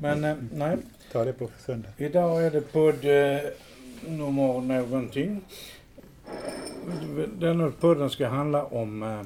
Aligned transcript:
Men 0.00 0.24
eh, 0.24 0.36
nej, 0.52 0.76
Ta 1.12 1.24
det 1.24 1.32
på 1.32 1.48
söndag. 1.58 1.88
idag 1.98 2.44
är 2.46 2.50
det 2.50 2.60
podd 2.60 3.04
eh, 3.04 3.50
nummer 4.18 4.60
någonting. 4.60 5.40
Denna 7.38 7.70
podden 7.70 8.10
ska 8.10 8.28
handla 8.28 8.64
om 8.64 9.02
eh, 9.02 9.22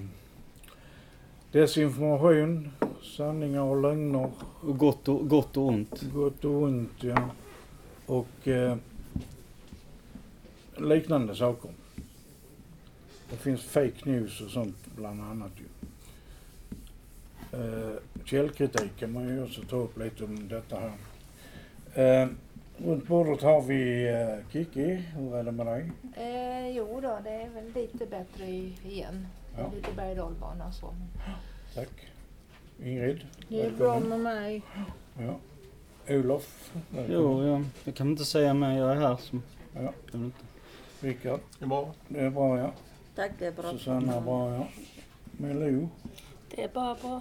desinformation, 1.53 2.71
sanningar 3.17 3.61
och 3.63 3.83
lögner, 3.83 4.31
Och 4.61 4.79
gott 4.79 5.09
och, 5.09 5.29
gott 5.29 5.57
och 5.57 5.67
ont. 5.67 6.03
gott 6.15 6.45
och 6.45 6.63
ont, 6.63 6.91
ja. 7.03 7.29
Och 8.07 8.49
eh, 8.49 8.77
liknande 10.77 11.35
saker. 11.35 11.71
Det 13.31 13.37
finns 13.37 13.63
fake 13.63 13.95
news 14.11 14.41
och 14.41 14.51
sånt 14.51 14.77
bland 14.97 15.23
annat 15.23 15.51
ju. 15.57 15.65
Eh, 17.55 17.97
källkritik 18.25 18.97
kan 18.97 19.13
man 19.13 19.29
ju 19.29 19.43
också 19.45 19.63
ta 19.63 19.77
upp 19.77 19.99
lite 19.99 20.25
om 20.25 20.49
detta 20.49 20.77
här. 20.81 20.93
Eh, 22.23 22.29
runt 22.79 23.07
bordet 23.07 23.43
har 23.43 23.63
vi 23.63 24.09
eh, 24.09 24.53
Kiki, 24.53 24.95
hur 24.95 25.37
är 25.37 25.45
det 25.45 25.53
med 25.53 25.67
dig? 25.67 25.93
Eh, 26.17 26.69
jo 26.69 27.01
då, 27.01 27.19
det 27.25 27.31
är 27.31 27.49
väl 27.49 27.73
lite 27.75 28.07
bättre 28.07 28.45
i, 28.45 28.77
igen. 28.85 29.27
Ja. 29.59 29.71
Lite 29.75 29.93
berg 29.97 30.11
och 30.11 30.17
dalbana 30.17 30.73
så. 30.73 30.95
Tack. 31.75 31.89
Ingrid? 32.83 33.27
Det 33.49 33.63
är 33.63 33.71
bra 33.71 34.01
med 34.01 34.21
mig. 34.21 34.63
Ja. 35.19 35.37
Olof? 36.15 36.73
Jo, 37.09 37.47
ja. 37.47 37.63
jag 37.85 37.95
kan 37.95 38.09
inte 38.11 38.25
säga 38.25 38.55
mer. 38.55 38.79
Jag 38.79 38.91
är 38.91 38.97
här. 38.97 39.17
Som, 39.17 39.43
Ja. 39.75 39.93
jag. 40.13 40.31
Rickard? 41.01 41.41
Det 41.59 41.65
är 41.65 41.69
bra. 41.69 41.93
Det 42.09 42.21
är 42.21 42.31
bra 42.31 42.59
ja. 42.59 42.73
Tack, 43.15 43.31
det 43.39 43.47
är 43.47 43.53
bra. 43.53 43.71
Susanna 43.71 44.21
bra 44.21 44.55
ja. 44.55 44.67
Melou? 45.33 45.89
Det 46.51 46.63
är 46.63 46.69
bara 46.69 46.95
bra. 46.95 47.21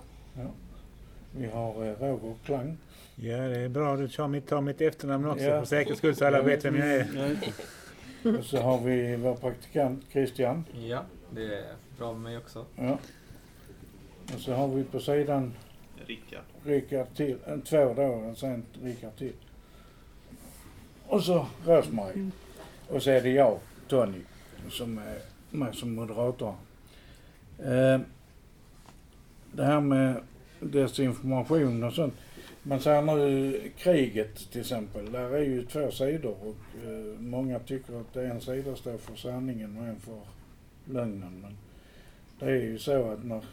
Vi 1.31 1.47
har 1.47 1.85
eh, 1.85 1.93
Roger 1.99 2.35
Klang. 2.45 2.77
Ja, 3.15 3.37
det 3.37 3.59
är 3.59 3.69
bra. 3.69 3.95
Du 3.97 4.07
tar 4.07 4.27
mitt, 4.27 4.47
tar 4.47 4.61
mitt 4.61 4.81
efternamn 4.81 5.25
också 5.25 5.43
Ja. 5.43 5.59
för 5.59 5.65
säkerhets 5.65 5.97
skull 5.97 6.15
så 6.15 6.25
alla 6.25 6.41
vet 6.41 6.65
vem 6.65 6.75
jag 6.75 6.87
är. 6.87 7.31
Inte. 7.31 7.51
Och 8.40 8.45
så 8.45 8.57
har 8.57 8.79
vi 8.81 9.15
vår 9.15 9.35
praktikant 9.35 10.03
Christian. 10.12 10.65
Ja, 10.73 11.03
det 11.31 11.57
är 11.57 11.65
bra 11.98 12.13
med 12.13 12.21
mig 12.21 12.37
också. 12.37 12.65
Ja. 12.75 12.98
Och 14.35 14.40
så 14.40 14.53
har 14.53 14.67
vi 14.67 14.84
på 14.84 14.99
sidan 14.99 15.53
Rickard. 16.05 16.43
Rickard 16.65 17.07
till, 17.15 17.37
en 17.45 17.62
två 17.62 17.93
då, 17.93 18.03
och 18.03 18.37
sen 18.37 18.65
Rickard 18.84 19.15
till. 19.18 19.34
Och 21.07 21.23
så 21.23 21.47
Rosmarie. 21.65 22.29
Och 22.90 23.03
så 23.03 23.09
är 23.12 23.21
det 23.21 23.29
jag, 23.29 23.59
Tony, 23.87 24.20
som 24.70 24.97
är 24.97 25.20
med 25.49 25.75
som 25.75 25.95
moderator. 25.95 26.55
Eh, 27.59 27.99
det 29.55 29.63
här 29.63 29.82
med 29.82 30.15
desinformation 30.59 31.84
och 31.84 31.93
sånt. 31.93 32.13
Man 32.63 32.79
säger 32.79 33.01
nu 33.01 33.62
kriget 33.77 34.51
till 34.51 34.62
exempel, 34.62 35.12
där 35.12 35.29
är 35.29 35.43
ju 35.43 35.65
två 35.65 35.91
sidor 35.91 36.35
och 36.41 36.85
eh, 36.87 37.20
många 37.20 37.59
tycker 37.59 38.01
att 38.01 38.15
en 38.15 38.41
sida 38.41 38.76
står 38.76 38.98
för 38.98 39.15
sanningen 39.15 39.77
och 39.77 39.85
en 39.85 39.99
för 39.99 40.20
lögnen. 40.85 41.41
Men 41.41 41.57
det 42.40 42.46
är 42.46 42.62
ju 42.62 42.79
så 42.79 43.12
att 43.12 43.24
när 43.24 43.43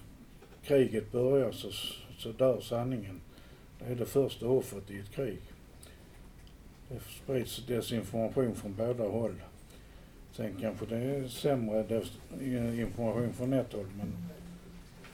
kriget 0.63 1.13
börjar 1.13 1.53
så, 1.53 1.71
så 2.19 2.33
dör 2.33 2.61
sanningen. 2.61 3.21
Det 3.79 3.93
är 3.93 3.95
det 3.95 4.07
första 4.07 4.49
offret 4.49 4.91
i 4.91 4.99
ett 4.99 5.11
krig. 5.11 5.39
Det 6.89 7.01
sprids 7.01 7.67
desinformation 7.67 8.55
från 8.55 8.75
båda 8.75 9.05
håll. 9.05 9.35
Sen 10.33 10.57
kanske 10.61 10.87
det 10.87 10.97
är 10.97 11.29
sämre 11.29 12.03
information 12.81 13.33
från 13.33 13.53
ett 13.53 13.73
håll 13.73 13.87
men 13.97 14.13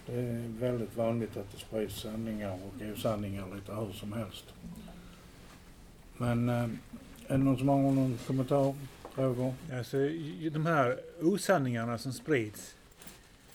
det 0.07 0.21
är 0.21 0.49
väldigt 0.61 0.97
vanligt 0.97 1.37
att 1.37 1.53
det 1.53 1.59
sprids 1.59 2.01
sanningar 2.01 2.53
och 2.53 2.93
osanningar 2.93 3.55
lite 3.55 3.75
hur 3.75 3.93
som 3.93 4.13
helst. 4.13 4.45
Men 6.17 6.49
eh, 6.49 6.65
är 7.27 7.39
det 7.39 7.39
någon 7.39 7.59
som 7.59 7.69
har 7.69 7.79
någon 7.79 8.19
kommentar? 8.27 8.75
Frågor? 9.17 9.55
Alltså, 9.73 9.97
de 10.53 10.67
här 10.67 10.99
osanningarna 11.23 11.99
som 11.99 12.13
sprids. 12.13 12.77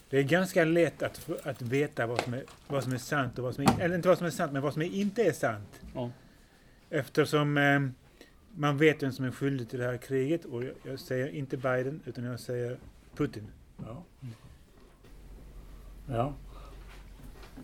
Det 0.09 0.17
är 0.17 0.23
ganska 0.23 0.65
lätt 0.65 1.03
att, 1.03 1.29
att 1.43 1.61
veta 1.61 2.07
vad 2.07 2.21
som, 2.21 2.33
är, 2.33 2.43
vad 2.67 2.83
som 2.83 2.93
är 2.93 2.97
sant 2.97 3.37
och 3.37 3.43
vad 3.43 3.55
som 3.55 3.63
är, 3.63 3.79
eller 3.79 3.95
inte 3.95 4.07
vad 4.07 4.17
som 4.17 4.27
är 4.27 4.31
sant, 4.31 4.51
men 4.51 4.61
vad 4.61 4.73
som 4.73 4.81
är 4.81 4.85
inte 4.85 5.23
är 5.23 5.31
sant. 5.31 5.81
Ja. 5.95 6.11
Eftersom 6.89 7.57
eh, 7.57 7.79
man 8.55 8.77
vet 8.77 9.03
vem 9.03 9.11
som 9.11 9.25
är 9.25 9.31
skyldig 9.31 9.69
till 9.69 9.79
det 9.79 9.85
här 9.85 9.97
kriget 9.97 10.45
och 10.45 10.63
jag, 10.63 10.73
jag 10.83 10.99
säger 10.99 11.27
inte 11.27 11.57
Biden 11.57 12.01
utan 12.05 12.23
jag 12.23 12.39
säger 12.39 12.77
Putin. 13.15 13.47
Ja. 13.85 14.03
Ja. 16.07 16.33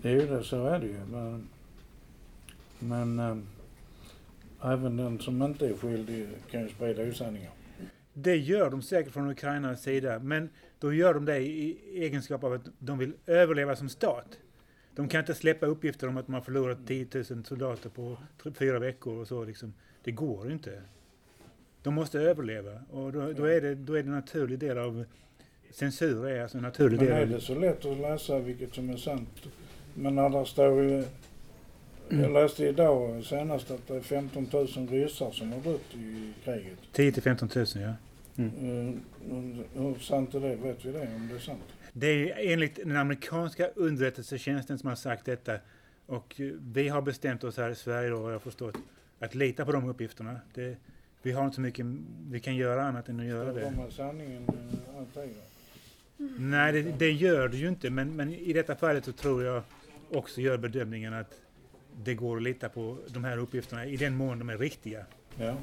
Det 0.02 0.09
är 0.09 0.13
ju 0.13 0.28
det, 0.28 0.44
så 0.44 0.66
är 0.66 0.80
det 0.80 0.88
ju. 0.88 1.00
Men, 1.12 1.47
men 2.80 3.19
eh, 3.19 3.38
även 4.72 4.97
den 4.97 5.19
som 5.19 5.41
inte 5.44 5.68
är 5.68 5.74
skyldig 5.74 6.28
kan 6.52 6.62
ju 6.62 6.69
sprida 6.69 7.03
osanningar. 7.03 7.52
Det 8.13 8.38
gör 8.38 8.69
de 8.69 8.81
säkert 8.81 9.13
från 9.13 9.30
Ukrainas 9.30 9.81
sida, 9.81 10.19
men 10.19 10.50
då 10.80 10.94
gör 10.94 11.13
de 11.13 11.25
det 11.25 11.40
i 11.40 11.78
egenskap 11.94 12.44
av 12.44 12.53
att 12.53 12.69
de 12.80 12.97
vill 12.97 13.13
överleva 13.25 13.75
som 13.75 13.90
stat. 13.90 14.40
De 14.96 15.08
kan 15.08 15.19
inte 15.19 15.34
släppa 15.34 15.66
uppgifter 15.66 16.08
om 16.08 16.18
att 16.18 16.28
har 16.28 16.41
förlorat 16.41 16.88
10 16.88 17.08
000 17.14 17.46
soldater 17.46 17.90
på 17.90 18.18
fyra 18.56 18.79
veckor 18.79 19.18
och 19.18 19.28
så. 19.28 19.44
Liksom. 19.44 19.74
Det 20.03 20.12
går 20.12 20.52
inte. 20.52 20.81
De 21.84 21.94
måste 21.94 22.19
överleva 22.19 22.81
och 22.90 23.12
då, 23.12 23.34
då, 23.34 23.46
är 23.46 23.62
det, 23.62 23.75
då 23.75 23.94
är 23.94 24.03
det 24.03 24.09
en 24.09 24.16
naturlig 24.16 24.59
del 24.59 24.78
av 24.78 25.06
censur 25.72 26.28
är 26.28 26.41
alltså 26.41 26.58
en 26.58 26.64
naturlig 26.64 26.97
Men 26.97 27.08
del 27.08 27.18
är 27.18 27.25
det 27.25 27.41
så 27.41 27.56
lätt 27.56 27.85
att 27.85 27.97
läsa 27.97 28.40
vilket 28.40 28.74
som 28.74 28.90
är 28.90 28.97
sant? 28.97 29.47
Men 30.00 30.16
när 30.16 30.30
det 30.30 30.46
står 30.46 30.84
ju... 30.84 31.03
Jag 32.09 32.31
läste 32.31 32.68
idag 32.68 33.24
senast 33.24 33.72
att 33.72 33.88
det 33.88 33.96
är 33.96 34.02
15 34.02 34.47
000 34.53 34.68
ryssar 34.68 35.31
som 35.31 35.52
har 35.52 35.59
dött 35.59 35.96
i 35.96 36.34
kriget. 36.44 36.80
10 36.91 37.12
till 37.12 37.24
15 37.24 37.50
000 37.56 37.66
ja. 37.75 37.81
Eh, 37.81 38.94
Hur 39.74 40.00
sant 40.00 40.35
är 40.35 40.40
det? 40.40 40.56
Vet 40.56 40.85
vi 40.85 40.91
det? 40.91 41.00
Om 41.16 41.28
det 41.28 41.35
är 41.35 41.40
sant? 41.40 41.62
Det 41.94 42.08
är 42.08 42.53
enligt 42.53 42.75
den 42.75 42.97
amerikanska 42.97 43.68
underrättelsetjänsten 43.75 44.80
som 44.80 44.90
har 44.90 44.96
sagt 44.96 45.25
detta. 45.25 45.59
Och 46.06 46.41
vi 46.59 46.90
har 46.90 47.02
bestämt 47.02 47.44
oss 47.44 47.58
här 47.58 47.69
i 47.69 47.75
Sverige 47.75 48.09
då, 48.09 48.18
har 48.18 48.31
jag 48.31 48.41
förstått, 48.41 48.75
att 49.19 49.35
lita 49.35 49.66
på 49.66 49.72
de 49.72 49.90
uppgifterna. 49.90 50.40
Det, 50.53 50.78
vi 51.22 51.31
har 51.31 51.46
inte 51.46 51.56
så 51.56 51.62
mycket 51.62 51.85
vi 52.29 52.40
kan 52.40 52.56
göra 52.56 52.84
annat 52.84 53.09
än 53.09 53.19
att 53.19 53.25
göra 53.25 53.53
Det 53.53 53.62
kommer 53.62 53.90
sanningen 53.90 54.44
eh, 54.47 55.00
alltid. 55.00 55.35
Nej, 56.40 56.72
det, 56.74 56.81
det 56.81 57.12
gör 57.12 57.47
det 57.47 57.58
ju 57.58 57.68
inte. 57.68 57.90
Men, 57.90 58.16
men 58.16 58.34
i 58.34 58.53
detta 58.53 58.75
fallet 58.75 59.06
så 59.06 59.12
tror 59.12 59.44
jag 59.44 59.64
också 60.12 60.41
gör 60.41 60.57
bedömningen 60.57 61.13
att 61.13 61.41
det 62.03 62.13
går 62.13 62.38
att 62.38 62.44
lita 62.44 62.69
på 62.69 62.97
de 63.07 63.23
här 63.23 63.38
uppgifterna 63.38 63.85
i 63.85 63.97
den 63.97 64.16
mån 64.16 64.40
de 64.40 64.50
är 64.50 64.57
riktiga. 64.57 65.06
Ja. 65.40 65.56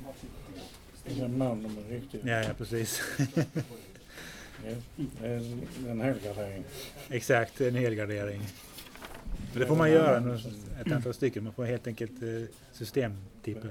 I 1.06 1.14
den 1.20 1.38
mån 1.38 1.62
de 1.62 1.78
är 1.78 2.00
riktiga. 2.00 2.40
Ja, 2.40 2.48
ja 2.48 2.54
precis. 2.58 3.02
Det 4.96 5.26
är 5.26 5.90
en 5.90 6.00
helgardering. 6.00 6.64
Exakt, 7.08 7.60
en 7.60 7.74
helgardering. 7.74 8.42
Men 9.52 9.60
det 9.60 9.66
får 9.66 9.76
man 9.76 9.90
göra, 9.90 10.38
ett 10.80 10.92
antal 10.92 11.14
stycken. 11.14 11.44
Man 11.44 11.52
får 11.52 11.64
helt 11.64 11.86
enkelt 11.86 12.22
eh, 12.22 12.28
systemtippa. 12.72 13.68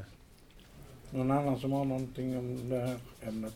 Någon 1.12 1.32
annan 1.32 1.60
som 1.60 1.72
har 1.72 1.86
någonting 1.86 2.38
om 2.38 2.70
det 2.70 2.80
här 2.80 2.98
ämnet? 3.22 3.56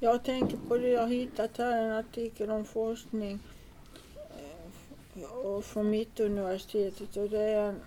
Jag 0.00 0.24
tänker 0.24 0.56
på 0.68 0.76
det, 0.76 0.88
jag 0.88 1.08
hittat 1.08 1.58
här 1.58 1.82
en 1.82 1.92
artikel 1.92 2.50
om 2.50 2.64
forskning 2.64 3.40
och 5.44 5.64
från 5.64 5.90
Mittuniversitetet 5.90 7.16
och 7.16 7.30
det 7.30 7.40
är 7.42 7.68
en 7.68 7.80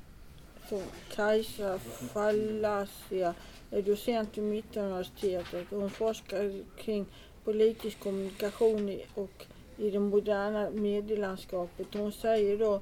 som 0.69 0.81
Kajsa 1.11 1.79
Fallasia 2.13 3.33
är 3.71 3.81
docent 3.81 4.37
vid 4.37 4.43
Mittuniversitetet 4.43 5.71
och 5.71 5.79
hon 5.81 5.89
forskar 5.89 6.63
kring 6.77 7.05
politisk 7.43 7.99
kommunikation 7.99 8.89
i- 8.89 9.05
och 9.15 9.45
i 9.77 9.89
det 9.89 9.99
moderna 9.99 10.69
medielandskapet. 10.69 11.87
Hon 11.93 12.11
säger 12.11 12.57
då 12.57 12.81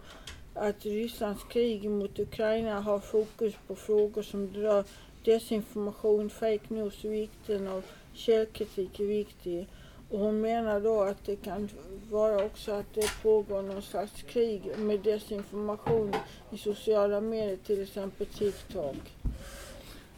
att 0.53 0.85
Rysslands 0.85 1.43
krig 1.43 1.89
mot 1.89 2.19
Ukraina 2.19 2.79
har 2.79 2.99
fokus 2.99 3.53
på 3.67 3.75
frågor 3.75 4.21
som 4.21 4.53
rör 4.53 4.83
desinformation, 5.23 6.29
fake 6.29 6.73
news, 6.73 7.03
vikten 7.05 7.67
av 7.67 7.83
källkritik 8.13 8.99
är 8.99 9.05
viktig. 9.05 9.67
Och 10.15 10.21
hon 10.21 10.41
menar 10.41 10.79
då 10.79 11.01
att 11.01 11.25
det 11.25 11.35
kan 11.35 11.69
vara 12.11 12.45
också 12.45 12.71
att 12.71 12.93
det 12.93 13.09
pågår 13.23 13.61
någon 13.61 13.81
slags 13.81 14.21
krig 14.21 14.61
med 14.77 14.99
desinformation 14.99 16.13
i 16.51 16.57
sociala 16.57 17.21
medier, 17.21 17.57
till 17.65 17.81
exempel 17.83 18.27
TikTok. 18.27 18.95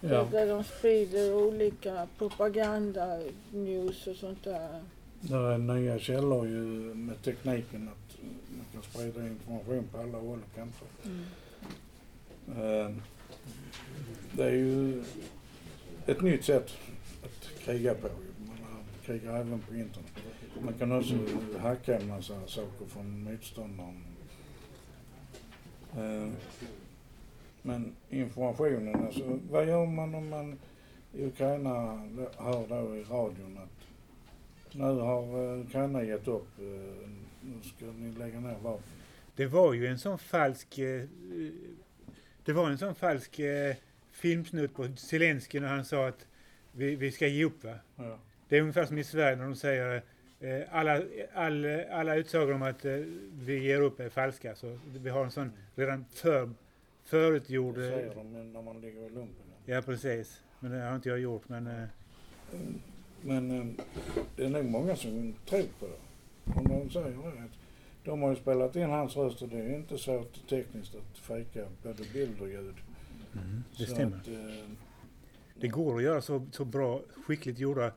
Ja. 0.01 0.27
Där 0.31 0.47
de 0.47 0.63
sprider 0.63 1.33
olika 1.33 2.07
propaganda, 2.17 3.19
news 3.53 4.07
och 4.07 4.15
sånt 4.15 4.43
där. 4.43 4.81
Det 5.21 5.35
är 5.35 5.57
nya 5.57 5.99
källor 5.99 6.47
ju 6.47 6.57
med 6.93 7.21
tekniken 7.23 7.89
att 7.89 8.17
man 8.57 8.65
kan 8.73 8.83
sprida 8.91 9.27
information 9.27 9.83
på 9.91 9.97
alla 9.97 10.17
håll 10.17 10.39
och 10.49 10.55
kanter. 10.55 10.87
Eh, 12.47 12.91
Det 14.31 14.43
är 14.43 14.51
ju 14.51 15.03
ett 16.05 16.21
nytt 16.21 16.45
sätt 16.45 16.71
att 17.23 17.63
kriga 17.63 17.93
på. 17.93 18.07
Krigar 19.07 19.35
även 19.35 19.59
på 19.59 19.75
internet. 19.75 20.11
Man 20.61 20.73
kan 20.73 20.91
också 20.91 21.15
hacka 21.59 21.99
en 21.99 22.07
massa 22.07 22.47
saker 22.47 22.85
från 22.87 23.23
motståndaren. 23.23 24.03
Eh, 25.97 26.29
Men 27.61 27.95
informationen, 28.09 29.05
alltså 29.05 29.39
vad 29.51 29.67
gör 29.67 29.85
man 29.85 30.15
om 30.15 30.29
man 30.29 30.59
i 31.13 31.25
Ukraina 31.25 31.73
hör 32.37 32.67
då 32.67 32.95
i 32.95 33.03
radion 33.03 33.57
att 33.57 33.87
nu 34.75 34.83
har 34.83 35.53
eh, 35.53 35.61
Ukraina 35.61 36.03
gett 36.03 36.27
upp, 36.27 36.59
eh, 36.59 37.09
nu 37.41 37.61
ska 37.63 37.85
ni 37.85 38.11
lägga 38.11 38.39
ner 38.39 38.57
vapen. 38.63 38.83
Det 39.35 39.45
var 39.45 39.73
ju 39.73 39.87
en 39.87 39.99
sån 39.99 40.17
falsk... 40.19 40.79
Det 42.45 42.53
var 42.53 42.69
en 42.69 42.77
sån 42.77 42.95
falsk 42.95 43.39
filmsnutt 44.11 44.75
på 44.75 44.87
Zelenskyj 44.97 45.59
när 45.61 45.67
han 45.67 45.85
sa 45.85 46.07
att 46.07 46.25
vi, 46.71 46.95
vi 46.95 47.11
ska 47.11 47.27
ge 47.27 47.45
upp 47.45 47.63
va? 47.63 47.73
Ja. 47.95 48.17
Det 48.49 48.57
är 48.57 48.61
ungefär 48.61 48.85
som 48.85 48.97
i 48.97 49.03
Sverige 49.03 49.35
när 49.35 49.43
de 49.43 49.55
säger 49.55 50.03
eh, 50.39 50.61
alla, 50.71 51.01
all, 51.33 51.65
alla 51.91 52.15
utsagor 52.15 52.53
om 52.53 52.61
att 52.61 52.85
eh, 52.85 52.93
vi 53.33 53.63
ger 53.63 53.81
upp 53.81 53.99
är 53.99 54.09
falska. 54.09 54.55
Så 54.55 54.79
vi 54.85 55.09
har 55.09 55.23
en 55.23 55.31
sån 55.31 55.51
redan 55.75 56.05
för, 56.13 56.49
förutgjord... 57.03 57.75
Det 57.75 57.85
eh, 57.85 57.91
säger 57.91 58.15
de 58.15 58.53
när 58.53 58.61
man 58.61 58.81
ligger 58.81 59.01
i 59.01 59.09
lumpen. 59.09 59.45
Ja 59.65 59.81
precis. 59.81 60.41
Men 60.59 60.71
det 60.71 60.77
har 60.77 60.95
inte 60.95 61.09
jag 61.09 61.19
gjort. 61.19 61.49
Men 61.49 61.67
eh, 61.67 61.83
Men 63.21 63.77
det 64.35 64.45
är 64.45 64.49
nog 64.49 64.65
många 64.65 64.95
som 64.95 65.33
tror 65.45 65.65
på 65.79 65.87
det. 65.87 66.59
Om 66.59 66.67
de 66.67 66.89
säger 66.89 67.07
det. 67.07 67.27
att 67.27 67.51
De 68.03 68.21
har 68.21 68.29
ju 68.29 68.35
spelat 68.35 68.75
in 68.75 68.89
hans 68.89 69.17
röst 69.17 69.41
och 69.41 69.49
det 69.49 69.57
är 69.57 69.75
inte 69.75 69.97
svårt 69.97 70.49
tekniskt 70.49 70.95
att 70.95 71.17
fejka 71.17 71.65
både 71.83 72.03
bild 72.13 72.41
och 72.41 72.49
ljud. 72.49 72.75
det 73.77 73.85
Så 73.85 73.93
stämmer. 73.93 74.17
Att, 74.17 74.29
Det 75.59 75.67
går 75.67 75.97
att 75.97 76.03
göra 76.03 76.21
så, 76.21 76.47
så 76.51 76.65
bra, 76.65 77.01
skickligt 77.25 77.59
gjorda 77.59 77.91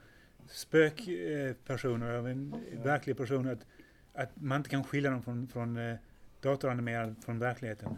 spökpersoner 0.50 2.14
av 2.14 2.29
en 2.29 2.55
verklig 2.82 3.17
person 3.17 3.49
att, 3.49 3.67
att 4.14 4.31
man 4.35 4.56
inte 4.56 4.70
kan 4.70 4.85
skilja 4.85 5.11
dem 5.11 5.23
från, 5.23 5.49
från 5.49 5.76
eh, 5.76 5.97
datoranimerad 6.41 7.14
från 7.25 7.38
verkligheten. 7.38 7.97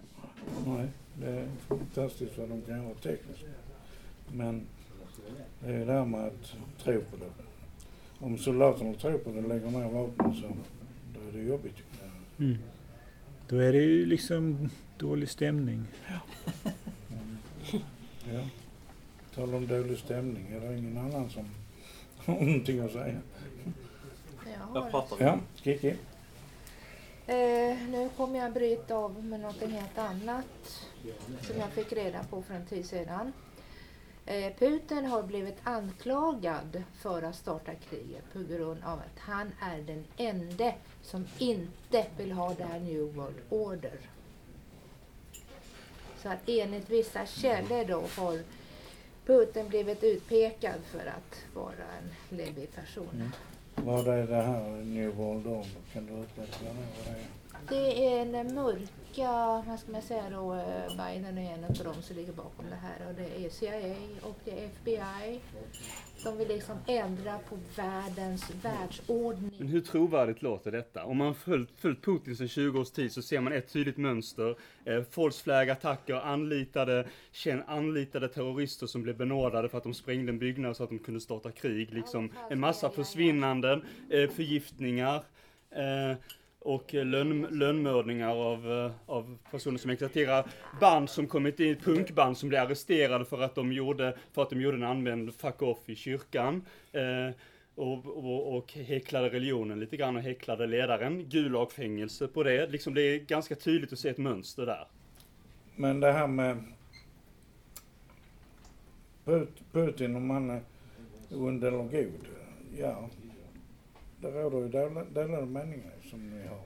nej, 0.66 0.88
det 1.14 1.30
är 1.30 1.48
fantastiskt 1.68 2.38
vad 2.38 2.48
de 2.48 2.62
kan 2.62 2.82
göra 2.82 2.94
tekniskt. 2.94 3.44
Men 4.32 4.66
det 5.60 5.72
är 5.72 5.86
det 5.86 5.92
här 5.92 6.04
med 6.04 6.20
att 6.20 6.56
tro 6.78 7.00
på 7.00 7.16
det. 7.16 7.30
Om 8.18 8.38
soldaterna 8.38 8.94
tror 8.94 9.18
på 9.18 9.32
det 9.32 9.38
och 9.38 9.48
lägger 9.48 9.70
ner 9.70 9.88
vapen 9.88 10.34
så 10.34 10.56
då 11.14 11.28
är 11.28 11.32
det 11.32 11.42
jobbigt. 11.42 11.76
Mm. 12.38 12.58
Då 13.48 13.56
är 13.56 13.72
det 13.72 13.78
ju 13.78 14.06
liksom 14.06 14.70
dålig 14.98 15.28
stämning. 15.28 15.84
Ja. 18.32 18.48
Tala 19.34 19.56
om 19.56 19.66
dålig 19.66 19.98
stämning. 19.98 20.52
Är 20.52 20.60
det 20.60 20.78
ingen 20.78 20.98
annan 20.98 21.30
som 21.30 21.44
har 22.26 22.34
någonting 22.34 22.80
att 22.80 22.92
säga? 22.92 23.20
Jag 24.44 24.80
Vad 24.80 24.90
pratar 24.90 25.16
vi 25.16 25.24
Ja, 25.24 25.32
om? 25.32 25.40
Kiki. 25.56 25.88
eh, 27.26 27.78
nu 27.88 28.08
kommer 28.16 28.38
jag 28.38 28.52
bryta 28.52 28.96
av 28.96 29.24
med 29.24 29.40
något 29.40 29.60
helt 29.60 29.98
annat 29.98 30.86
som 31.42 31.56
jag 31.58 31.70
fick 31.70 31.92
reda 31.92 32.24
på 32.24 32.42
för 32.42 32.54
en 32.54 32.66
tid 32.66 32.86
sedan. 32.86 33.32
Eh, 34.26 34.52
Putin 34.58 35.04
har 35.06 35.22
blivit 35.22 35.56
anklagad 35.62 36.82
för 36.94 37.22
att 37.22 37.36
starta 37.36 37.72
kriget 37.74 38.32
på 38.32 38.38
grund 38.38 38.84
av 38.84 38.98
att 38.98 39.18
han 39.18 39.52
är 39.60 39.78
den 39.82 40.04
enda 40.16 40.72
som 41.02 41.26
inte 41.38 42.06
vill 42.18 42.32
ha 42.32 42.54
det 42.54 42.64
här 42.64 42.80
New 42.80 43.14
World 43.14 43.36
Order. 43.48 43.98
Så 46.22 46.28
att 46.28 46.38
enligt 46.48 46.90
vissa 46.90 47.26
källor 47.26 47.84
då 47.84 48.04
har 48.22 48.40
Putin 49.26 49.68
blivit 49.68 50.04
utpekad 50.04 50.80
för 50.84 50.98
att 51.06 51.44
vara 51.54 51.86
en 51.98 52.36
läbbig 52.36 52.74
person. 52.74 53.08
Mm. 53.14 53.30
Vad 53.74 54.08
är 54.08 54.26
det 54.26 54.42
här 54.42 54.70
New 54.84 55.14
World 55.14 55.46
Order? 55.46 55.70
Kan 55.92 56.06
du 56.06 56.12
utveckla 56.12 56.68
det? 56.68 56.74
Vad 56.74 57.06
det 57.06 57.20
är? 57.20 57.41
Det 57.68 58.06
är 58.06 58.20
en 58.20 58.54
mörka, 58.54 59.62
vad 59.66 59.78
ska 59.78 59.92
man 59.92 60.02
säga 60.02 60.30
då, 60.30 60.54
eh, 60.54 60.88
Biden 60.88 61.38
är 61.38 61.54
en 61.54 61.64
av 61.64 61.72
dem 61.72 62.02
som 62.02 62.16
ligger 62.16 62.32
bakom 62.32 62.64
det 62.70 62.76
här 62.76 63.08
och 63.08 63.14
det 63.14 63.44
är 63.46 63.50
CIA 63.50 63.96
och 64.22 64.38
det 64.44 64.50
är 64.50 64.64
FBI. 64.66 65.40
De 66.24 66.38
vill 66.38 66.48
liksom 66.48 66.76
ändra 66.86 67.38
på 67.38 67.58
världens 67.76 68.48
Men 68.48 68.72
världsordning. 68.72 69.68
hur 69.68 69.80
trovärdigt 69.80 70.42
låter 70.42 70.72
detta? 70.72 71.04
Om 71.04 71.16
man 71.16 71.34
följt, 71.34 71.70
följt 71.76 72.04
Putin 72.04 72.36
sedan 72.36 72.48
20 72.48 72.80
års 72.80 72.90
tid 72.90 73.12
så 73.12 73.22
ser 73.22 73.40
man 73.40 73.52
ett 73.52 73.72
tydligt 73.72 73.96
mönster. 73.96 74.56
Eh, 74.84 75.02
false 75.10 75.42
flag 75.42 75.70
attacker, 75.70 76.14
anlitade, 76.14 77.06
anlitade 77.66 78.28
terrorister 78.28 78.86
som 78.86 79.02
blev 79.02 79.16
benådade 79.16 79.68
för 79.68 79.78
att 79.78 79.84
de 79.84 79.94
sprängde 79.94 80.32
en 80.32 80.38
byggnad 80.38 80.76
så 80.76 80.84
att 80.84 80.90
de 80.90 80.98
kunde 80.98 81.20
starta 81.20 81.50
krig. 81.50 81.92
Liksom 81.94 82.32
en 82.50 82.60
massa 82.60 82.90
försvinnanden, 82.90 83.84
eh, 84.10 84.30
förgiftningar. 84.30 85.22
Eh, 85.70 86.16
och 86.64 86.94
eh, 86.94 87.04
lön, 87.04 87.46
lönnmördningar 87.50 88.28
av, 88.28 88.72
eh, 88.72 88.92
av 89.06 89.38
personer 89.50 89.78
som 89.78 89.90
exploaterar 89.90 90.46
band 90.80 91.10
som 91.10 91.26
kommit 91.26 91.60
in, 91.60 91.76
punkband 91.76 92.38
som 92.38 92.48
blev 92.48 92.62
arresterade 92.62 93.24
för 93.24 93.42
att 93.42 93.54
de 93.54 93.72
gjorde, 93.72 94.16
för 94.32 94.42
att 94.42 94.50
de 94.50 94.60
gjorde 94.60 94.76
en 94.76 94.82
använd 94.82 95.34
fuck 95.34 95.62
off 95.62 95.88
i 95.88 95.96
kyrkan. 95.96 96.62
Eh, 96.92 97.34
och, 97.74 98.06
och, 98.06 98.56
och 98.56 98.72
häcklade 98.72 99.28
religionen 99.28 99.80
lite 99.80 99.96
grann 99.96 100.16
och 100.16 100.22
häcklade 100.22 100.66
ledaren. 100.66 101.28
Gulagfängelse 101.28 102.28
på 102.28 102.42
det. 102.42 102.66
Liksom 102.66 102.94
det 102.94 103.02
är 103.02 103.18
ganska 103.18 103.54
tydligt 103.54 103.92
att 103.92 103.98
se 103.98 104.08
ett 104.08 104.18
mönster 104.18 104.66
där. 104.66 104.86
Men 105.76 106.00
det 106.00 106.12
här 106.12 106.26
med 106.26 106.64
Putin, 109.72 110.16
om 110.16 110.30
han 110.30 110.50
är 110.50 110.60
ond 111.30 111.64
eller 111.64 111.78
god. 111.78 112.26
Ja, 112.78 113.08
det 114.22 114.30
råder 114.42 114.58
ju 114.58 114.68
del- 114.68 115.14
delade 115.14 115.46
meningar 115.46 115.92
som 116.10 116.30
ni 116.30 116.46
har. 116.46 116.62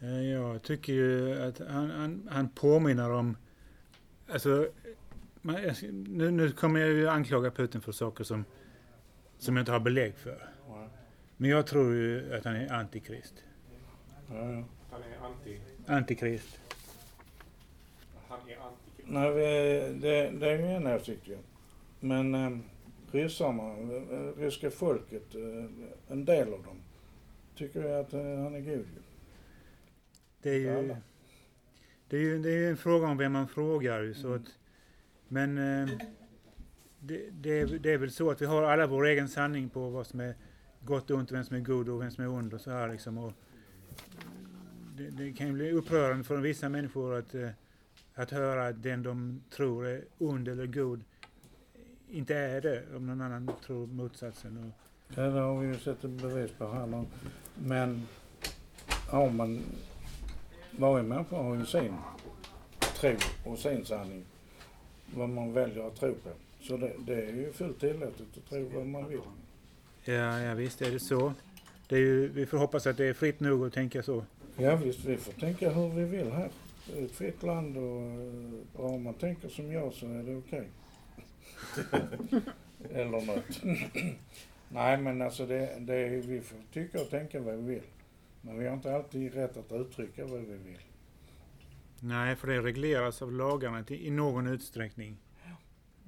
Eh, 0.00 0.22
Jag 0.32 0.62
tycker 0.62 0.92
ju 0.92 1.42
att 1.42 1.58
han, 1.58 1.90
han, 1.90 2.28
han 2.32 2.48
påminner 2.48 3.10
om... 3.10 3.36
Alltså, 4.28 4.68
man, 5.42 5.56
nu, 5.92 6.30
nu 6.30 6.50
kommer 6.50 6.80
jag 6.80 6.88
ju 6.90 7.08
anklaga 7.08 7.50
Putin 7.50 7.80
för 7.80 7.92
saker 7.92 8.24
som, 8.24 8.44
som 9.38 9.56
jag 9.56 9.62
inte 9.62 9.72
har 9.72 9.80
belägg 9.80 10.14
för. 10.16 10.48
Ja, 10.68 10.88
Men 11.36 11.50
jag 11.50 11.66
tror 11.66 11.94
ju 11.94 12.34
att 12.34 12.44
han 12.44 12.56
är 12.56 12.72
antikrist. 12.72 13.34
ja. 14.28 14.34
Han 14.90 15.02
är 15.02 15.26
anti... 15.26 15.60
Antikrist. 15.86 16.60
Han 18.28 18.38
är 18.48 18.56
anti... 18.56 19.02
Nej, 19.06 19.30
det, 20.00 20.30
det 20.30 20.50
är 20.50 20.58
ju 20.58 20.64
en 20.66 20.86
åsikt 20.86 21.28
ju. 21.28 21.38
Men 22.00 22.34
eh, 22.34 22.58
ryssarna, 23.12 23.68
eh, 23.72 24.38
ryska 24.38 24.70
folket, 24.70 25.34
eh, 25.34 25.64
en 26.12 26.24
del 26.24 26.52
av 26.54 26.62
dem, 26.62 26.76
tycker 27.54 27.82
ju 27.82 27.92
att 27.92 28.12
eh, 28.12 28.20
han 28.20 28.54
är 28.54 28.60
god. 28.60 28.86
Det 30.42 30.50
är 30.50 30.58
ju, 30.58 30.96
det 32.08 32.16
är 32.16 32.20
ju 32.20 32.38
det 32.38 32.50
är 32.50 32.70
en 32.70 32.76
fråga 32.76 33.06
om 33.06 33.16
vem 33.16 33.32
man 33.32 33.48
frågar. 33.48 34.12
Så 34.12 34.26
Mm. 34.28 34.42
att, 34.42 34.58
men 35.28 35.58
eh, 35.58 35.88
det, 37.00 37.30
det, 37.30 37.60
är, 37.60 37.66
det 37.66 37.92
är 37.92 37.98
väl 37.98 38.10
så 38.10 38.30
att 38.30 38.42
vi 38.42 38.46
har 38.46 38.62
alla 38.62 38.86
vår 38.86 39.06
egen 39.06 39.28
sanning 39.28 39.68
på 39.68 39.90
vad 39.90 40.06
som 40.06 40.20
är 40.20 40.34
gott 40.84 41.10
och 41.10 41.18
ont, 41.18 41.32
vem 41.32 41.44
som 41.44 41.56
är 41.56 41.60
god 41.60 41.88
och 41.88 42.02
vem 42.02 42.10
som 42.10 42.24
är 42.24 42.28
ond 42.28 42.54
och 42.54 42.60
så 42.60 42.70
här 42.70 42.88
liksom. 42.88 43.18
Och 43.18 43.32
det, 44.96 45.10
det 45.10 45.32
kan 45.32 45.46
ju 45.46 45.52
bli 45.52 45.72
upprörande 45.72 46.24
för 46.24 46.36
vissa 46.36 46.68
människor 46.68 47.14
att, 47.14 47.34
eh, 47.34 47.48
att 48.14 48.30
höra 48.30 48.66
att 48.68 48.82
den 48.82 49.02
de 49.02 49.42
tror 49.50 49.86
är 49.86 50.04
ond 50.18 50.48
eller 50.48 50.66
god 50.66 51.04
inte 52.10 52.34
är 52.36 52.60
det, 52.60 52.84
om 52.96 53.06
någon 53.06 53.20
annan 53.20 53.50
tror 53.66 53.86
motsatsen. 53.86 54.56
Och, 54.56 54.80
Ja, 55.08 55.22
det 55.22 55.40
har 55.40 55.60
vi 55.60 55.66
ju 55.66 55.78
sett 55.78 56.04
ett 56.04 56.10
bevis 56.10 56.50
på 56.58 56.66
här 56.66 56.86
nu. 56.86 57.04
Men 57.54 58.08
har 59.08 59.30
man... 59.30 59.62
Varje 60.70 61.02
människa 61.02 61.36
har 61.36 61.54
ju 61.54 61.66
sin 61.66 61.94
tro 62.80 63.16
och 63.44 63.58
sin 63.58 63.84
sanning. 63.84 64.24
Vad 65.14 65.28
man 65.28 65.52
väljer 65.52 65.86
att 65.86 65.96
tro 65.96 66.14
på. 66.14 66.30
Så 66.60 66.76
det, 66.76 66.92
det 66.98 67.14
är 67.14 67.32
ju 67.32 67.52
fullt 67.52 67.80
tillåtet 67.80 68.26
att 68.36 68.50
tro 68.50 68.70
vad 68.74 68.86
man 68.86 69.08
vill. 69.08 69.20
ja, 70.04 70.40
ja, 70.40 70.54
visst 70.54 70.82
är 70.82 70.90
det 70.90 71.00
så. 71.00 71.32
Det 71.88 71.94
är 71.96 72.00
ju, 72.00 72.28
vi 72.28 72.46
får 72.46 72.58
hoppas 72.58 72.86
att 72.86 72.96
det 72.96 73.04
är 73.04 73.14
fritt 73.14 73.40
nog 73.40 73.66
att 73.66 73.72
tänka 73.72 74.02
så. 74.02 74.24
Ja 74.56 74.76
visst, 74.76 75.04
vi 75.04 75.16
får 75.16 75.32
tänka 75.32 75.70
hur 75.70 75.88
vi 75.88 76.04
vill 76.04 76.32
här. 76.32 76.50
Det 76.86 77.00
är 77.00 77.04
ett 77.04 77.12
fritt 77.12 77.42
land 77.42 77.76
och 77.76 78.02
bara 78.76 78.86
om 78.86 79.02
man 79.02 79.14
tänker 79.14 79.48
som 79.48 79.72
jag 79.72 79.92
så 79.92 80.06
är 80.06 80.22
det 80.22 80.36
okej. 80.36 80.68
Eller 82.90 83.26
något. 83.26 83.62
Nej 84.68 84.96
men 84.98 85.22
alltså 85.22 85.46
det, 85.46 85.76
det 85.80 85.94
är, 85.94 86.08
vi 86.10 86.40
får 86.40 86.58
tycka 86.72 87.00
och 87.00 87.10
tänka 87.10 87.40
vad 87.40 87.54
vi 87.54 87.62
vill. 87.74 87.82
Men 88.40 88.58
vi 88.58 88.66
har 88.66 88.74
inte 88.74 88.94
alltid 88.94 89.34
rätt 89.34 89.56
att 89.56 89.72
uttrycka 89.72 90.26
vad 90.26 90.40
vi 90.40 90.54
vill. 90.56 90.78
Nej, 92.00 92.36
för 92.36 92.46
det 92.48 92.60
regleras 92.62 93.22
av 93.22 93.32
lagarna 93.32 93.82
till, 93.84 94.06
i 94.06 94.10
någon 94.10 94.46
utsträckning. 94.46 95.16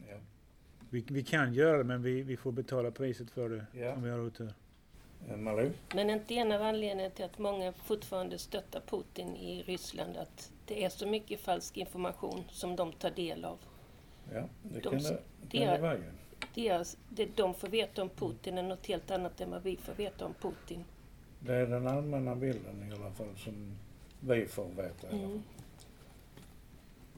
Ja. 0.08 0.16
Vi, 0.90 1.04
vi 1.08 1.22
kan 1.25 1.54
göra 1.54 1.78
det, 1.78 1.84
men 1.84 2.02
vi, 2.02 2.22
vi 2.22 2.36
får 2.36 2.52
betala 2.52 2.90
priset 2.90 3.30
för 3.30 3.48
det 3.48 3.66
Ja. 3.80 3.92
om 3.92 4.02
vi 4.02 4.10
har 4.10 4.18
otur. 4.20 4.52
Eh, 5.28 5.36
Malou? 5.36 5.70
Men 5.94 6.10
inte 6.10 6.34
en 6.34 6.52
av 6.52 6.62
anledningarna 6.62 7.10
till 7.14 7.25
att 7.25 7.38
många 7.38 7.72
fortfarande 7.72 8.38
stöttar 8.38 8.80
Putin 8.86 9.36
i 9.36 9.62
Ryssland 9.62 10.16
att 10.16 10.52
det 10.66 10.84
är 10.84 10.88
så 10.88 11.06
mycket 11.08 11.40
falsk 11.40 11.76
information 11.76 12.44
som 12.50 12.76
de 12.76 12.92
tar 12.92 13.10
del 13.10 13.44
av. 13.44 13.58
Ja, 14.32 14.44
det 14.62 14.75
De 14.75 14.80
kan 14.80 14.92
det, 14.98 15.20
det 15.50 15.58
kan 15.58 15.66
det 15.68 15.72
är- 15.76 15.80
vara 15.80 15.94
ju. 15.96 16.02
Deras, 16.56 16.96
det 17.08 17.36
de 17.36 17.54
får 17.54 17.68
veta 17.68 18.02
om 18.02 18.08
Putin 18.08 18.58
är 18.58 18.62
något 18.62 18.86
helt 18.86 19.10
annat 19.10 19.40
än 19.40 19.50
vad 19.50 19.62
vi 19.62 19.76
får 19.76 19.94
veta 19.94 20.26
om 20.26 20.34
Putin. 20.34 20.84
Det 21.40 21.54
är 21.54 21.66
den 21.66 21.86
allmänna 21.86 22.34
bilden 22.36 22.88
i 22.90 22.94
alla 22.94 23.10
fall 23.10 23.36
som 23.36 23.76
vi 24.20 24.46
får 24.46 24.68
veta. 24.68 25.08
Mm. 25.08 25.42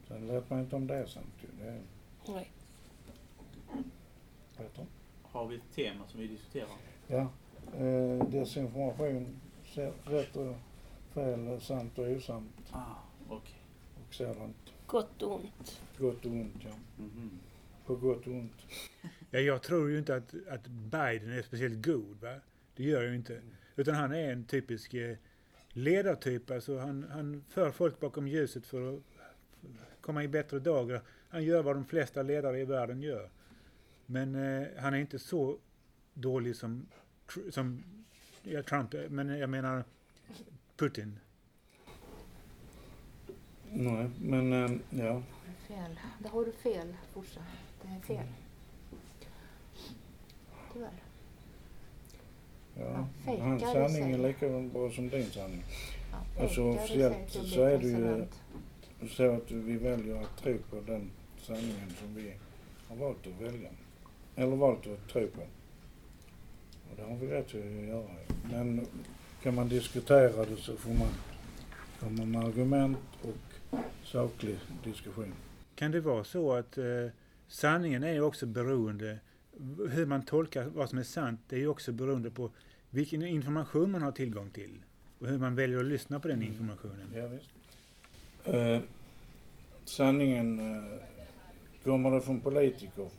Sen 0.09 0.27
lät 0.27 0.51
man 0.51 0.61
inte 0.61 0.77
om 0.77 0.87
det 0.87 1.07
sen. 1.09 1.23
Det 1.61 1.67
är 1.69 1.81
Nej. 2.29 2.51
bättre. 4.59 4.87
Har 5.23 5.47
vi 5.47 5.57
ett 5.57 5.75
tema 5.75 6.05
som 6.09 6.21
vi 6.21 6.27
diskuterar? 6.27 6.69
Ja. 7.07 7.29
Eh, 7.77 8.29
desinformation, 8.29 9.41
rätt 10.05 10.37
och 10.37 10.55
fel, 11.15 11.61
sant 11.61 11.99
och 11.99 12.07
osant 12.07 12.53
Ah, 12.73 12.85
okej. 13.29 13.55
och 14.09 14.15
sådant. 14.15 14.57
Gott 14.87 15.23
och 15.23 15.35
ont. 15.35 15.81
Gott 15.99 16.25
och 16.27 16.33
ont, 16.33 16.57
ja. 16.65 16.75
Mhm. 16.97 17.31
På 17.89 17.97
gott 17.97 18.27
och 18.27 18.33
ont. 18.33 18.53
Ja, 19.31 19.41
jag 19.41 19.63
tror 19.63 19.91
ju 19.91 19.99
inte 19.99 20.17
att, 20.17 20.35
att 20.49 20.67
Biden 20.67 21.33
är 21.33 21.43
speciellt 21.43 21.87
god. 21.87 22.21
Va? 22.21 22.35
Det 22.77 22.85
gör 22.85 23.03
jag 23.03 23.11
ju 23.11 23.17
inte. 23.17 23.41
Utan 23.77 23.95
han 23.95 24.13
är 24.13 24.33
en 24.33 24.45
typisk 24.45 24.95
eh, 24.95 25.17
ledartyp. 25.69 26.51
Alltså 26.51 26.79
han, 26.79 27.07
han 27.11 27.45
för 27.49 27.71
folk 27.71 28.01
bakom 28.01 28.29
ljuset 28.29 28.67
för 28.67 28.95
att 28.95 29.03
komma 30.01 30.25
i 30.25 30.29
bättre 30.29 30.59
dagar. 30.59 31.03
Han 31.29 31.45
gör 31.45 31.63
vad 31.63 31.77
de 31.77 31.85
flesta 31.85 32.23
ledare 32.23 32.61
i 32.61 32.65
världen 32.65 33.03
gör. 33.03 33.31
Men 34.07 34.35
eh, 34.35 34.67
han 34.79 34.95
är 34.95 34.99
inte 34.99 35.19
så 35.19 35.59
dålig 36.15 36.57
som, 36.57 36.87
som 37.51 37.85
ja, 38.43 38.63
Trump. 38.63 38.95
Men 39.09 39.39
jag 39.39 39.51
menar 39.51 39.85
Putin. 40.77 41.19
Nej, 43.71 44.11
men 44.21 44.53
eh, 44.53 44.71
ja. 44.91 45.23
Fel. 45.69 46.01
Där 46.19 46.31
har 46.31 46.45
du 46.45 46.53
fel, 46.53 46.97
Forsa. 47.13 47.41
Det 47.83 47.89
är 47.97 48.01
fel. 48.01 48.27
Tyvärr. 50.73 50.91
ja. 52.77 53.07
Hans 53.39 53.63
sanning 53.63 54.13
är 54.13 54.19
lika 54.19 54.49
bra 54.49 54.91
som 54.91 55.09
din 55.09 55.31
sanning. 55.31 55.65
Ja, 56.13 56.43
Alltså, 56.43 56.63
officiellt 56.63 57.31
så 57.31 57.63
är 57.63 57.79
det 57.79 57.89
ju-. 57.89 58.27
Så 59.09 59.31
att 59.31 59.51
vi 59.51 59.77
väljer 59.77 60.23
att 60.23 60.37
tro 60.43 60.59
på 60.71 60.81
den 60.87 61.11
sanningen 61.43 61.91
som 62.01 62.15
vi 62.15 62.35
har 62.89 62.97
valt 62.97 63.27
att 63.27 63.41
välja. 63.47 63.71
Eller 64.37 64.57
valt 64.57 64.87
att 64.87 65.09
tro 65.09 65.27
på. 65.27 65.41
Och 66.91 66.97
det 66.97 67.03
har 67.03 67.17
vi 67.17 67.27
rätt 67.27 67.47
att 67.47 67.89
göra. 67.89 68.11
Men 68.51 68.87
kan 69.43 69.55
man 69.55 69.69
diskutera 69.69 70.45
det 70.45 70.57
så 70.57 70.77
får 70.77 70.91
man 70.91 71.09
komma 72.01 72.25
med 72.25 72.45
argument 72.45 72.99
och 73.23 73.79
saklig 74.05 74.59
diskussion. 74.85 75.35
Kan 75.75 75.91
det 75.91 76.01
vara 76.01 76.25
så 76.25 76.53
att 76.53 76.79
eh, 76.79 76.85
sanningen 77.49 78.03
är 78.03 78.13
ju 78.13 78.21
också 78.21 78.47
beroende, 78.47 79.19
hur 79.91 80.07
man 80.07 80.23
tolkar 80.23 80.65
vad 80.65 80.89
som 80.89 80.99
är 80.99 81.03
sant, 81.03 81.41
det 81.49 81.57
är 81.57 81.61
ju 81.61 81.69
också 81.69 81.93
beroende 81.93 82.31
på 82.31 82.51
vilken 82.91 83.23
information 83.23 83.91
man 83.91 84.03
har 84.03 84.13
tillgång 84.13 84.51
till 84.51 84.83
och 85.19 85.27
hur 85.29 85.39
man 85.39 85.55
väljer 85.55 85.79
att 85.79 85.85
lyssna 85.85 86.21
på 86.21 86.29
den 86.29 86.37
Mm. 86.39 86.49
informationen. 86.53 87.13
Ja. 88.45 88.53
Eh, 88.53 88.81
sanningen, 89.85 90.59
eh, 90.59 90.83
kommer 91.85 92.11
det 92.11 92.21
från 92.21 92.41
politiker? 92.41 93.11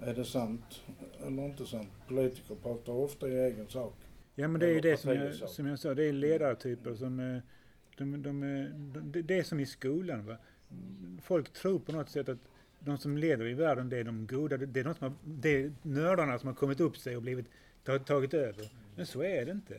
Är 0.00 0.14
det 0.14 0.24
sant 0.24 0.82
eller 1.26 1.42
inte 1.44 1.66
sant? 1.66 1.88
Politiker 2.08 2.54
pratar 2.62 2.92
ofta 2.92 3.28
i 3.28 3.38
egen 3.38 3.68
sak. 3.68 3.94
Ja 4.34 4.48
men 4.48 4.60
det 4.60 4.66
är 4.66 4.70
ju 4.74 4.80
det 4.80 4.96
som 4.96 5.14
jag, 5.14 5.34
som 5.34 5.66
jag 5.66 5.78
sa, 5.78 5.94
det 5.94 6.04
är 6.04 6.12
ledartyper 6.12 6.94
som, 6.94 7.20
eh, 7.20 7.38
de, 7.98 8.22
de, 8.22 8.40
de, 9.12 9.22
det 9.22 9.38
är 9.38 9.42
som 9.42 9.60
i 9.60 9.66
skolan 9.66 10.26
va. 10.26 10.36
Folk 11.22 11.52
tror 11.52 11.78
på 11.78 11.92
något 11.92 12.08
sätt 12.10 12.28
att 12.28 12.38
de 12.84 12.98
som 12.98 13.16
leder 13.18 13.46
i 13.46 13.54
världen, 13.54 13.88
det 13.88 13.98
är 13.98 14.04
de 14.04 14.26
goda, 14.26 14.56
det 14.56 14.80
är, 14.80 14.84
de 14.84 14.94
som 14.94 15.06
har, 15.08 15.12
det 15.24 15.62
är 15.62 15.72
nördarna 15.82 16.38
som 16.38 16.46
har 16.46 16.54
kommit 16.54 16.80
upp 16.80 16.96
sig 16.96 17.16
och 17.16 17.22
blivit, 17.22 17.46
tag- 17.84 18.04
tagit 18.06 18.34
över. 18.34 18.70
Men 18.96 19.06
så 19.06 19.22
är 19.22 19.44
det 19.46 19.52
inte. 19.52 19.76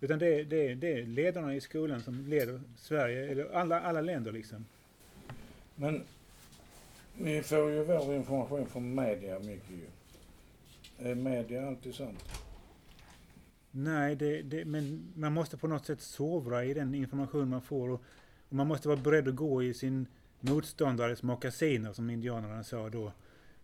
Utan 0.00 0.18
det 0.18 0.40
är, 0.40 0.44
det, 0.44 0.68
är, 0.68 0.74
det 0.74 0.92
är 0.92 1.06
ledarna 1.06 1.54
i 1.54 1.60
skolan 1.60 2.00
som 2.02 2.26
leder 2.26 2.60
Sverige, 2.76 3.30
eller 3.30 3.54
alla, 3.54 3.80
alla 3.80 4.00
länder 4.00 4.32
liksom. 4.32 4.64
Men 5.74 6.02
vi 7.18 7.42
får 7.42 7.70
ju 7.70 7.84
vår 7.84 8.14
information 8.14 8.66
från 8.66 8.94
media 8.94 9.38
mycket 9.38 9.70
ju. 9.70 9.86
Är 11.10 11.14
media 11.14 11.66
alltid 11.68 11.94
sant? 11.94 12.24
Nej, 13.70 14.16
det, 14.16 14.42
det, 14.42 14.64
men 14.64 15.12
man 15.14 15.32
måste 15.32 15.56
på 15.56 15.68
något 15.68 15.86
sätt 15.86 16.00
sovra 16.00 16.64
i 16.64 16.74
den 16.74 16.94
information 16.94 17.48
man 17.48 17.62
får 17.62 17.88
och, 17.90 18.02
och 18.48 18.56
man 18.56 18.66
måste 18.66 18.88
vara 18.88 18.98
beredd 19.00 19.28
att 19.28 19.34
gå 19.34 19.62
i 19.62 19.74
sin 19.74 20.06
motståndares 20.40 21.22
mockasiner 21.22 21.92
som 21.92 22.10
indianerna 22.10 22.64
sa 22.64 22.88
då. 22.88 23.12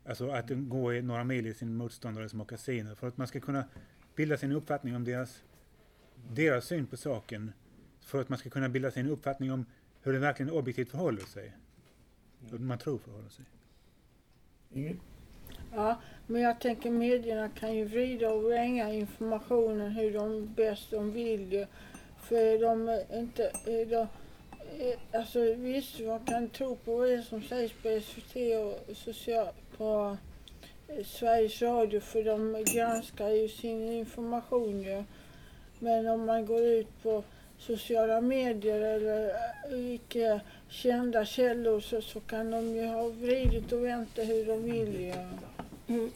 Alltså 0.05 0.31
att 0.31 0.47
gå 0.49 0.95
i 0.95 1.03
några 1.03 1.25
mil 1.25 1.47
i 1.47 1.55
sin 1.55 1.77
motståndares 1.77 2.35
mockasiner 2.35 2.95
för 2.95 3.09
att 3.09 3.17
man 3.17 3.27
ska 3.27 3.41
kunna 3.41 3.65
bilda 4.17 4.37
sin 4.37 4.53
uppfattning 4.53 4.97
om 4.97 5.05
deras, 5.05 5.43
deras 6.31 6.65
syn 6.65 6.87
på 6.87 6.97
saken. 6.97 7.53
För 8.01 8.21
att 8.21 8.29
man 8.29 8.39
ska 8.39 8.51
kunna 8.51 8.69
bilda 8.69 8.91
sig 8.91 9.01
en 9.01 9.09
uppfattning 9.09 9.53
om 9.53 9.67
hur 10.03 10.13
det 10.13 10.19
verkligen 10.19 10.53
objektivt 10.53 10.91
förhåller 10.91 11.23
sig. 11.23 11.53
Hur 12.51 12.59
man 12.59 12.79
tror 12.79 12.99
förhåller 12.99 13.29
sig. 13.29 13.45
Inget? 14.73 14.97
Ja, 15.75 16.01
men 16.27 16.43
jag 16.43 16.61
tänker 16.61 16.91
medierna 16.91 17.49
kan 17.49 17.75
ju 17.75 17.85
vrida 17.85 18.33
och 18.33 18.43
vränga 18.43 18.93
informationen 18.93 19.91
hur 19.91 20.13
de 20.13 20.55
bäst 20.55 20.91
de 20.91 21.13
vill. 21.13 21.67
För 22.21 22.61
de 22.61 23.05
inte... 23.19 23.43
Är 23.67 23.87
de, 23.87 24.07
alltså 25.13 25.55
visst, 25.55 26.01
man 26.01 26.25
kan 26.25 26.49
tro 26.49 26.77
på 26.77 27.05
det 27.05 27.23
som 27.23 27.43
sägs 27.43 27.73
på 27.73 28.01
SVT 28.01 28.37
och 28.37 28.97
social, 28.97 29.49
på 29.77 30.17
eh, 30.89 31.05
Sveriges 31.05 31.63
Radio 31.63 32.01
för 32.01 32.25
de 32.25 32.65
granskar 32.75 33.29
ju 33.29 33.49
sin 33.49 33.93
information 33.93 34.83
ju. 34.83 35.05
Men 35.79 36.09
om 36.09 36.27
man 36.27 36.47
går 36.47 36.63
ut 36.63 37.03
på 37.03 37.25
sociala 37.59 38.21
medier 38.21 38.81
eller 38.81 39.29
eh, 39.71 39.95
icke 39.95 40.41
kända 40.69 41.25
källor 41.25 41.81
så, 41.81 42.03
så 42.03 42.21
kan 42.21 42.51
de 42.51 42.77
ju 42.77 42.87
ha 42.87 43.09
vridit 43.09 43.73
och 43.73 43.85
vänt 43.85 44.19
hur 44.19 44.47
de 44.47 44.63
vill 44.63 45.01
ju. 45.01 45.15
Mm. 45.87 46.11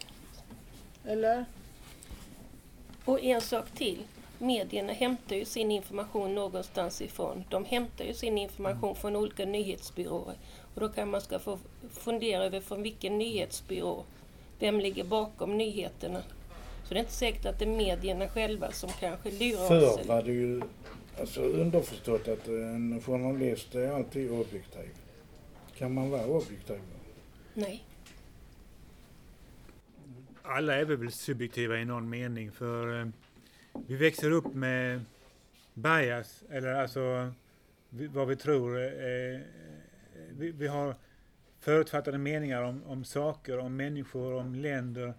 Eller? 1.04 1.44
Och 3.04 3.20
en 3.20 3.40
sak 3.40 3.70
till. 3.70 3.98
Medierna 4.40 4.92
hämtar 4.92 5.36
ju 5.36 5.44
sin 5.44 5.70
information 5.70 6.34
någonstans 6.34 7.02
ifrån. 7.02 7.44
De 7.48 7.64
hämtar 7.64 8.04
ju 8.04 8.14
sin 8.14 8.38
information 8.38 8.96
från 8.96 9.16
olika 9.16 9.44
nyhetsbyråer. 9.44 10.34
Och 10.74 10.80
då 10.80 10.88
kan 10.88 11.10
man 11.10 11.20
ska 11.20 11.38
få 11.38 11.58
fundera 11.90 12.44
över 12.44 12.60
från 12.60 12.82
vilken 12.82 13.18
nyhetsbyrå. 13.18 14.04
Vem 14.58 14.80
ligger 14.80 15.04
bakom 15.04 15.58
nyheterna? 15.58 16.22
Så 16.84 16.94
det 16.94 17.00
är 17.00 17.00
inte 17.00 17.12
säkert 17.12 17.46
att 17.46 17.58
det 17.58 17.64
är 17.64 17.76
medierna 17.76 18.28
själva 18.28 18.72
som 18.72 18.90
kanske 19.00 19.30
lurar 19.30 19.84
oss. 19.84 19.96
Förr 19.96 20.04
var 20.04 20.22
det 20.22 20.32
ju 20.32 20.62
alltså 21.20 21.40
underförstått 21.40 22.28
att 22.28 22.48
en 22.48 23.02
journalist 23.06 23.74
är 23.74 23.92
alltid 23.92 24.30
objektiv. 24.30 24.90
Kan 25.78 25.94
man 25.94 26.10
vara 26.10 26.26
objektiv? 26.26 26.80
Nej. 27.54 27.84
alla 30.42 30.74
är 30.74 30.84
vi 30.84 30.96
väl 30.96 31.12
subjektiva 31.12 31.78
i 31.78 31.84
någon 31.84 32.10
mening 32.10 32.52
för 32.52 33.00
eh, 33.00 33.06
vi 33.86 33.96
växer 33.96 34.30
upp 34.30 34.54
med 34.54 35.00
bias, 35.74 36.44
eller 36.50 36.74
alltså 36.74 37.32
vi, 37.90 38.06
vad 38.06 38.28
vi 38.28 38.36
tror. 38.36 38.78
Eh, 38.78 39.34
eh, 39.34 39.40
vi, 40.38 40.50
vi 40.50 40.66
har 40.66 40.94
förutfattade 41.60 42.18
meningar 42.18 42.62
om, 42.62 42.84
om 42.84 43.04
saker, 43.04 43.58
om 43.58 43.76
människor, 43.76 44.34
om 44.34 44.54
länder. 44.54 45.14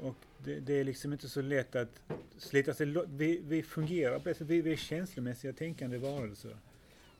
Och 0.00 0.16
det, 0.38 0.60
det 0.60 0.80
är 0.80 0.84
liksom 0.84 1.12
inte 1.12 1.28
så 1.28 1.42
lätt 1.42 1.76
att 1.76 2.02
slita 2.38 2.74
sig 2.74 2.86
vi, 3.08 3.40
vi 3.44 3.62
fungerar 3.62 4.18
på 4.18 4.44
vi, 4.44 4.60
vi 4.60 4.72
är 4.72 4.76
känslomässiga 4.76 5.52
tänkande 5.52 5.98
varelser. 5.98 6.56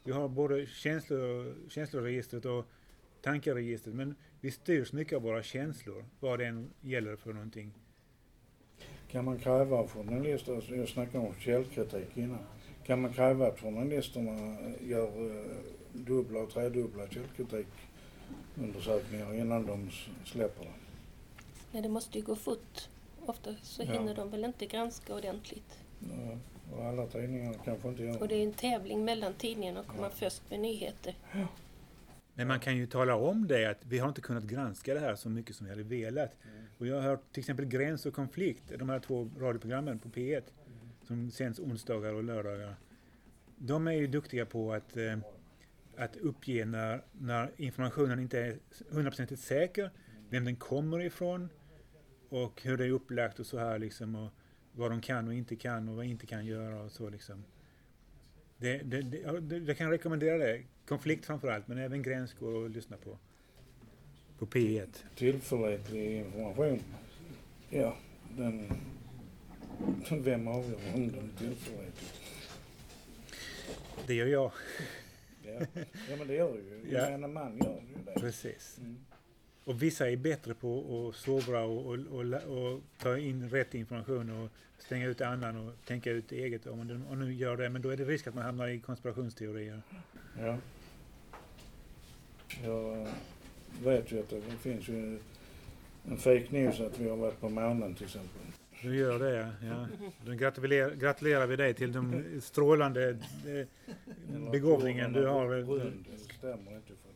Vi 0.04 0.12
har 0.12 0.28
både 0.28 0.66
känslor, 0.66 1.54
känsloregistret 1.68 2.44
och 2.44 2.66
tankeregistret, 3.22 3.94
men 3.94 4.14
vi 4.40 4.50
styrs 4.50 4.92
mycket 4.92 5.16
av 5.16 5.22
våra 5.22 5.42
känslor, 5.42 6.04
vad 6.20 6.38
det 6.38 6.46
än 6.46 6.70
gäller 6.80 7.16
för 7.16 7.32
någonting. 7.32 7.72
Kan 9.12 9.24
man 9.24 9.38
kräva 9.38 9.76
av 9.76 9.90
journalister, 9.90 10.54
alltså 10.54 10.74
jag 10.74 10.88
snackade 10.88 11.26
om 11.26 11.34
källkritik 11.40 12.16
innan. 12.16 12.38
Kan 12.86 13.00
man 13.00 13.12
kräva 13.12 13.46
att 13.46 13.60
journalisterna 13.60 14.56
gör 14.80 15.06
eh, 15.06 15.32
dubbla 15.92 16.40
och 16.40 16.50
tredubbla 16.50 17.06
källkritik-undersökningar 17.08 19.34
innan 19.34 19.66
de 19.66 19.90
släpper 20.24 20.64
det? 20.64 20.70
Nej, 21.72 21.82
det 21.82 21.88
måste 21.88 22.18
ju 22.18 22.24
gå 22.24 22.36
fort. 22.36 22.88
Ofta 23.26 23.54
så 23.62 23.82
Ja. 23.82 23.92
hinner 23.92 24.14
de 24.14 24.30
väl 24.30 24.44
inte 24.44 24.66
granska 24.66 25.14
ordentligt. 25.14 25.78
Ja, 26.00 26.38
Och 26.76 26.84
alla 26.84 27.06
tidningar 27.06 27.54
kanske 27.64 27.88
inte 27.88 28.02
gör 28.02 28.22
Och 28.22 28.28
det 28.28 28.34
är 28.34 28.42
en 28.42 28.52
tävling 28.52 29.04
mellan 29.04 29.34
tidningarna 29.34 29.80
att 29.80 29.86
komma 29.86 30.10
först 30.10 30.42
med 30.50 30.60
nyheter. 30.60 31.14
Men 32.40 32.48
man 32.48 32.60
kan 32.60 32.76
ju 32.76 32.86
tala 32.86 33.14
om 33.14 33.46
det 33.46 33.70
att 33.70 33.86
vi 33.88 33.98
har 33.98 34.08
inte 34.08 34.20
kunnat 34.20 34.44
granska 34.44 34.94
det 34.94 35.00
här 35.00 35.14
så 35.14 35.28
mycket 35.28 35.56
som 35.56 35.66
vi 35.66 35.72
hade 35.72 35.82
velat. 35.82 36.36
Och 36.78 36.86
jag 36.86 36.94
har 36.94 37.02
hört 37.02 37.32
till 37.32 37.40
exempel 37.40 37.66
Gräns 37.66 38.06
och 38.06 38.14
konflikt, 38.14 38.62
de 38.78 38.88
här 38.88 38.98
två 38.98 39.30
radioprogrammen 39.38 39.98
på 39.98 40.08
P1 40.08 40.42
som 41.02 41.30
sänds 41.30 41.58
onsdagar 41.58 42.14
och 42.14 42.24
lördagar. 42.24 42.76
De 43.56 43.86
är 43.86 43.92
ju 43.92 44.06
duktiga 44.06 44.46
på 44.46 44.72
att, 44.72 44.96
eh, 44.96 45.18
att 45.96 46.16
uppge 46.16 46.64
när, 46.64 47.02
när 47.12 47.50
informationen 47.56 48.20
inte 48.20 48.38
är 48.38 48.56
hundraprocentigt 48.90 49.40
säker, 49.40 49.90
vem 50.30 50.44
den 50.44 50.56
kommer 50.56 51.00
ifrån 51.00 51.48
och 52.28 52.62
hur 52.62 52.76
det 52.76 52.84
är 52.84 52.90
upplagt 52.90 53.40
och 53.40 53.46
så 53.46 53.58
här 53.58 53.78
liksom 53.78 54.14
och 54.14 54.30
vad 54.72 54.90
de 54.90 55.00
kan 55.00 55.28
och 55.28 55.34
inte 55.34 55.56
kan 55.56 55.88
och 55.88 55.96
vad 55.96 56.04
inte 56.04 56.26
kan 56.26 56.46
göra 56.46 56.82
och 56.82 56.92
så 56.92 57.08
liksom. 57.08 57.44
Det, 58.60 58.78
det, 58.78 59.02
det, 59.02 59.18
ja, 59.18 59.32
det, 59.32 59.58
jag 59.58 59.76
kan 59.76 59.90
rekommendera 59.90 60.38
det. 60.38 60.62
Konflikt 60.86 61.26
framförallt, 61.26 61.68
men 61.68 61.78
även 61.78 62.02
Gräns 62.02 62.34
går 62.34 62.64
att 62.64 62.70
lyssna 62.70 62.96
på. 62.96 63.18
På 64.38 64.46
P1. 64.46 64.88
Tillförlitlig 65.16 66.18
information. 66.18 66.80
Ja, 67.70 67.96
den... 68.36 68.72
Vem 70.10 70.48
avgör 70.48 70.78
om 70.94 71.08
den 71.08 71.30
är 71.34 71.38
tillförlitlig? 71.38 72.10
Det 74.06 74.14
gör 74.14 74.26
jag. 74.26 74.52
Ja, 75.42 75.66
ja 76.10 76.16
men 76.18 76.28
det 76.28 76.34
gör 76.34 76.52
det 76.52 76.58
ju. 76.58 76.94
Ja. 76.94 77.04
Gemene 77.04 77.28
man 77.28 77.58
gör 77.58 77.80
ju 77.80 78.04
det. 78.04 78.20
Precis. 78.20 78.78
Mm. 78.78 78.96
Och 79.64 79.82
vissa 79.82 80.10
är 80.10 80.16
bättre 80.16 80.54
på 80.54 81.08
att 81.08 81.16
sovra 81.16 81.62
och, 81.64 81.86
och, 81.86 81.98
och, 82.10 82.24
och 82.58 82.80
ta 82.98 83.18
in 83.18 83.50
rätt 83.50 83.74
information 83.74 84.30
och 84.42 84.50
stänga 84.78 85.06
ut 85.06 85.20
annan 85.20 85.56
och 85.68 85.74
tänka 85.86 86.10
ut 86.10 86.32
eget. 86.32 86.66
Om 86.66 86.86
nu- 86.86 87.02
om 87.10 87.32
gör 87.32 87.56
det, 87.56 87.68
men 87.68 87.82
då 87.82 87.88
är 87.88 87.96
det 87.96 88.04
risk 88.04 88.26
att 88.26 88.34
man 88.34 88.44
hamnar 88.44 88.68
i 88.68 88.78
konspirationsteorier. 88.80 89.82
Ja. 90.38 90.58
Jag 92.64 93.08
vet 93.84 94.12
ju 94.12 94.20
att 94.20 94.30
det 94.30 94.42
finns 94.60 94.88
ju 94.88 95.18
en 96.08 96.16
fake 96.16 96.46
news 96.50 96.80
att 96.80 96.98
vi 96.98 97.08
har 97.08 97.16
varit 97.16 97.40
på 97.40 97.48
månen 97.48 97.94
till 97.94 98.04
exempel. 98.04 98.40
Du 98.82 98.96
gör 98.96 99.18
det, 99.18 99.52
ja. 99.62 99.86
Då 100.26 100.32
gratulerar, 100.32 100.94
gratulerar 100.94 101.46
vi 101.46 101.56
dig 101.56 101.74
till 101.74 101.92
de 101.92 102.24
strålande 102.40 103.08
eh, 103.46 104.50
begåvningen 104.50 105.12
du 105.12 105.26
har. 105.26 105.46
Rund, 105.48 106.04
det 106.10 106.34
stämmer 106.34 106.76
inte. 106.76 106.86
För 106.86 107.10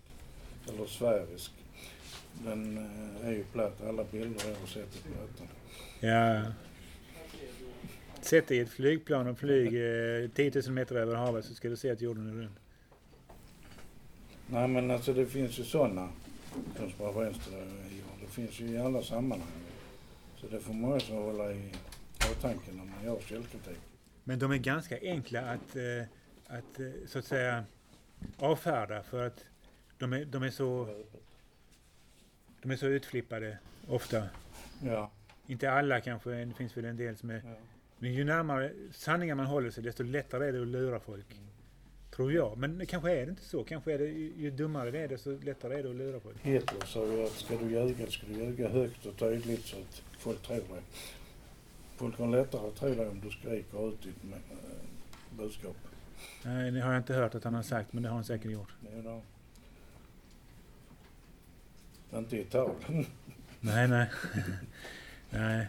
att, 0.73 0.75
eller 0.75 0.87
sfärisk. 0.87 1.53
Den 2.45 2.79
eh, 2.79 3.29
är 3.29 3.33
ju 3.33 3.45
platt. 3.45 3.83
Alla 3.89 4.05
bilder 4.05 4.49
jag 4.49 4.57
har 4.61 4.67
sett 4.67 4.97
är 4.97 5.11
platta. 5.11 5.53
Ja. 6.01 6.43
Sätt 8.21 8.49
dig 8.49 8.57
i 8.57 8.61
ett 8.61 8.71
flygplan 8.71 9.27
och 9.27 9.39
flyg 9.39 9.67
eh, 9.67 10.31
10 10.31 10.53
000 10.67 10.73
meter 10.73 10.97
över 10.97 11.15
havet 11.15 11.45
så 11.45 11.55
ska 11.55 11.69
du 11.69 11.77
se 11.77 11.91
att 11.91 12.01
jorden 12.01 12.29
är 12.29 12.33
rund. 12.33 12.57
Nej 14.47 14.69
men 14.69 14.91
alltså 14.91 15.13
det 15.13 15.27
finns 15.27 15.59
ju 15.59 15.65
sådana 15.65 16.09
konspirationsteorier. 16.79 18.05
Det 18.21 18.27
finns 18.27 18.61
ju 18.61 18.69
i 18.69 18.79
alla 18.79 19.03
sammanhang. 19.03 19.49
Så 20.37 20.47
det 20.47 20.61
får 20.61 20.75
man 20.75 20.93
också 20.93 21.13
hålla 21.13 21.53
i 21.53 21.73
åtanke 22.33 22.73
när 22.73 22.85
man 22.85 23.05
gör 23.05 23.21
källkritik. 23.21 23.79
Men 24.25 24.39
de 24.39 24.53
är 24.53 24.57
ganska 24.57 24.99
enkla 25.03 25.41
att, 25.41 25.77
eh, 25.77 26.07
att 26.47 26.81
eh, 26.81 26.87
så 27.07 27.19
att 27.19 27.25
säga 27.25 27.65
avfärda 28.39 29.03
för 29.03 29.27
att 29.27 29.45
de 29.99 30.13
är, 30.13 30.25
de 30.25 30.43
är 30.43 30.51
så 30.51 30.89
de 32.65 32.73
är 32.73 32.77
så 32.77 32.87
utflippade 32.87 33.59
ofta. 33.89 34.23
Ja. 34.83 35.11
Inte 35.47 35.71
alla 35.71 36.01
kanske, 36.01 36.31
det 36.31 36.55
finns 36.55 36.77
väl 36.77 36.85
en 36.85 36.97
del 36.97 37.17
som 37.17 37.31
är... 37.31 37.43
ja. 37.45 37.57
Men 37.99 38.15
ju 38.15 38.25
närmare 38.25 38.73
sanningen 38.93 39.37
man 39.37 39.47
håller 39.47 39.71
sig 39.71 39.85
desto 39.85 40.03
lättare 40.03 40.49
är 40.49 40.53
det 40.53 40.63
att 40.63 40.69
lura 40.69 41.01
folk. 41.01 41.41
Tror 42.11 42.33
jag. 42.33 42.59
Men 42.59 42.87
kanske 42.87 43.13
är 43.13 43.27
det 43.27 43.31
inte 43.31 43.45
så. 43.45 43.65
Kanske 43.65 43.93
är 43.93 43.99
det 43.99 44.05
ju 44.05 44.33
ju 44.37 44.51
dummare 44.51 44.91
det 44.91 44.99
är 44.99 45.09
desto 45.09 45.39
lättare 45.39 45.79
är 45.79 45.83
det 45.83 45.91
att 45.91 45.97
lura 45.97 46.21
folk. 46.21 46.37
Hitler 46.43 46.87
sa 46.87 47.07
ju 47.07 47.25
att 47.25 47.33
ska 47.33 47.57
du 47.57 47.71
ljuga 47.71 48.07
ska 48.07 48.27
du 48.27 48.35
ljuga 48.35 48.69
högt 48.69 49.07
och 49.07 49.17
tydligt 49.17 49.65
så 49.65 49.77
att 49.77 50.03
folk 50.19 50.43
tror 50.43 50.57
det. 50.57 50.83
Folk 51.97 52.19
har 52.19 52.27
lättare 52.27 52.69
att 52.69 52.77
tro 52.77 52.95
det 52.95 53.09
om 53.09 53.21
du 53.21 53.31
skriker 53.31 53.89
ut 53.89 54.03
ditt 54.03 54.25
eh, 54.33 55.39
budskap. 55.39 55.77
Nej, 56.43 56.71
det 56.71 56.81
har 56.81 56.93
jag 56.93 57.01
inte 57.01 57.15
hört 57.15 57.35
att 57.35 57.45
han 57.45 57.55
har 57.55 57.63
sagt, 57.63 57.93
men 57.93 58.03
det 58.03 58.09
har 58.09 58.17
han 58.17 58.25
säkert 58.25 58.51
gjort. 58.51 58.75
Då. 59.05 59.23
Inte 62.15 62.37
i 62.37 62.45
tal. 62.45 62.71
Nej, 63.61 63.89
nej. 63.89 64.11
nej. 65.31 65.67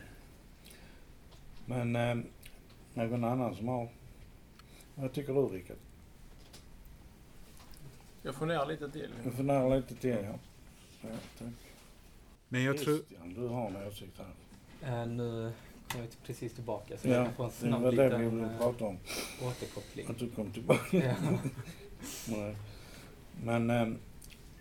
Men 1.66 1.96
eh, 1.96 2.18
någon 2.94 3.24
annan 3.24 3.56
som 3.56 3.68
har... 3.68 3.90
Vad 4.96 5.14
tycker 5.14 5.34
du 5.34 5.42
Rickard? 5.42 5.78
Jag 8.22 8.36
funderar 8.36 8.66
lite 8.66 8.92
till. 8.92 9.10
Jag 9.24 9.34
funderar 9.34 9.76
lite 9.76 9.96
till 9.96 10.10
ja. 10.10 10.40
ja 11.02 11.10
tack. 11.38 11.48
Men 12.50 12.64
jag 12.64 12.78
tror... 12.78 12.98
Christian, 12.98 13.34
du 13.34 13.48
har 13.48 13.68
en 13.68 13.88
åsikt 13.88 14.18
här. 14.18 15.02
Eh, 15.02 15.08
nu 15.08 15.54
kom 15.92 16.02
jag 16.02 16.10
precis 16.26 16.54
tillbaka 16.54 16.98
så 16.98 17.08
Ja, 17.08 17.14
jag 17.14 17.26
kan 17.26 17.36
få 17.36 17.44
en 17.44 17.50
det 17.50 17.56
snabb 17.56 17.82
var 17.82 17.92
det 17.92 17.98
vi 17.98 18.04
liten 18.04 18.38
ville 18.38 18.54
eh, 18.54 18.58
prata 18.58 18.86
om. 18.86 18.98
återkoppling. 19.42 20.08
Att 20.10 20.20
du 20.20 20.30
kom 20.30 20.52
tillbaka. 20.52 20.98
Ja. 20.98 21.16
Nej. 22.28 22.56
Men 23.44 23.70
eh, 23.70 23.88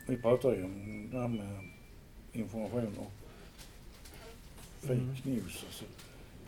vi 0.07 0.17
pratar 0.17 0.55
ju 0.55 0.65
om 0.65 1.09
det 1.11 1.19
här 1.21 1.29
med 1.29 1.71
information 2.37 2.99
och 2.99 3.11
fake 4.81 4.93
Mm. 4.95 5.17
news. 5.23 5.65
Alltså. 5.67 5.85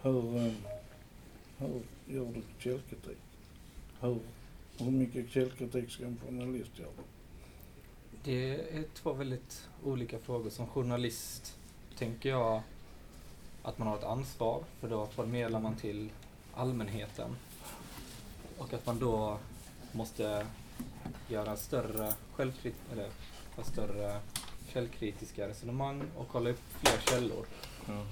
Hur, 0.02 0.36
eh, 0.46 0.52
hur 1.58 1.82
gör 2.06 2.24
du 2.34 2.42
källkritik? 2.58 3.18
Hur, 4.00 4.18
hur 4.78 4.90
mycket 4.90 5.30
källkritik 5.30 5.90
ska 5.90 6.04
en 6.04 6.20
journalist 6.26 6.78
göra? 6.78 6.90
Det 8.24 8.54
är 8.76 8.84
två 8.94 9.12
väldigt 9.12 9.68
olika 9.84 10.18
frågor. 10.18 10.50
Som 10.50 10.66
journalist 10.66 11.56
tänker 11.98 12.28
jag 12.28 12.62
att 13.62 13.78
man 13.78 13.88
har 13.88 13.98
ett 13.98 14.04
ansvar 14.04 14.64
för 14.80 14.88
då 14.88 15.06
förmedlar 15.06 15.60
man 15.60 15.76
till 15.76 16.10
allmänheten. 16.54 17.36
Och 18.58 18.72
att 18.72 18.86
man 18.86 18.98
då 18.98 19.38
måste 19.92 20.46
göra 21.28 21.56
större 21.56 22.12
självkrit 22.34 22.74
eller 22.92 23.08
ha 23.56 23.64
större 23.64 24.20
källkritiska 24.80 25.48
resonemang 25.48 26.02
och 26.16 26.28
kolla 26.28 26.50
upp 26.50 26.60
fler 26.80 26.98
källor. 27.10 27.46
Ja. 27.86 28.02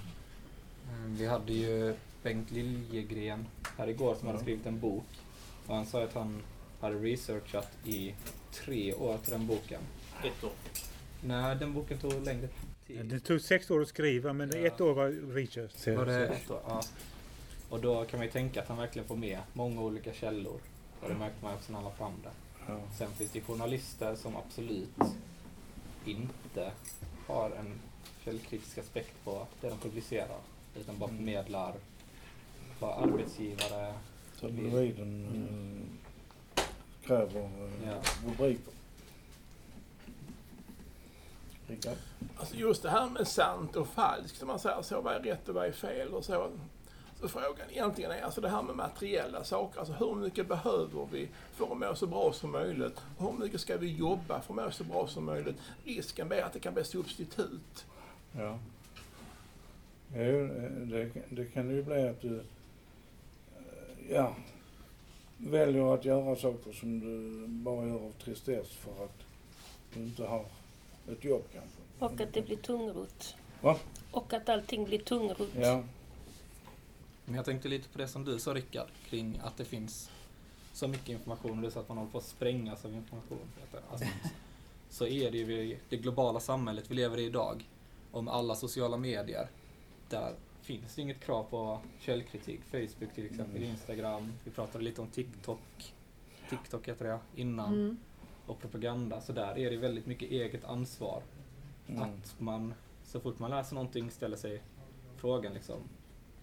Mm, 0.88 1.16
Vi 1.16 1.27
hade 1.27 1.53
ju 1.53 1.94
Bengt 2.22 2.50
Liljegren 2.50 3.46
här 3.79 3.88
igår 3.88 4.14
som 4.14 4.27
hade 4.29 4.40
skrivit 4.40 4.66
en 4.66 4.81
bok. 4.81 5.05
Och 5.66 5.74
han 5.77 5.87
sa 5.87 6.03
att 6.05 6.14
han 6.14 6.42
hade 6.81 6.94
researchat 6.96 7.68
i 7.85 8.14
tre 8.53 8.94
år 8.94 9.18
till 9.18 9.33
den 9.33 9.46
boken. 9.46 9.81
Ett 10.24 10.44
år. 10.44 10.53
Nej, 11.24 11.57
den 11.57 11.72
boken 11.74 11.98
tog 11.98 12.12
längre 12.24 12.48
tid. 12.87 13.07
Det 13.07 13.20
tog 13.20 13.40
sex 13.40 13.70
år 13.70 13.83
att 13.83 13.88
skriva, 13.88 14.33
men 14.33 14.50
Ja. 14.50 14.59
ett 14.66 14.81
år 14.81 14.94
var 14.94 15.35
research. 15.35 15.88
Var 15.98 16.07
det 16.07 16.27
ett 16.29 16.50
år? 16.50 16.61
Ja. 16.68 16.83
Och 17.68 17.81
då 17.81 18.05
kan 18.05 18.18
man 18.18 18.27
ju 18.27 18.33
tänka 18.33 18.62
att 18.62 18.68
han 18.68 18.77
verkligen 18.77 19.09
får 19.09 19.16
med 19.16 19.38
många 19.53 19.81
olika 19.81 20.12
källor. 20.12 20.61
Och 21.00 21.09
det 21.09 21.14
märkte 21.14 21.44
man 21.44 21.55
också 21.55 21.72
när 21.72 21.79
han 21.81 21.85
la 21.85 21.96
fram 21.96 22.12
det. 22.22 22.31
Ja. 22.68 22.81
Sen 22.98 23.11
finns 23.11 23.31
det 23.33 23.40
journalister 23.40 24.16
som 24.16 24.37
absolut 24.37 24.88
inte 26.06 26.72
har 27.26 27.50
en 27.50 27.80
källkritisk 28.24 28.78
aspekt 28.78 29.24
på 29.24 29.46
det 29.60 29.68
de 29.68 29.78
publicerar. 29.78 30.38
Utan 30.76 30.98
bara 30.98 31.10
Mm. 31.10 31.16
förmedlar 31.18 31.74
vad 32.80 33.02
arbetsgivare 33.02 33.94
Tabloiden 34.40 35.88
eh, 36.56 36.62
kräver 37.06 37.40
eh, 37.42 37.88
Ja. 37.88 37.94
rubriker. 38.26 38.72
Rickard? 41.66 41.96
Alltså 42.36 42.54
just 42.54 42.82
det 42.82 42.90
här 42.90 43.08
med 43.10 43.28
sant 43.28 43.76
och 43.76 43.88
falskt, 43.88 44.42
om 44.42 44.48
man 44.48 44.58
säger 44.58 44.82
så, 44.82 45.00
vad 45.00 45.14
är 45.14 45.20
rätt 45.20 45.48
och 45.48 45.54
vad 45.54 45.66
är 45.66 45.72
fel 45.72 46.08
och 46.14 46.24
så. 46.24 46.50
Så 47.20 47.29
frågan 47.29 47.70
egentligen 47.70 48.11
är 48.11 48.22
alltså 48.22 48.40
det 48.40 48.48
här 48.48 48.62
med 48.62 48.77
materiella 48.77 49.44
saker, 49.44 49.79
alltså 49.79 49.92
hur 49.92 50.14
mycket 50.14 50.48
behöver 50.48 51.09
vi 51.12 51.29
för 51.53 51.72
att 51.72 51.79
må 51.79 51.94
så 51.94 52.07
bra 52.07 52.33
som 52.33 52.53
möjligt? 52.53 53.00
Hur 53.18 53.33
mycket 53.33 53.61
ska 53.61 53.77
vi 53.77 53.92
jobba 53.92 54.40
för 54.40 54.55
att 54.55 54.64
må 54.64 54.70
så 54.70 54.85
bra 54.85 55.07
som 55.07 55.24
möjligt? 55.24 55.57
Risken 55.85 56.33
är 56.33 56.42
att 56.42 56.53
det 56.53 56.61
kan 56.61 56.74
bli 56.74 56.85
substitut. 56.85 57.87
Ja. 58.38 58.59
Det, 60.09 61.11
det 61.29 61.44
kan 61.44 61.70
ju 61.70 61.83
bli 61.83 62.09
att 62.09 62.20
du 62.20 62.42
ja, 64.09 64.35
väljer 65.37 65.94
att 65.94 66.05
göra 66.05 66.37
saker 66.37 66.72
som 66.72 67.00
du 67.00 67.46
bara 67.46 67.87
gör 67.87 67.94
av 67.94 68.12
tristess 68.24 68.70
för 68.70 69.05
att 69.05 69.18
du 69.94 70.00
inte 70.00 70.24
har 70.24 70.46
ett 71.12 71.24
jobb 71.24 71.42
kanske. 71.53 71.79
Och 71.98 72.20
att 72.20 72.33
det 72.33 72.42
blir 72.42 72.57
tungrot. 72.57 73.35
Va? 73.61 73.77
Och 74.11 74.33
att 74.33 74.48
allting 74.48 74.85
blir 74.85 74.98
tungrot. 74.98 75.48
Ja, 75.57 75.83
Men 77.24 77.34
jag 77.34 77.44
tänkte 77.44 77.68
lite 77.68 77.88
på 77.88 77.98
det 77.98 78.08
som 78.08 78.24
du 78.24 78.38
sa 78.38 78.54
Rickard, 78.54 78.88
kring 79.08 79.40
att 79.44 79.56
det 79.56 79.64
finns 79.64 80.10
så 80.72 80.88
mycket 80.88 81.08
information 81.08 81.50
och 81.50 81.62
det 81.62 81.68
är 81.68 81.70
så 81.70 81.80
att 81.80 81.88
man 81.88 81.98
håller 81.98 82.10
på 82.10 82.18
att 82.18 82.24
sprängas 82.24 82.84
av 82.84 82.94
information. 82.94 83.38
Alltså, 83.90 84.06
så 84.90 85.06
är 85.06 85.30
det 85.30 85.38
ju 85.38 85.44
vi- 85.44 85.78
det 85.88 85.96
globala 85.96 86.40
samhället 86.40 86.90
vi 86.90 86.94
lever 86.94 87.18
i 87.18 87.24
idag, 87.24 87.68
om 88.12 88.28
alla 88.28 88.54
sociala 88.54 88.96
medier, 88.96 89.48
där 90.08 90.34
finns 90.62 90.94
det 90.94 91.02
inget 91.02 91.20
krav 91.20 91.44
på 91.44 91.80
källkritik. 92.00 92.60
Facebook 92.70 93.14
till 93.14 93.26
exempel, 93.26 93.56
Mm. 93.56 93.70
Instagram, 93.70 94.32
vi 94.44 94.50
pratade 94.50 94.84
lite 94.84 95.00
om 95.00 95.08
TikTok, 95.08 95.94
TikTok 96.50 96.88
heter 96.88 97.04
det 97.04 97.18
innan, 97.42 97.74
Mm. 97.74 97.96
och 98.46 98.60
propaganda. 98.60 99.20
Så 99.20 99.32
där 99.32 99.58
är 99.58 99.70
det 99.70 99.76
väldigt 99.76 100.06
mycket 100.06 100.30
eget 100.30 100.64
ansvar. 100.64 101.22
mm. 101.88 102.02
Att 102.02 102.40
man, 102.40 102.74
så 103.04 103.20
fort 103.20 103.38
man 103.38 103.50
läser 103.50 103.74
någonting, 103.74 104.10
ställer 104.10 104.37
sig 104.37 104.62
frågan 105.16 105.54
liksom, 105.54 105.76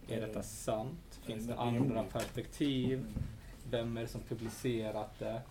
är 0.08 0.20
detta 0.20 0.38
det- 0.38 0.44
sant? 0.44 1.20
Finns 1.22 1.46
det 1.46 1.56
andra 1.56 2.04
perspektiv? 2.04 3.06
Vem 3.70 3.96
är 3.96 4.00
det 4.02 4.08
som 4.08 4.20
publicerat 4.20 5.18
det? 5.18 5.42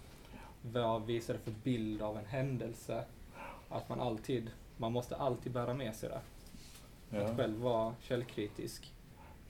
Vad 0.62 1.06
visar 1.06 1.34
det 1.34 1.40
för 1.40 1.54
bild 1.64 2.02
av 2.02 2.18
en 2.18 2.26
händelse? 2.26 3.04
Att 3.70 3.90
man 3.90 4.00
alltid, 4.00 4.52
man 4.78 4.92
måste 4.92 5.16
alltid 5.16 5.52
bära 5.52 5.74
med 5.74 5.96
sig 5.96 6.10
det. 6.10 6.22
ja. 7.10 7.22
Att 7.24 7.38
själv 7.38 7.60
vara 7.60 7.96
källkritisk. 8.02 8.92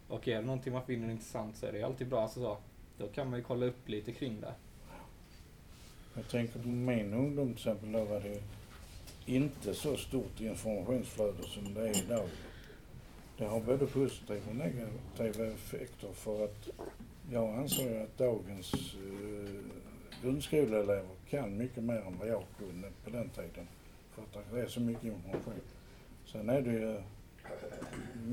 Och 0.08 0.28
är 0.28 0.36
det 0.36 0.42
någonting 0.46 0.74
man 0.74 0.86
finner 0.86 1.10
intressant 1.12 1.58
så 1.58 1.66
är 1.66 1.72
det 1.72 1.84
alltid 1.84 2.08
bra. 2.08 2.22
Alltså 2.22 2.40
så, 2.40 2.58
då 2.98 3.08
kan 3.08 3.30
man 3.30 3.40
ju 3.40 3.44
kolla 3.46 3.66
upp 3.66 3.90
lite 3.90 4.12
kring 4.12 4.42
det. 4.42 4.54
Jag 6.16 6.28
tänker 6.30 6.60
på 6.60 6.68
min 6.68 7.14
ungdom 7.14 7.46
till 7.48 7.56
exempel, 7.56 7.92
då 7.92 8.04
var 8.06 8.20
det 8.20 8.42
inte 9.26 9.74
så 9.74 9.98
stort 9.98 10.40
informationsflöde 10.42 11.44
som 11.44 11.74
det 11.74 11.90
är 11.90 12.04
idag. 12.04 12.28
Det 13.42 13.48
har 13.48 13.60
både 13.60 13.88
positiva 13.88 14.50
och 14.50 14.56
negativa 14.56 15.46
effekter 15.46 16.14
för 16.14 16.46
att 16.46 16.70
jag 17.32 17.56
anser 17.56 18.04
att 18.04 18.18
dagens 18.18 18.74
eh, 18.74 19.50
grundskoleelever 20.24 21.06
kan 21.30 21.58
mycket 21.58 21.84
mer 21.84 21.98
än 21.98 22.18
vad 22.18 22.28
jag 22.28 22.44
kunde 22.60 22.92
på 23.04 23.10
den 23.10 23.30
tiden. 23.30 23.68
För 24.12 24.22
att 24.22 24.52
det 24.52 24.62
är 24.62 24.68
så 24.68 24.82
mycket 24.82 25.04
information. 25.04 25.54
Sen 26.26 26.50
är 26.50 26.62
det 26.62 26.72
ju 26.72 27.02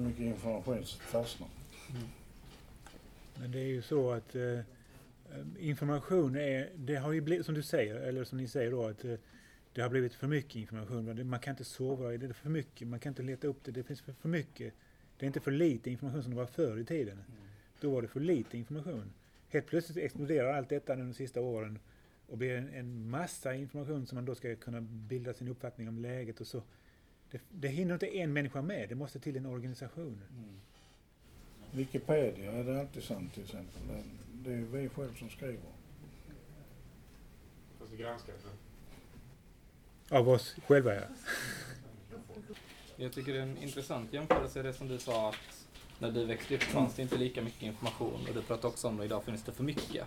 mycket 0.04 0.20
information 0.20 0.84
som 0.84 1.00
fastnar. 1.00 1.48
Mm. 1.90 2.08
Men 3.40 3.52
det 3.52 3.58
är 3.58 3.68
ju 3.68 3.82
så 3.82 4.10
att 4.10 4.34
eh, 4.34 4.60
information 5.58 6.36
är, 6.36 6.70
det 6.76 6.96
har 6.96 7.12
ju 7.12 7.20
blivit, 7.20 7.46
som 7.46 7.54
du 7.54 7.62
säger, 7.62 7.94
eller 7.94 8.24
som 8.24 8.38
ni 8.38 8.48
säger 8.48 8.70
då, 8.70 8.86
att 8.86 9.04
eh, 9.04 9.14
det 9.72 9.80
har 9.80 9.88
blivit 9.88 10.14
för 10.14 10.26
mycket 10.26 10.56
information. 10.56 11.28
Man 11.28 11.40
kan 11.40 11.50
inte 11.50 11.64
sova 11.64 12.14
i 12.14 12.16
det, 12.16 12.26
det 12.26 12.32
är 12.32 12.34
för 12.34 12.50
mycket, 12.50 12.88
man 12.88 13.00
kan 13.00 13.10
inte 13.10 13.22
leta 13.22 13.46
upp 13.46 13.64
det, 13.64 13.72
det 13.72 13.82
finns 13.82 14.00
för, 14.00 14.12
för 14.12 14.28
mycket. 14.28 14.74
Det 15.18 15.24
är 15.24 15.26
inte 15.26 15.40
för 15.40 15.50
lite 15.50 15.90
information 15.90 16.22
som 16.22 16.30
det 16.30 16.36
var 16.36 16.46
förr 16.46 16.78
i 16.78 16.84
tiden. 16.84 17.18
Då 17.80 17.90
var 17.90 18.02
det 18.02 18.08
för 18.08 18.20
lite 18.20 18.58
information. 18.58 19.12
Helt 19.48 19.66
plötsligt 19.66 20.04
exploderar 20.04 20.52
allt 20.52 20.68
detta 20.68 20.96
de 20.96 21.14
sista 21.14 21.40
åren 21.40 21.78
och 22.26 22.38
blir 22.38 22.56
en, 22.56 22.68
en 22.74 23.10
massa 23.10 23.54
information 23.54 24.06
som 24.06 24.16
man 24.16 24.24
då 24.24 24.34
ska 24.34 24.56
kunna 24.56 24.80
bilda 24.80 25.34
sin 25.34 25.48
uppfattning 25.48 25.88
om 25.88 25.98
läget 25.98 26.40
och 26.40 26.46
så. 26.46 26.62
Det, 27.30 27.40
det 27.50 27.68
hinner 27.68 27.94
inte 27.94 28.16
en 28.18 28.32
människa 28.32 28.62
med, 28.62 28.88
det 28.88 28.94
måste 28.94 29.20
till 29.20 29.36
en 29.36 29.46
organisation. 29.46 30.20
Wikipedia 31.72 32.52
är 32.52 32.64
det 32.64 32.80
alltid 32.80 33.02
sant 33.02 33.34
till 33.34 33.42
exempel. 33.44 33.82
Det- 34.32 34.50
är 34.50 34.56
ju 34.56 34.64
vi 34.64 34.88
själv 34.88 35.14
som 35.14 35.30
skriver. 35.30 35.60
Fast 37.78 37.90
det 37.90 37.96
granskas. 37.96 38.34
Av 40.10 40.28
oss 40.28 40.56
själva 40.66 40.94
ja. 40.94 41.00
Jag 43.00 43.12
tycker 43.12 43.32
det 43.32 43.38
är 43.38 43.42
en 43.42 43.62
intressant 43.62 44.12
jämförelse 44.12 44.62
det 44.62 44.72
som 44.72 44.88
du 44.88 44.98
sa 44.98 45.28
att 45.28 45.66
när 45.98 46.10
du 46.10 46.24
växte 46.24 46.54
upp 46.54 46.62
fanns 46.62 46.94
det 46.94 47.02
inte 47.02 47.16
lika 47.16 47.42
mycket 47.42 47.62
information 47.62 48.26
och 48.28 48.34
du 48.34 48.42
pratade 48.42 48.68
också 48.68 48.88
om 48.88 48.96
det 48.96 49.04
idag 49.04 49.24
finns 49.24 49.42
det 49.42 49.52
för 49.52 49.64
mycket. 49.64 50.06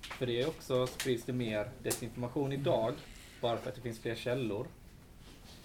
För 0.00 0.26
det 0.26 0.42
är 0.42 0.48
också 0.48 0.86
sprids 0.86 1.24
det 1.24 1.32
mer 1.32 1.70
desinformation 1.82 2.52
idag 2.52 2.94
bara 3.40 3.56
för 3.56 3.68
att 3.68 3.74
det 3.74 3.80
finns 3.80 4.00
fler 4.00 4.14
källor. 4.14 4.66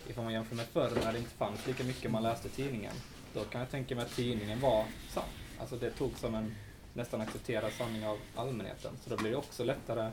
Ifall 0.08 0.24
man 0.24 0.34
jämför 0.34 0.56
med 0.56 0.66
förr 0.66 0.92
när 1.04 1.14
det 1.14 1.20
inte 1.20 1.32
fanns 1.32 1.68
lika 1.68 1.84
mycket 1.84 2.12
man 2.12 2.24
läste 2.24 2.50
tidningen. 2.50 2.94
Då 3.34 3.44
kan 3.44 3.62
jag 3.62 3.70
tänka 3.70 3.96
mig 3.96 4.06
att 4.06 4.16
tidningen 4.16 4.60
var 4.60 4.86
sann. 5.10 5.24
Alltså 5.60 5.76
det 5.76 5.92
tog 5.92 6.18
som 6.18 6.36
en 6.36 6.56
nästan 6.94 7.22
accepterad 7.22 7.72
sanning 7.74 8.06
av 8.06 8.18
allmänheten. 8.36 8.92
Så 9.04 9.10
då 9.10 9.18
blir 9.18 9.32
det 9.32 9.38
också 9.38 9.64
lättare 9.64 10.12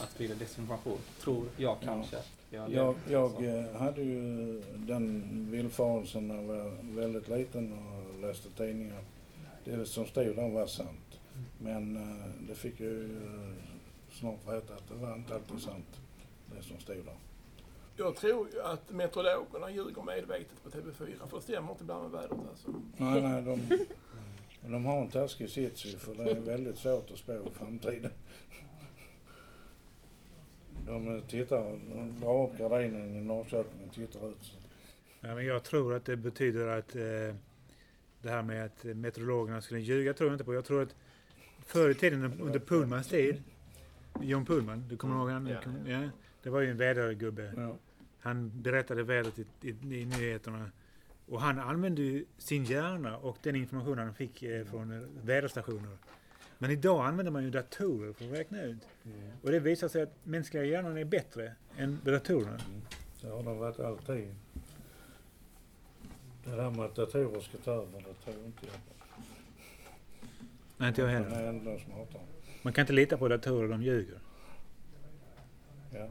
att 0.00 0.10
sprida 0.10 0.34
desinformation. 0.34 0.98
Tror 1.20 1.48
jag 1.56 1.76
kanske. 1.84 2.16
Jag, 2.50 2.72
Jag, 2.72 2.94
jag 3.08 3.44
eh, 3.44 3.72
hade 3.76 4.02
ju 4.02 4.62
den 4.74 5.46
villfarelsen 5.50 6.28
när 6.28 6.36
jag 6.36 6.42
var 6.42 6.72
väldigt 6.82 7.28
liten 7.28 7.72
och 7.72 8.20
läste 8.20 8.50
tidningar. 8.50 9.00
Det 9.64 9.86
som 9.86 10.06
stod 10.06 10.36
där 10.36 10.50
var 10.50 10.66
sant. 10.66 11.20
Men 11.58 11.96
eh, 11.96 12.26
det 12.48 12.54
fick 12.54 12.80
jag 12.80 12.90
ju 12.90 13.04
eh, 13.04 13.52
snart 14.12 14.48
veta 14.48 14.74
att 14.74 14.88
det 14.88 14.94
var 14.94 15.14
inte 15.14 15.34
alltid 15.34 15.60
sant, 15.60 16.00
det 16.56 16.62
som 16.62 16.78
stod 16.78 16.96
där. 16.96 17.16
Jag 17.96 18.16
tror 18.16 18.48
ju 18.52 18.62
att 18.62 18.90
meteorologerna 18.90 19.70
ljuger 19.70 20.02
medvetet 20.02 20.62
på 20.64 20.70
TV4 20.70 21.28
för 21.28 21.36
det 21.36 21.42
stämmer 21.42 21.70
inte 21.70 21.82
ibland 21.82 22.02
med 22.02 22.20
vädret 22.20 22.40
alltså. 22.50 22.68
Nej, 22.96 23.22
nej, 23.22 23.42
de, 23.42 23.86
de 24.72 24.84
har 24.84 25.00
en 25.00 25.08
taskig 25.08 25.50
sits 25.50 25.94
för 25.94 26.14
det 26.14 26.30
är 26.30 26.40
väldigt 26.40 26.78
svårt 26.78 27.10
att 27.10 27.18
spå 27.18 27.32
i 27.32 27.50
framtiden. 27.58 28.10
De 30.88 31.22
tittar, 31.28 31.78
de 31.94 32.20
drar 32.20 32.44
upp 32.44 32.58
gardinen 32.58 33.16
i 33.16 33.20
Norrköping 33.20 33.88
och 33.88 33.94
tittar 33.94 34.30
ut. 34.30 34.52
Ja, 35.20 35.34
men 35.34 35.46
jag 35.46 35.64
tror 35.64 35.94
att 35.94 36.04
det 36.04 36.16
betyder 36.16 36.66
att 36.66 36.96
eh, 36.96 37.02
det 38.22 38.30
här 38.30 38.42
med 38.42 38.64
att 38.64 38.84
meteorologerna 38.84 39.60
skulle 39.60 39.80
ljuga 39.80 40.14
tror 40.14 40.30
jag 40.30 40.34
inte 40.34 40.44
på. 40.44 40.54
Jag 40.54 40.64
tror 40.64 40.82
att 40.82 40.94
förr 41.66 41.90
i 41.90 41.94
tiden 41.94 42.40
under 42.40 42.58
Pullmans 42.58 43.08
tid, 43.08 43.42
John 44.20 44.46
Pullman, 44.46 44.84
du 44.88 44.96
kommer 44.96 45.16
ihåg 45.16 45.30
han? 45.30 45.46
Ja. 45.46 45.60
Ja, 45.86 46.10
det 46.42 46.50
var 46.50 46.60
ju 46.60 46.70
en 46.70 46.76
vädergubbe. 46.76 47.52
Ja. 47.56 47.76
Han 48.20 48.62
berättade 48.62 49.02
vädret 49.02 49.38
i, 49.38 49.46
i, 49.62 49.70
i 50.00 50.04
nyheterna. 50.04 50.70
Och 51.26 51.40
han 51.40 51.58
använde 51.58 52.02
ju 52.02 52.24
sin 52.38 52.64
hjärna 52.64 53.16
och 53.16 53.36
den 53.42 53.56
information 53.56 53.98
han 53.98 54.14
fick 54.14 54.42
eh, 54.42 54.64
från 54.64 55.08
väderstationer. 55.22 55.98
Men 56.58 56.70
idag 56.70 57.06
använder 57.06 57.32
man 57.32 57.44
ju 57.44 57.50
datorer 57.50 58.12
för 58.12 58.24
att 58.24 58.32
räkna 58.32 58.62
ut. 58.62 58.88
Och 59.42 59.50
det 59.50 59.60
visar 59.60 59.88
sig 59.88 60.02
att 60.02 60.14
mänskliga 60.24 60.64
hjärnan 60.64 60.98
är 60.98 61.04
bättre 61.04 61.54
än 61.76 62.00
datorerna. 62.04 62.58
Det 63.20 63.28
har 63.28 63.42
de 63.42 63.58
varit 63.58 63.80
alltid. 63.80 64.34
Det 66.44 66.50
där 66.50 66.70
med 66.70 66.84
att 66.84 66.94
datorer 66.94 67.40
ska 67.40 67.58
ta 67.58 67.70
över, 67.70 67.98
det 67.98 68.32
tror 68.32 68.46
inte 68.46 68.66
jag. 68.66 68.74
Nej, 70.76 70.88
inte 70.88 71.00
jag 71.00 71.08
heller. 71.08 71.30
är 71.30 71.48
ändå 71.48 71.78
smartare. 71.78 72.22
Man 72.62 72.72
kan 72.72 72.82
inte 72.82 72.92
lita 72.92 73.16
på 73.18 73.28
datorer, 73.28 73.68
de 73.68 73.82
ljuger. 73.82 74.20
Ja. 75.92 76.08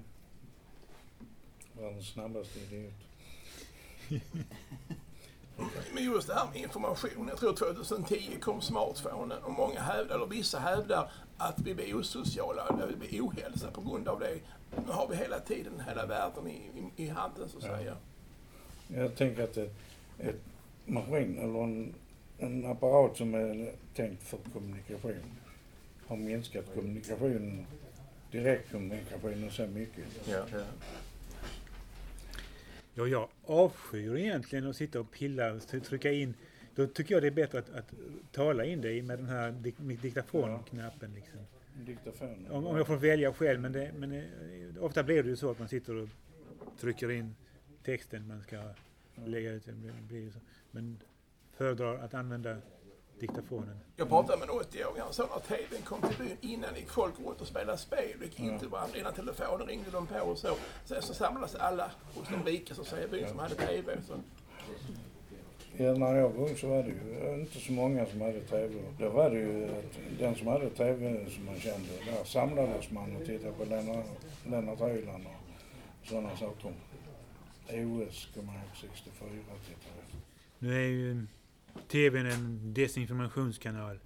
Världens 1.74 2.10
snabbaste 2.10 2.60
idiot. 2.60 2.94
Men 5.94 6.04
just 6.04 6.28
det 6.28 6.34
här 6.34 6.48
med 6.54 6.62
information. 6.62 7.28
Jag 7.28 7.38
tror 7.40 7.54
2010 7.54 8.38
kom 8.42 8.62
smartphonen 8.62 9.44
och 9.44 9.52
många 9.54 9.80
hävdar, 9.82 10.16
eller 10.16 10.26
vissa 10.26 10.60
hävdar 10.60 11.12
att 11.38 11.60
vi 11.60 11.74
blir 11.76 11.96
osociala, 11.96 12.68
eller 12.68 12.88
vi 12.88 12.96
blir 12.96 13.22
ohälsa 13.22 13.72
på 13.72 13.82
grund 13.82 14.08
av 14.08 14.20
det. 14.20 14.40
Nu 14.86 14.92
har 14.92 15.08
vi 15.08 15.16
hela 15.16 15.40
tiden 15.40 15.74
hela 15.88 16.06
världen 16.06 16.48
i, 16.48 16.52
i, 16.98 17.04
i 17.04 17.08
handen 17.10 17.50
så 17.50 17.58
att 17.58 17.64
Ja. 17.64 17.78
säga. 17.78 17.96
Jag 18.88 19.16
tänker 19.16 19.44
att 19.44 19.58
ett, 19.58 19.76
ett 20.20 20.42
maskin 20.86 21.38
eller 21.40 21.64
en, 21.64 21.94
en 22.38 22.66
apparat 22.72 23.18
som 23.18 23.34
är 23.34 23.72
tänkt 23.96 24.24
för 24.24 24.38
kommunikation 24.54 25.24
har 26.08 26.18
minskat 26.18 26.66
kommunikationen, 26.76 27.66
direktkommunikationen 28.32 29.52
så 29.52 29.68
mycket. 29.68 30.04
Ja, 30.26 30.44
ja. 32.98 33.08
Ja, 33.08 33.08
jag 33.08 33.30
avskyr 33.46 34.16
egentligen 34.16 34.70
att 34.70 34.76
sitta 34.76 35.00
och 35.00 35.12
pilla 35.12 35.54
och 35.54 35.68
trycka 35.68 36.12
in. 36.12 36.34
Då 36.76 36.88
tycker 36.88 37.16
jag 37.16 37.24
det 37.24 37.28
är 37.28 37.32
bättre 37.32 37.60
att, 37.60 37.70
att 37.70 37.94
tala 38.32 38.66
in 38.66 38.82
det 38.82 39.04
med 39.04 39.20
den 39.20 39.28
här 39.28 39.52
dik 39.52 39.76
diktafonknappen. 40.02 41.14
Liksom. 41.14 41.40
Diktafonen. 41.86 42.52
Om, 42.52 42.68
om 42.68 42.78
jag 42.78 42.88
får 42.88 42.98
välja 42.98 43.34
själv, 43.34 43.60
men, 43.60 43.72
det, 43.72 43.92
men 43.98 44.12
eh, 44.12 44.24
ofta 44.80 45.04
blir 45.04 45.24
det 45.24 45.30
ju 45.30 45.36
så 45.36 45.52
att 45.52 45.60
man 45.60 45.68
sitter 45.68 45.96
och 45.96 46.10
trycker 46.80 47.12
in 47.12 47.36
texten 47.84 48.28
man 48.28 48.42
ska 48.42 48.58
lägga 49.26 49.52
ut. 49.52 49.66
Det. 50.10 50.34
Men 50.72 51.00
föredrar 51.54 51.98
att 51.98 52.14
använda 52.14 52.58
diktafonen. 53.20 53.80
Jag 53.96 54.10
pratade 54.10 54.38
med 54.38 54.50
en 54.50 54.56
80-åring, 54.56 55.02
han 55.02 55.14
sa 55.14 55.24
när 55.24 55.58
TVn 55.58 55.82
kom 55.82 56.02
till 56.02 56.18
byn 56.18 56.38
innan 56.42 56.76
gick 56.76 56.90
folk 56.90 57.14
runt 57.26 57.42
och 57.42 57.48
spelade 57.48 57.78
spel. 57.78 58.20
Det 58.20 58.26
gick 58.26 58.40
in 58.40 58.60
till 58.60 58.68
varandra 58.68 58.98
innan 58.98 59.14
telefonen 59.14 59.68
ringde 59.68 59.92
de 59.92 60.08
på 60.08 60.20
och 60.20 60.38
så. 60.38 60.56
Sen 60.86 61.02
så 61.02 61.14
samlades 61.14 61.56
alla 61.56 61.92
hos 62.16 62.28
de 62.30 62.52
rika 62.52 62.76
så 62.76 62.98
i 62.98 63.08
byn 63.08 63.28
som 63.28 63.40
hade 63.40 63.56
TV. 63.56 63.98
Så. 64.08 64.14
Ja, 65.80 65.94
när 65.94 66.16
jag 66.16 66.30
var 66.30 66.50
ung 66.50 66.56
så 66.58 66.68
var 66.68 66.84
det 66.84 66.90
ju 66.90 67.42
inte 67.42 67.60
så 67.60 67.72
många 67.72 68.06
som 68.06 68.22
hade 68.22 68.42
TV. 68.42 68.76
Då 69.00 69.10
var 69.10 69.30
det 69.30 69.40
ju 69.40 69.66
att 69.66 70.20
den 70.20 70.36
som 70.36 70.48
hade 70.48 70.70
TV 70.70 71.30
som 71.30 71.46
man 71.46 71.60
kände, 71.60 71.90
där 72.06 72.24
samlades 72.24 72.92
man 72.92 73.16
och 73.16 73.26
tittade 73.26 73.52
på 73.52 73.66
Lennart, 73.66 74.06
Lennart 74.46 74.82
Hyland 74.82 75.26
och 76.02 76.08
sådana 76.08 76.38
saker. 76.38 76.74
OS 77.70 78.28
kommer 78.34 78.54
jag 78.54 78.62
ihåg 78.62 78.78
64 78.82 79.28
tittade. 79.68 80.02
Nu 80.60 80.76
är 80.76 80.88
ju 80.88 81.26
TVn 81.88 82.26
en 82.26 82.74
desinformationskanal. 82.74 84.00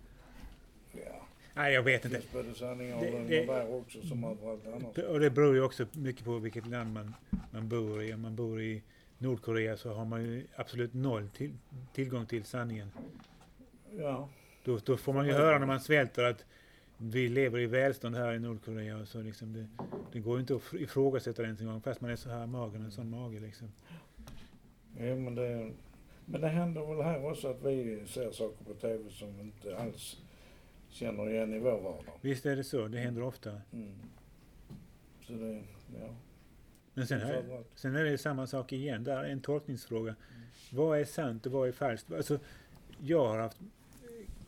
Ja, 0.94 1.28
Nej, 1.54 1.74
jag 1.74 1.84
vet 1.84 2.02
det 2.04 2.08
inte. 2.08 2.22
finns 2.22 2.34
både 2.34 2.54
sanningar 2.56 2.96
och 2.96 3.02
Det- 3.04 3.12
lögner 3.12 3.30
det- 3.30 3.46
där 3.46 3.74
också 3.76 4.02
som 4.02 4.24
överallt 4.24 4.62
annars. 4.68 4.98
Och 4.98 5.20
det 5.20 5.30
beror 5.30 5.56
ju 5.56 5.62
också 5.62 5.86
mycket 5.94 6.26
på 6.26 6.38
vilket 6.40 6.68
land 6.68 6.94
man, 6.94 7.14
man 7.52 7.70
bor 7.70 8.04
i. 8.04 8.14
Om 8.14 8.22
man 8.22 8.36
bor 8.36 8.62
i 8.62 8.84
Nordkorea 9.18 9.78
så 9.78 9.94
har 9.94 10.06
man 10.06 10.24
ju 10.24 10.48
absolut 10.56 10.94
noll 10.94 11.30
till, 11.30 11.52
tillgång 11.94 12.26
till 12.26 12.44
sanningen. 12.44 12.92
Ja, 13.98 14.30
Då, 14.64 14.78
då 14.86 14.98
får 14.98 15.14
man 15.14 15.26
ju 15.28 15.34
höra 15.34 15.60
när 15.60 15.66
man 15.66 15.80
svälter 15.80 16.24
att 16.24 16.46
vi 16.98 17.30
lever 17.30 17.60
i 17.60 17.66
välstånd 17.66 18.16
här 18.16 18.34
i 18.34 18.40
Nordkorea. 18.40 19.06
Så 19.06 19.22
liksom 19.22 19.54
det, 19.54 19.68
det 20.12 20.20
går 20.20 20.36
ju 20.36 20.42
inte 20.42 20.56
att 20.56 20.74
ifrågasätta 20.74 21.42
det 21.42 21.46
ens 21.46 21.62
en 21.62 21.68
gång 21.68 21.82
fast 21.82 22.02
man 22.02 22.12
är 22.12 22.16
så 22.16 22.30
här 22.30 22.46
magen, 22.48 22.82
en 22.86 22.92
sån 22.92 23.10
mage 23.10 23.40
liksom. 23.40 23.72
ja 24.98 25.16
men, 25.16 25.36
det, 25.36 25.72
men 26.32 26.42
det 26.42 26.48
händer 26.48 26.86
väl 26.86 27.06
här 27.06 27.32
också 27.32 27.48
att 27.48 27.64
vi 27.64 28.04
ser 28.08 28.32
saker 28.32 28.66
på 28.66 28.74
TV 28.74 29.10
som 29.10 29.38
vi 29.38 29.42
inte 29.42 29.78
alls 29.78 30.22
känner 30.90 31.30
igen 31.30 31.54
i 31.54 31.60
vår 31.60 31.82
vardag. 31.82 32.14
Visst 32.22 32.46
är 32.46 32.56
det 32.56 32.64
så, 32.64 32.88
det 32.88 32.98
händer 32.98 33.22
ofta. 33.22 33.62
Mm. 33.74 33.94
Så 35.22 35.34
det, 35.34 35.64
ja. 36.00 36.16
Men 36.94 37.08
sen, 37.08 37.22
här, 37.22 37.64
sen 37.76 37.96
är 37.96 38.04
det 38.04 38.18
samma 38.18 38.48
sak 38.48 38.74
igen. 38.74 39.04
Där 39.04 39.24
är 39.24 39.30
en 39.30 39.42
tolkningsfråga. 39.42 40.16
Vad 40.72 41.00
är 41.00 41.06
sant 41.06 41.46
och 41.46 41.52
vad 41.52 41.68
är 41.68 41.72
falskt? 41.72 42.12
Alltså, 42.12 42.40
jag 43.00 43.28
har 43.28 43.38
haft 43.38 43.58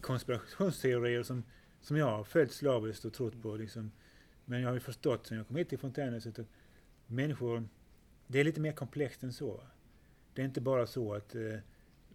konspirationsteorier 0.02 1.24
som, 1.24 1.44
som 1.82 1.98
jag 1.98 2.06
har 2.06 2.24
följt 2.24 2.52
slaviskt 2.52 3.06
och 3.06 3.14
trott 3.14 3.42
på. 3.42 3.56
Liksom. 3.56 3.92
Men 4.46 4.62
jag 4.62 4.70
har 4.70 4.74
ju 4.74 4.80
förstått 4.80 5.28
sen 5.28 5.38
jag 5.38 5.48
kom 5.48 5.56
hit 5.56 5.70
till 5.70 5.80
Fontänhuset 5.80 6.40
att 6.40 6.48
människor, 7.08 7.70
det 8.28 8.40
är 8.40 8.44
lite 8.44 8.62
mer 8.62 8.72
komplext 8.72 9.24
än 9.24 9.34
så. 9.34 9.64
Det 10.34 10.42
är 10.42 10.46
inte 10.46 10.62
bara 10.62 10.88
så 10.88 11.14
att 11.14 11.36
eh, 11.36 11.60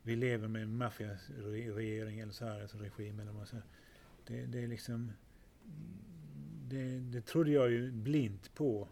vi 0.08 0.16
lever 0.16 0.48
med 0.48 0.62
en 0.62 0.76
maffiaregering 0.76 2.20
eller 2.20 2.32
så 2.32 2.44
här, 2.44 2.60
alltså 2.62 2.78
regim 2.78 3.20
eller 3.20 3.32
vad. 3.32 3.48
Det, 4.26 4.46
det 4.46 4.62
är 4.62 4.66
liksom, 4.68 5.12
det, 6.68 6.98
det 6.98 7.20
trodde 7.20 7.50
jag 7.50 7.70
ju 7.70 7.90
blint 7.92 8.54
på 8.54 8.88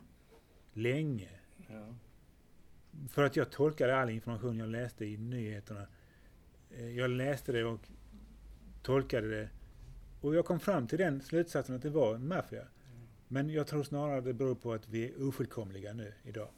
länge. 0.73 1.31
Ja. 1.69 1.95
För 3.09 3.23
att 3.23 3.37
jag 3.37 3.51
tolkade 3.51 3.97
all 3.97 4.11
information 4.11 4.59
jag 4.59 4.69
läste 4.69 5.05
i 5.05 5.17
nyheterna. 5.17 5.87
Eh, 6.71 6.91
Jag 6.91 7.11
läste 7.11 7.53
det 7.53 7.65
och 7.65 7.89
tolkade 8.83 9.29
det. 9.29 9.49
Och 10.21 10.35
jag 10.35 10.45
kom 10.45 10.61
fram 10.61 10.87
till 10.87 10.99
den 10.99 11.21
slutsatsen 11.21 11.77
att 11.77 11.83
det 11.83 11.91
var 11.91 12.15
en 12.15 12.29
maffia. 12.29 12.69
Men 13.29 13.51
jag 13.51 13.67
tror 13.67 13.83
snarare 13.83 14.21
det 14.21 14.35
beror 14.35 14.55
på 14.55 14.73
att 14.73 14.89
vi 14.89 15.05
är 15.09 15.29
ofullkomliga 15.29 15.93
nu 15.93 16.13
idag. 16.25 16.49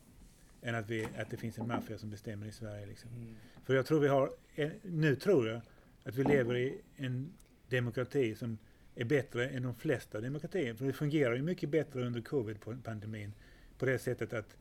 Än 0.63 0.75
att, 0.75 0.91
vi, 0.91 1.09
att 1.19 1.31
det 1.31 1.37
finns 1.37 1.59
en 1.59 1.67
maffia 1.69 1.99
som 1.99 2.11
bestämmer 2.11 2.47
i 2.47 2.53
Sverige. 2.53 2.87
Liksom. 2.87 3.11
Mm. 3.11 3.35
För 3.65 3.75
jag 3.75 3.87
tror 3.87 4.01
vi 4.01 4.09
har, 4.09 4.33
en, 4.55 4.73
nu 4.83 5.17
tror 5.17 5.49
jag 5.49 5.61
att 6.05 6.15
vi 6.15 6.25
lever 6.25 6.57
i 6.57 6.81
en 6.97 7.33
demokrati 7.69 8.35
som 8.35 8.59
är 8.95 9.05
bättre 9.05 9.49
än 9.49 9.63
de 9.63 9.75
flesta 9.75 10.21
demokratier. 10.21 10.75
För 10.75 10.87
det 10.87 10.93
fungerar 10.93 11.35
ju 11.35 11.43
mycket 11.43 11.69
bättre 11.69 12.07
under 12.07 12.21
covid-pandemin. 12.21 13.33
På 13.79 13.87
det 13.87 13.99
sättet 13.99 14.33
att 14.33 14.57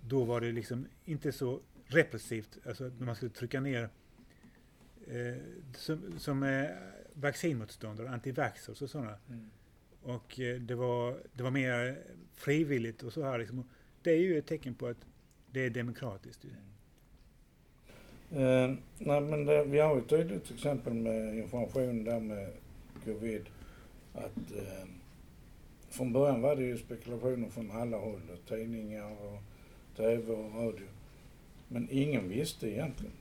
då 0.00 0.24
var 0.24 0.40
det 0.40 0.52
liksom 0.52 0.86
inte 1.04 1.32
så 1.32 1.60
repressivt, 1.86 2.58
alltså 2.66 2.84
när 2.84 3.06
man 3.06 3.16
skulle 3.16 3.30
trycka 3.30 3.60
ner 3.60 3.88
eh, 5.06 5.36
som, 5.76 6.18
som 6.18 6.42
eh, 6.42 6.66
vaccinmotståndare, 7.14 8.10
antivaxxers 8.10 8.82
och 8.82 8.90
sådana. 8.90 9.18
Mm. 9.28 9.50
Och 10.02 10.40
eh, 10.40 10.60
det 10.60 10.74
var, 10.74 11.22
det 11.32 11.42
var 11.42 11.50
mer 11.50 11.98
frivilligt 12.34 13.02
och 13.02 13.12
så 13.12 13.24
här 13.24 13.38
liksom. 13.38 13.68
Det 14.02 14.10
är 14.10 14.18
ju 14.18 14.38
ett 14.38 14.46
tecken 14.46 14.74
på 14.74 14.86
att 14.86 15.06
det 15.52 15.60
är 15.60 15.70
demokratiskt. 15.70 16.44
Ju. 16.44 16.50
Eh, 18.32 18.74
nej 18.98 19.20
men 19.20 19.44
det, 19.44 19.64
vi 19.64 19.78
har 19.78 19.94
ju 19.94 20.00
ett 20.00 20.08
tydligt 20.08 20.50
exempel 20.50 20.94
med 20.94 21.38
information 21.38 22.04
där 22.04 22.20
med 22.20 22.52
covid. 23.04 23.42
Att 24.14 24.52
eh, 24.56 24.88
från 25.90 26.12
början 26.12 26.40
var 26.40 26.56
det 26.56 26.62
ju 26.62 26.78
spekulationer 26.78 27.48
från 27.48 27.70
alla 27.70 27.96
håll. 27.96 28.20
och 28.32 28.48
Tidningar 28.48 29.10
och 29.10 29.42
TV 29.96 30.32
och 30.32 30.54
radio. 30.54 30.86
Men 31.68 31.88
ingen 31.90 32.28
visste 32.28 32.68
egentligen. 32.70 33.12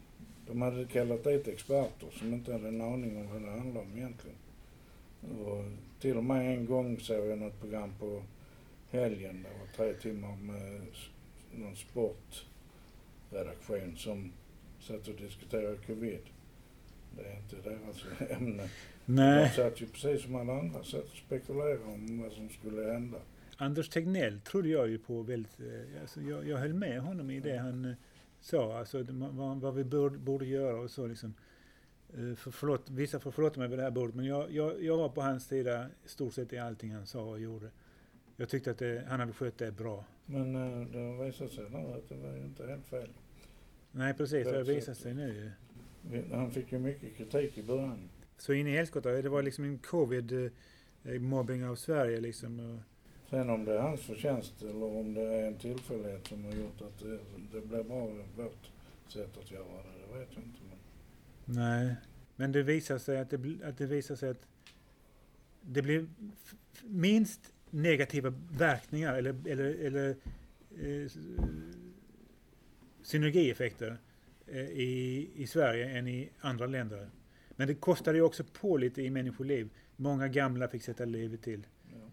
De 0.48 0.62
hade 0.62 0.86
kallat 0.86 1.24
dit 1.24 1.48
experter 1.48 2.08
som 2.12 2.34
inte 2.34 2.52
hade 2.52 2.68
en 2.68 2.82
aning 2.82 3.18
om 3.18 3.34
vad 3.34 3.42
det 3.42 3.50
handlade 3.50 3.86
om 3.86 3.98
egentligen. 3.98 4.38
Och 5.22 5.63
till 6.00 6.18
och 6.18 6.24
med 6.24 6.58
en 6.58 6.65
gång 6.65 7.00
såg 7.00 7.28
jag 7.28 7.38
något 7.38 7.60
program 7.60 7.94
på 8.00 8.22
helgen. 8.92 9.44
Det 9.44 9.60
var 9.60 9.86
tre 9.86 10.00
timmar 10.02 10.36
med 10.36 10.82
någon 11.53 11.75
sportredaktion 11.75 13.97
som 13.97 14.31
satt 14.79 15.07
och 15.07 15.15
diskuterade 15.15 15.77
covid. 15.88 16.19
Det 17.17 17.23
är 17.27 17.38
inte 17.38 17.55
deras 17.69 18.03
ämne. 18.31 18.63
De 18.63 18.69
Nej, 19.15 19.49
satt 19.55 19.81
ju 19.81 19.85
precis 19.88 20.23
som 20.23 20.35
alla 20.35 20.59
andra, 20.59 20.83
satt 20.83 21.03
och 21.03 21.17
spekulerade 21.25 21.83
om 21.83 22.21
vad 22.21 22.31
som 22.31 22.49
skulle 22.49 22.91
hända. 22.93 23.17
Anders 23.57 23.89
Tegnell 23.89 24.39
trodde 24.41 24.69
jag 24.69 24.89
ju 24.89 24.97
på 24.99 25.21
väldigt... 25.21 25.59
eh, 25.59 26.01
Alltså 26.01 26.21
jag, 26.21 26.47
jag 26.47 26.57
höll 26.57 26.73
med 26.73 27.01
honom 27.01 27.31
i 27.31 27.39
det 27.39 27.57
han 27.57 27.85
eh, 27.85 27.93
sa, 28.41 28.77
alltså 28.79 29.03
vad, 29.09 29.62
vad 29.62 29.75
vi 29.75 29.83
borde, 29.83 30.17
borde 30.17 30.45
göra 30.45 30.79
och 30.79 30.91
så 30.91 31.07
liksom. 31.07 31.33
Eh, 32.17 32.35
För 32.35 32.51
förlåt, 32.51 32.89
vissa 32.89 33.19
får 33.19 33.31
förlåta 33.31 33.59
mig 33.59 33.69
vid 33.69 33.79
det 33.79 33.83
här 33.83 33.91
bordet, 33.91 34.15
men 34.15 34.25
jag, 34.25 34.51
jag, 34.51 34.83
jag 34.83 34.97
var 34.97 35.09
på 35.09 35.21
hans 35.21 35.47
sida 35.47 35.88
i 36.05 36.09
stort 36.09 36.33
sett 36.33 36.53
i 36.53 36.57
allting 36.57 36.93
han 36.93 37.05
sa 37.05 37.21
och 37.23 37.39
gjorde. 37.39 37.69
Jag 38.39 38.49
tyckte 38.49 38.71
att 38.71 38.78
det, 38.78 39.06
han 39.08 39.19
hade 39.19 39.34
skött 39.34 39.58
det 39.58 39.71
bra. 39.71 40.06
Men 40.25 40.56
eh, 40.56 40.88
det 40.88 41.25
visat 41.25 41.52
sig 41.52 41.69
nu 41.69 41.78
att 41.78 42.10
det 42.10 42.15
var 42.15 42.32
ju 42.32 42.43
inte 42.43 42.67
helt 42.67 42.86
fel. 42.86 43.10
Nej, 43.91 44.13
precis. 44.13 44.47
Det 44.47 44.56
har 44.56 44.63
visat 44.63 44.97
sig 44.97 45.13
nu 45.13 45.52
Han 46.32 46.52
fick 46.52 46.71
ju 46.71 46.80
mycket 46.80 47.17
kritik 47.17 47.58
i 47.58 47.63
början. 47.63 48.10
Så 48.38 48.54
in 48.54 48.67
i 48.67 48.71
helskotta, 48.71 49.10
det 49.10 49.30
var 49.30 49.43
liksom 49.43 49.63
en 49.63 49.80
covid-mobbing 49.80 51.69
av 51.69 51.75
Sverige 51.75 52.19
liksom. 52.19 52.80
Sen 53.30 53.49
om 53.49 53.65
det 53.65 53.73
är 53.73 53.82
hans 53.82 54.02
förtjänst 54.02 54.62
eller 54.62 54.97
om 54.97 55.13
det 55.13 55.21
är 55.21 55.47
en 55.47 55.58
tillfällighet 55.58 56.28
som 56.28 56.45
har 56.45 56.52
gjort 56.52 56.82
att 56.82 56.99
det, 56.99 57.19
det 57.54 57.67
blev 57.67 57.86
bra 57.86 58.08
vårt 58.36 58.71
sätt 59.08 59.38
att 59.38 59.52
göra 59.52 59.63
det, 59.63 60.13
det 60.13 60.19
vet 60.19 60.30
jag 60.34 60.43
inte. 60.43 60.60
Men 60.65 61.56
nej. 61.56 61.95
Men 62.36 62.52
det 62.52 62.63
visar 62.63 62.97
sig 62.97 63.19
att 63.19 63.30
det, 63.30 63.60
att 63.63 63.78
det 63.78 63.86
visar 63.86 64.15
sig 64.15 64.30
att 64.30 64.47
det 65.62 65.82
blir 65.82 66.08
minst 66.84 67.54
negativa 67.69 68.34
verkningar 68.51 69.13
eller, 69.13 69.36
eller, 69.47 69.86
eller 69.86 70.10
eh, 70.77 71.12
synergieffekter 73.03 73.97
eh, 74.47 74.62
i, 74.62 75.29
i 75.36 75.47
Sverige 75.47 75.89
än 75.89 76.08
i 76.08 76.29
andra 76.39 76.65
länder. 76.65 77.10
Men 77.49 77.67
det 77.67 77.75
kostade 77.75 78.17
ju 78.17 78.23
också 78.23 78.43
på 78.43 78.77
lite 78.77 79.01
i 79.01 79.10
människoliv. 79.10 79.69
Många 79.95 80.27
gamla 80.27 80.67
fick 80.67 80.84
sätta 80.84 81.05
livet 81.05 81.41
till. 81.41 81.67
ja. 81.91 82.12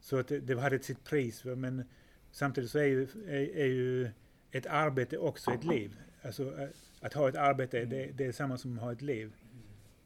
Så 0.00 0.18
att 0.18 0.28
det, 0.28 0.40
det 0.40 0.60
hade 0.60 0.78
sitt 0.78 1.04
pris. 1.04 1.44
Men 1.44 1.84
samtidigt 2.30 2.70
så 2.70 2.78
är 2.78 2.86
ju, 2.86 3.02
är, 3.26 3.56
är 3.56 3.66
ju 3.66 4.10
ett 4.50 4.66
arbete 4.66 5.18
också 5.18 5.50
ett 5.50 5.64
liv. 5.64 5.96
Alltså 6.22 6.60
eh, 6.60 6.68
att 7.00 7.12
ha 7.12 7.28
ett 7.28 7.36
arbete, 7.36 7.84
det, 7.84 8.06
det 8.06 8.24
är 8.26 8.32
samma 8.32 8.58
som 8.58 8.76
att 8.76 8.82
ha 8.82 8.92
ett 8.92 9.02
liv. 9.02 9.32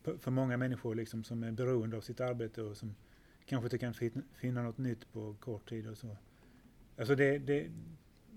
För, 0.02 0.16
för 0.16 0.30
många 0.30 0.56
människor 0.56 0.94
liksom 0.94 1.24
som 1.24 1.42
är 1.42 1.52
beroende 1.52 1.96
av 1.96 2.00
sitt 2.00 2.20
arbete 2.20 2.62
och 2.62 2.76
som 2.76 2.94
kanske 3.46 3.66
inte 3.66 3.78
kan 3.78 3.94
fin- 3.94 4.22
finna 4.35 4.62
något 4.62 4.78
nytt 4.78 5.12
på 5.12 5.35
kort 5.40 5.68
tid 5.68 5.88
och 5.88 5.98
så. 5.98 6.16
Alltså 6.98 7.14
det, 7.14 7.38
det, 7.38 7.66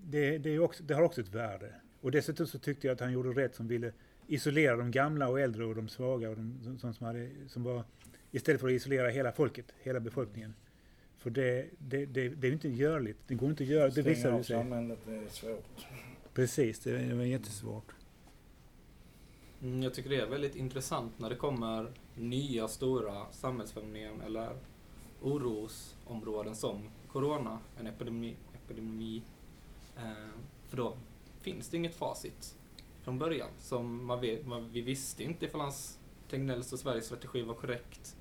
det, 0.03 0.37
det, 0.37 0.49
är 0.49 0.59
också, 0.59 0.83
det 0.83 0.93
har 0.93 1.01
också 1.03 1.21
ett 1.21 1.27
värde. 1.35 1.75
Och 2.01 2.11
dessutom 2.11 2.47
så 2.47 2.59
tyckte 2.59 2.87
jag 2.87 2.93
att 2.93 2.99
han 2.99 3.11
gjorde 3.11 3.29
rätt 3.41 3.55
som 3.55 3.67
ville 3.67 3.91
isolera 4.27 4.75
de 4.77 4.91
gamla 4.91 5.27
och 5.29 5.39
äldre 5.39 5.65
och 5.65 5.75
de 5.75 5.89
svaga 5.89 6.29
och 6.29 6.35
de 6.35 6.59
som, 6.63 6.77
som, 6.79 6.93
som, 6.93 7.05
hade, 7.05 7.29
som 7.47 7.63
var 7.63 7.83
istället 8.31 8.61
för 8.61 8.67
att 8.67 8.73
isolera 8.73 9.09
hela 9.09 9.31
folket, 9.31 9.65
hela 9.81 9.99
befolkningen. 9.99 10.53
För 11.17 11.29
det, 11.29 11.69
det, 11.77 12.05
det, 12.05 12.29
det 12.29 12.47
är 12.47 12.49
ju 12.49 12.53
inte 12.53 12.69
görligt. 12.69 13.19
Det 13.27 13.35
går 13.35 13.49
inte 13.49 13.63
att 13.63 13.69
göra. 13.69 13.85
Det 13.85 13.91
Stänga 13.91 14.09
visar 14.09 14.31
av 14.31 14.43
sig. 14.43 14.57
samhället 14.57 14.99
det 15.05 15.15
är 15.15 15.27
svårt. 15.29 15.87
Precis, 16.33 16.79
det, 16.79 16.97
det 16.97 17.15
var 17.15 17.23
jättesvårt. 17.23 17.91
Mm, 19.61 19.83
jag 19.83 19.93
tycker 19.93 20.09
det 20.09 20.15
är 20.21 20.25
väldigt 20.27 20.55
intressant 20.55 21.19
när 21.19 21.29
det 21.29 21.35
kommer 21.35 21.91
nya 22.15 22.67
stora 22.67 23.25
samhällsfenomen 23.31 24.21
eller 24.25 24.49
orosområden 25.21 26.55
som 26.55 26.89
corona, 27.11 27.59
en 27.79 27.87
epidemi. 27.87 28.35
epidemi. 28.53 29.21
Eh, 29.97 30.41
för 30.67 30.77
då 30.77 30.97
finns 31.41 31.69
det 31.69 31.77
inget 31.77 31.95
facit 31.95 32.55
från 33.03 33.19
början. 33.19 33.49
Som 33.59 34.05
man 34.05 34.21
vet, 34.21 34.47
man, 34.47 34.69
vi 34.69 34.81
visste 34.81 35.23
inte 35.23 35.45
ifall 35.45 35.61
hans 35.61 35.99
Tegnells 36.29 36.73
och 36.73 36.79
Sveriges 36.79 37.05
strategi 37.05 37.41
var 37.41 37.53
korrekt. 37.53 38.15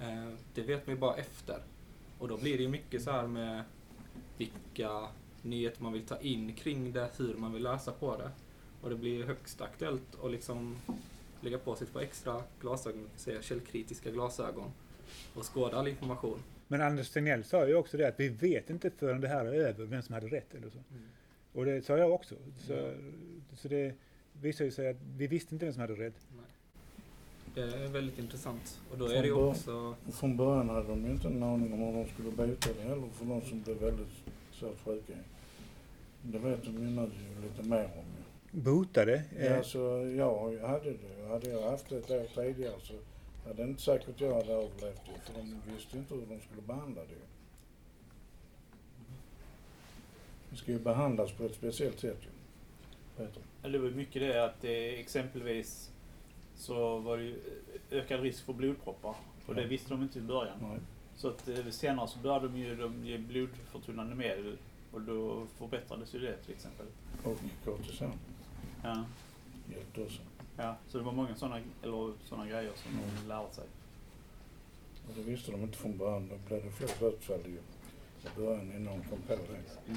Eh, 0.00 0.28
det 0.54 0.62
vet 0.62 0.86
man 0.86 0.94
ju 0.94 1.00
bara 1.00 1.16
efter. 1.16 1.62
Och 2.18 2.28
då 2.28 2.36
blir 2.36 2.56
det 2.56 2.62
ju 2.62 2.68
mycket 2.68 3.02
så 3.02 3.10
här 3.10 3.26
med 3.26 3.64
vilka 4.36 5.08
nyheter 5.42 5.82
man 5.82 5.92
vill 5.92 6.06
ta 6.06 6.20
in 6.20 6.54
kring 6.54 6.92
det, 6.92 7.10
hur 7.16 7.34
man 7.34 7.52
vill 7.52 7.62
läsa 7.62 7.92
på 7.92 8.16
det. 8.16 8.30
Och 8.82 8.90
det 8.90 8.96
blir 8.96 9.24
högst 9.24 9.60
aktuellt 9.60 10.24
att 10.24 10.30
liksom 10.30 10.76
lägga 11.40 11.58
på 11.58 11.76
sig 11.76 11.86
ett 11.86 11.92
par 11.92 12.00
extra 12.00 12.42
glasögon, 12.60 13.08
säga 13.16 13.42
källkritiska 13.42 14.10
glasögon 14.10 14.72
och 15.34 15.54
skåda 15.54 15.76
all 15.76 15.88
information. 15.88 16.38
Men 16.68 16.80
Anders 16.82 17.10
Tegnell 17.10 17.44
sa 17.44 17.66
ju 17.66 17.74
också 17.74 17.96
det 17.96 18.08
att 18.08 18.20
vi 18.20 18.28
vet 18.28 18.70
inte 18.70 18.90
förrän 18.90 19.20
det 19.20 19.28
här 19.28 19.44
är 19.44 19.52
över 19.54 19.84
vem 19.84 20.02
som 20.02 20.14
hade 20.14 20.26
rätt 20.28 20.54
eller 20.54 20.70
så. 20.70 20.78
Och 21.52 21.64
det 21.64 21.82
sa 21.82 21.98
jag 21.98 22.12
också. 22.12 22.34
Så, 22.66 22.90
så 23.56 23.68
det 23.68 23.94
visar 24.40 24.64
ju 24.64 24.70
sig 24.70 24.88
att 24.88 24.96
vi 25.16 25.26
visste 25.26 25.54
inte 25.54 25.64
vem 25.64 25.72
som 25.74 25.80
hade 25.80 25.94
rätt. 25.94 26.14
Det 27.54 27.60
är 27.62 27.88
väldigt 27.88 28.18
intressant. 28.18 28.80
Och 28.90 28.98
då 28.98 29.06
Från 29.08 29.16
är 29.16 29.22
det 29.22 29.28
början- 29.28 29.48
också... 29.48 29.94
Från 30.12 30.36
början 30.36 30.68
hade 30.68 30.88
de 30.88 31.04
ju 31.04 31.10
inte 31.10 31.28
en 31.28 31.42
aning 31.42 31.72
om 31.72 31.78
hur 31.78 31.92
de 32.04 32.10
skulle 32.10 32.30
bota 32.30 32.68
det 32.76 32.82
heller 32.88 33.08
för 33.14 33.24
de 33.24 33.42
som 33.42 33.62
blev 33.62 33.76
väldigt 33.76 34.08
svårt 34.52 34.84
sjuka. 34.84 35.12
Det 36.22 36.38
vet 36.38 36.62
de 36.64 36.70
ju 36.72 36.78
nu 36.90 37.10
lite 37.42 37.68
mer 37.68 37.84
om. 37.84 38.04
Botade? 38.50 39.22
Ja, 39.40 39.56
alltså, 39.56 39.78
jag 40.16 40.58
hade 40.68 40.90
det. 40.90 41.28
Hade 41.28 41.50
jag 41.50 41.70
haft 41.70 41.88
det 41.88 41.96
ett 41.98 42.10
år 42.10 42.26
tidigare 42.34 42.74
så 42.82 42.94
hade 43.44 43.62
inte 43.62 43.82
säkert 43.82 44.20
jag 44.20 44.34
hade 44.34 44.52
överlevt 44.52 44.80
det. 45.06 45.20
För 45.24 45.34
de 45.34 45.62
visste 45.74 45.98
inte 45.98 46.14
hur 46.14 46.26
de 46.26 46.40
skulle 46.40 46.62
behandla 46.62 47.00
det. 47.02 47.26
Det 50.50 50.56
ska 50.56 50.72
ju 50.72 50.78
behandlas 50.78 51.32
på 51.32 51.44
ett 51.44 51.54
speciellt 51.54 52.00
sätt 52.00 52.18
ju. 52.22 52.28
Peter. 53.16 53.42
Det 53.62 53.78
var 53.78 53.90
mycket 53.90 54.22
det 54.22 54.44
att 54.44 54.60
det 54.60 55.00
exempelvis 55.00 55.90
så 56.56 56.98
var 56.98 57.16
det 57.16 57.24
ju 57.24 57.40
ökad 57.90 58.20
risk 58.20 58.44
för 58.44 58.52
blodproppar. 58.52 59.14
Och 59.46 59.54
det 59.54 59.66
visste 59.66 59.90
de 59.90 60.02
inte 60.02 60.18
i 60.18 60.22
början. 60.22 60.58
Nej. 60.62 60.78
Så 61.16 61.28
att 61.28 61.48
eh, 61.48 61.70
senare 61.70 62.08
så 62.08 62.18
började 62.18 62.48
de 62.48 62.56
ju 62.56 62.76
de 62.76 63.06
ge 63.06 63.18
blodförtunnande 63.18 64.14
medel 64.14 64.58
och 64.92 65.00
då 65.00 65.46
förbättrades 65.58 66.14
ju 66.14 66.18
det 66.18 66.36
till 66.36 66.54
exempel. 66.54 66.86
Och 67.24 67.38
kortison 67.64 68.12
Ja, 68.82 69.04
hjälpte 69.70 70.02
också. 70.02 70.22
Ja. 70.56 70.76
Så 70.88 70.98
det 70.98 71.04
var 71.04 71.12
många 71.12 71.34
sådana 71.34 71.60
eller 71.82 72.12
såna 72.28 72.46
grejer 72.46 72.72
som 72.76 72.92
de 73.22 73.28
lärde 73.28 73.54
sig. 73.54 73.64
Och 75.08 75.14
det 75.16 75.22
visste 75.22 75.50
de 75.52 75.62
inte 75.62 75.78
från 75.78 75.98
början. 75.98 76.28
Då 76.28 76.36
blev 76.48 76.64
det 76.64 76.70
fler 76.70 76.88
dödsfall 77.00 77.40
ju. 77.46 77.58
i 78.24 78.36
början 78.36 78.72
innan 78.76 78.84
de 78.98 79.08
kom 79.08 79.18
på 79.22 79.34
det. 79.34 79.96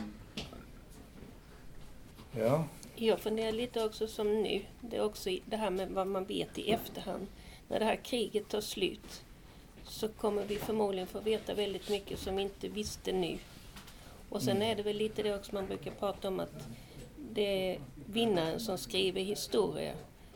Ja, 2.40 2.66
Jag 2.96 3.20
funderar 3.20 3.52
lite 3.52 3.86
också 3.86 4.08
som 4.08 4.42
nu, 4.44 4.62
det 4.82 4.98
är 4.98 5.04
också 5.04 5.30
i- 5.30 5.42
det 5.46 5.58
här 5.58 5.70
med 5.70 5.90
vad 5.90 6.08
man 6.08 6.26
vet 6.26 6.58
i 6.58 6.72
efterhand. 6.72 7.28
När 7.68 7.80
det 7.80 7.86
här 7.86 7.96
kriget 7.96 8.48
tar 8.50 8.62
slut 8.62 9.24
så 9.84 10.08
kommer 10.08 10.44
vi 10.46 10.56
förmodligen 10.56 11.08
få 11.08 11.20
veta 11.20 11.54
väldigt 11.54 11.90
mycket 11.90 12.20
som 12.20 12.36
vi 12.36 12.42
inte 12.44 12.68
visste 12.68 13.12
nu. 13.12 13.38
Och 14.30 14.42
sen 14.42 14.62
är 14.62 14.76
det 14.76 14.84
väl 14.84 14.96
lite 14.98 15.24
det 15.24 15.36
också 15.36 15.54
man 15.54 15.66
brukar 15.68 15.92
prata 15.92 16.28
om 16.28 16.40
att 16.40 16.68
det 17.34 17.72
är 17.74 17.80
vinnaren 18.06 18.60
som 18.60 18.78
skriver 18.78 19.22
historia. 19.22 19.94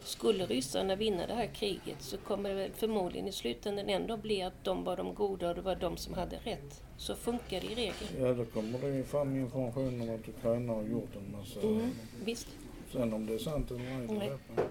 Skulle 0.10 0.46
ryssarna 0.46 0.96
vinna 0.96 1.28
det 1.28 1.34
här 1.34 1.48
kriget 1.48 2.02
så 2.02 2.18
kommer 2.18 2.50
det 2.50 2.56
väl 2.56 2.72
förmodligen 2.72 3.28
i 3.28 3.32
slutändan 3.32 3.90
ändå 3.90 4.18
bli 4.18 4.42
att 4.42 4.64
de 4.64 4.84
var 4.84 4.98
de 4.98 5.14
goda 5.14 5.50
och 5.50 5.56
det 5.56 5.62
var 5.62 5.76
de 5.76 5.98
som 5.98 6.14
hade 6.14 6.36
rätt. 6.36 6.84
Så 6.98 7.16
funkar 7.16 7.62
det 7.62 7.68
i 7.68 7.76
regel. 7.76 8.08
ja, 8.20 8.34
då 8.34 8.46
kommer 8.46 8.80
det 8.80 8.96
ju 8.96 9.04
fram 9.04 9.36
information 9.36 10.02
om 10.02 10.16
att 10.16 10.28
Ukraina 10.28 10.74
har 10.74 10.84
gjort 10.84 11.16
en 11.16 11.32
massa... 11.32 11.62
Mm, 11.62 11.92
visst. 12.26 12.48
Sen 12.92 13.14
om 13.14 13.26
det 13.26 13.34
är 13.34 13.38
sant 13.38 13.72
eller 13.72 13.80
ej, 13.80 14.08
det 14.08 14.14
Nej. 14.14 14.30
vet 14.30 14.40
man 14.56 14.66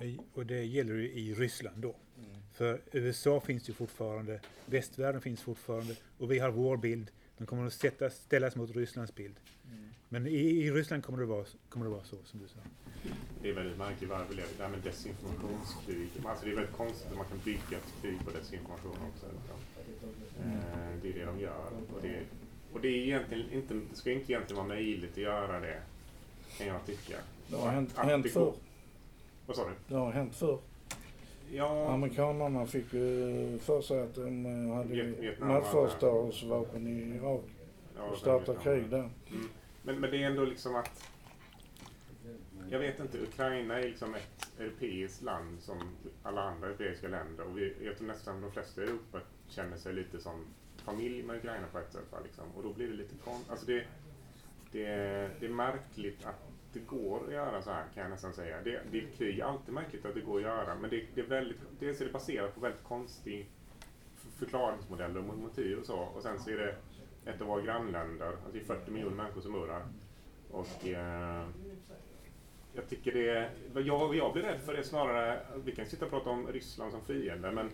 inte. 0.00 0.22
Och 0.34 0.46
det 0.46 0.64
gäller 0.64 0.94
ju 0.94 1.12
i 1.12 1.34
Ryssland 1.34 1.82
då. 1.82 1.94
För 2.52 2.80
USA 2.92 3.40
finns 3.40 3.68
ju 3.68 3.72
fortfarande, 3.72 4.40
västvärlden 4.66 5.20
finns 5.20 5.40
fortfarande 5.40 5.94
och 6.18 6.32
vi 6.32 6.38
har 6.38 6.50
vår 6.50 6.76
bild. 6.76 7.10
De 7.38 7.46
kommer 7.46 7.66
att 7.66 7.72
sättas, 7.72 8.14
ställas 8.14 8.56
mot 8.56 8.76
Rysslands 8.76 9.14
bild. 9.14 9.34
Men 10.12 10.26
i, 10.26 10.30
i 10.30 10.70
Ryssland 10.70 11.04
kommer 11.04 11.18
det, 11.18 11.24
vara, 11.24 11.44
kommer 11.68 11.86
det 11.86 11.92
vara 11.92 12.04
så 12.04 12.16
som 12.24 12.40
du 12.40 12.48
sa. 12.48 12.58
Det 13.42 13.48
är 13.48 13.54
väldigt 13.54 13.78
märkligt 13.78 14.10
varför 14.10 14.34
det, 14.34 14.42
det 14.56 14.62
här 14.62 14.70
med 14.70 14.80
desinformationskrig. 14.80 16.08
Alltså 16.24 16.44
det 16.44 16.50
är 16.50 16.56
väldigt 16.56 16.76
konstigt 16.76 17.10
att 17.10 17.16
man 17.16 17.26
kan 17.26 17.38
bygga 17.44 17.76
ett 17.78 18.02
krig 18.02 18.18
på 18.24 18.30
desinformation 18.30 18.92
också. 18.92 19.26
Liksom. 19.36 19.56
Eh, 20.40 21.02
det 21.02 21.08
är 21.08 21.12
det 21.12 21.24
de 21.24 21.40
gör. 21.40 21.66
Och 21.94 22.02
det, 22.02 22.20
och 22.72 22.80
det, 22.80 22.88
är 22.88 22.92
egentligen 22.92 23.52
inte, 23.52 23.74
det 23.74 23.96
ska 23.96 24.10
inte 24.10 24.32
egentligen 24.32 24.56
vara 24.56 24.76
möjligt 24.76 25.10
att 25.10 25.16
göra 25.18 25.60
det, 25.60 25.78
kan 26.58 26.66
jag 26.66 26.86
tycka. 26.86 27.16
Det 27.48 27.56
har 27.56 27.68
hänt, 27.68 27.90
Att 27.94 28.06
hänt 28.06 28.30
förr. 28.30 28.54
Vad 29.46 29.56
sa 29.56 29.64
du? 29.64 29.74
Det 29.88 29.94
har 29.94 30.12
hänt 30.12 30.34
förr. 30.34 30.58
Ja, 31.52 31.88
Amerikanerna 31.88 32.66
fick 32.66 32.92
ju 32.92 33.58
för 33.58 33.80
sig 33.80 34.00
att 34.00 34.14
de 34.14 34.46
eh, 34.46 34.74
hade 34.74 35.34
massförstörelsevapen 35.38 36.86
i 36.86 37.16
Irak 37.16 37.44
ja, 37.96 38.02
och 38.02 38.18
startade 38.18 38.58
krig 38.58 38.90
där. 38.90 39.10
Mm. 39.30 39.48
Men, 39.82 40.00
men 40.00 40.10
det 40.10 40.22
är 40.22 40.26
ändå 40.26 40.44
liksom 40.44 40.76
att... 40.76 41.10
Jag 42.68 42.78
vet 42.78 43.00
inte, 43.00 43.18
Ukraina 43.18 43.78
är 43.78 43.82
liksom 43.82 44.14
ett 44.14 44.60
europeiskt 44.60 45.22
land 45.22 45.62
som 45.62 45.78
alla 46.22 46.42
andra 46.42 46.68
europeiska 46.68 47.08
länder. 47.08 47.44
Och 47.44 47.58
vi, 47.58 47.74
jag 47.80 47.96
tror 47.96 48.06
nästan 48.06 48.40
de 48.40 48.52
flesta 48.52 48.80
i 48.80 48.84
Europa 48.84 49.20
känner 49.48 49.76
sig 49.76 49.92
lite 49.92 50.20
som 50.20 50.46
familj 50.76 51.22
med 51.22 51.36
Ukraina 51.36 51.66
på 51.72 51.78
ett 51.78 51.92
sätt. 51.92 52.12
Va, 52.12 52.18
liksom. 52.24 52.44
Och 52.56 52.62
då 52.62 52.72
blir 52.72 52.88
det 52.88 52.94
lite 52.94 53.14
kon... 53.24 53.44
Alltså 53.48 53.66
det, 53.66 53.86
det, 54.72 54.86
det 55.40 55.46
är 55.46 55.50
märkligt 55.50 56.26
att 56.26 56.50
det 56.72 56.80
går 56.80 57.26
att 57.26 57.32
göra 57.32 57.62
så 57.62 57.70
här 57.70 57.84
kan 57.94 58.02
jag 58.02 58.10
nästan 58.10 58.32
säga. 58.32 58.56
Det, 58.64 58.80
det 58.90 58.98
är 58.98 59.02
ett 59.02 59.16
krig, 59.16 59.40
alltid 59.40 59.74
märkligt 59.74 60.04
att 60.04 60.14
det 60.14 60.20
går 60.20 60.36
att 60.36 60.42
göra. 60.42 60.74
Men 60.74 60.90
det, 60.90 61.06
det 61.14 61.20
är 61.20 61.26
väldigt, 61.26 61.58
dels 61.78 62.00
är 62.00 62.04
det 62.04 62.12
baserat 62.12 62.54
på 62.54 62.60
väldigt 62.60 62.84
konstig 62.84 63.48
förklaringsmodeller 64.38 65.18
och 65.18 65.38
motiv 65.38 65.78
och 65.78 65.86
så. 65.86 65.96
Och 65.96 66.22
sen 66.22 66.40
så 66.40 66.50
är 66.50 66.56
det 66.56 66.76
ett 67.26 67.40
av 67.40 67.46
våra 67.46 67.62
grannländer, 67.62 68.26
alltså 68.26 68.48
det 68.52 68.58
är 68.58 68.64
40 68.64 68.90
miljoner 68.90 69.16
människor 69.16 69.40
som 69.40 69.52
bor 69.52 69.66
där. 69.66 69.82
Och 70.50 70.86
eh, 70.86 71.46
jag 72.72 72.88
tycker 72.88 73.12
det, 73.12 73.50
vad 73.72 73.82
jag, 73.82 73.98
vad 73.98 74.16
jag 74.16 74.32
blir 74.32 74.42
rädd 74.42 74.60
för 74.60 74.74
är 74.74 74.82
snarare, 74.82 75.40
vi 75.64 75.72
kan 75.72 75.86
sitta 75.86 76.04
och 76.04 76.10
prata 76.10 76.30
om 76.30 76.46
Ryssland 76.46 76.92
som 76.92 77.00
fiende, 77.00 77.50
men 77.52 77.70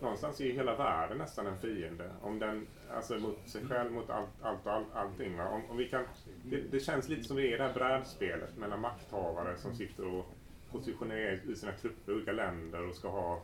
någonstans 0.00 0.40
är 0.40 0.44
ju 0.44 0.52
hela 0.52 0.76
världen 0.76 1.18
nästan 1.18 1.46
en 1.46 1.58
fiende. 1.58 2.10
Om 2.22 2.38
den, 2.38 2.66
alltså 2.90 3.18
mot 3.18 3.48
sig 3.48 3.66
själv, 3.66 3.92
mot 3.92 4.10
allt, 4.10 4.28
allt 4.42 4.66
och 4.66 4.72
all, 4.72 4.84
allting. 4.94 5.36
Va? 5.36 5.48
Om, 5.48 5.62
om 5.70 5.76
vi 5.76 5.88
kan, 5.88 6.04
det, 6.44 6.60
det 6.70 6.80
känns 6.80 7.08
lite 7.08 7.24
som 7.24 7.36
det 7.36 7.52
är 7.52 7.58
det 7.58 7.64
här 7.64 7.74
brädspelet 7.74 8.56
mellan 8.58 8.80
makthavare 8.80 9.56
som 9.56 9.74
sitter 9.74 10.14
och 10.14 10.26
positionerar 10.70 11.40
i 11.52 11.56
sina 11.56 11.72
trupper 11.72 12.12
i 12.12 12.14
olika 12.14 12.32
länder 12.32 12.88
och 12.88 12.94
ska 12.94 13.08
ha 13.08 13.42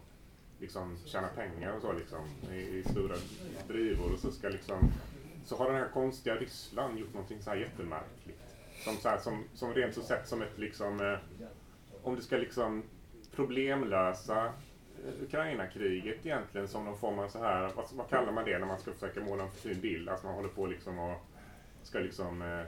liksom 0.61 0.99
tjäna 1.05 1.29
pengar 1.29 1.73
och 1.77 1.83
så 1.83 1.93
liksom 1.93 2.21
i, 2.53 2.57
i 2.57 2.85
stora 2.85 3.17
drivor 3.69 4.13
och 4.13 4.19
så 4.19 4.31
ska 4.31 4.49
liksom 4.49 4.93
så 5.47 5.57
har 5.57 5.67
den 5.73 5.77
här 5.83 5.89
konstiga 5.89 6.37
Ryssland 6.37 6.99
gjort 6.99 7.13
någonting 7.15 7.43
så 7.43 7.51
här 7.51 7.57
jättemärkligt. 7.57 8.41
Som, 8.85 8.97
så 8.97 9.09
här, 9.09 9.19
som, 9.19 9.45
som 9.55 9.75
rent 9.75 9.95
så 9.95 10.03
sett 10.03 10.29
som 10.29 10.43
ett 10.43 10.59
liksom 10.59 11.01
eh, 11.01 11.19
om 12.03 12.17
du 12.17 12.23
ska 12.23 12.37
liksom 12.37 12.83
problemlösa 13.35 14.45
eh, 14.45 15.23
Ukraina-kriget 15.23 16.27
egentligen 16.27 16.69
som 16.69 16.85
någon 16.85 16.99
form 16.99 17.19
av 17.19 17.29
så 17.29 17.39
här, 17.39 17.71
vad, 17.77 17.85
vad 17.95 18.09
kallar 18.09 18.33
man 18.33 18.45
det 18.45 18.59
när 18.59 18.67
man 18.67 18.79
ska 18.79 18.93
försöka 18.93 19.21
måla 19.21 19.43
en 19.45 19.51
fin 19.51 19.81
bild? 19.81 20.09
Alltså 20.09 20.27
man 20.27 20.35
håller 20.35 20.49
på 20.49 20.67
liksom 20.67 20.99
och 20.99 21.17
ska 21.83 21.99
liksom, 21.99 22.43
eh, 22.43 22.65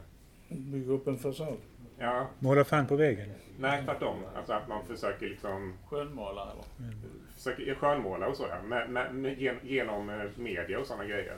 Bygga 0.49 0.93
upp 0.93 1.07
en 1.07 1.19
fasad. 1.19 1.57
ja, 1.99 2.27
Måla 2.39 2.65
fan 2.65 2.87
på 2.87 2.97
väggen. 2.97 3.29
nej 3.59 3.85
tvärtom. 3.85 4.17
Alltså 4.37 4.53
att 4.53 4.69
man 4.69 4.85
försöker 4.87 5.27
liksom 5.29 5.75
Skönmålare 5.89 6.51
eller? 6.53 6.95
försöker 7.35 7.75
skönmåla 7.75 8.29
och 8.29 8.37
så 8.37 8.47
ja, 8.51 8.63
med, 8.63 8.91
med, 8.91 9.15
med, 9.15 9.39
gen- 9.41 9.61
genom 9.63 10.11
eh, 10.11 10.27
media 10.37 10.79
och 10.79 10.87
sådana 10.87 11.05
grejer. 11.05 11.37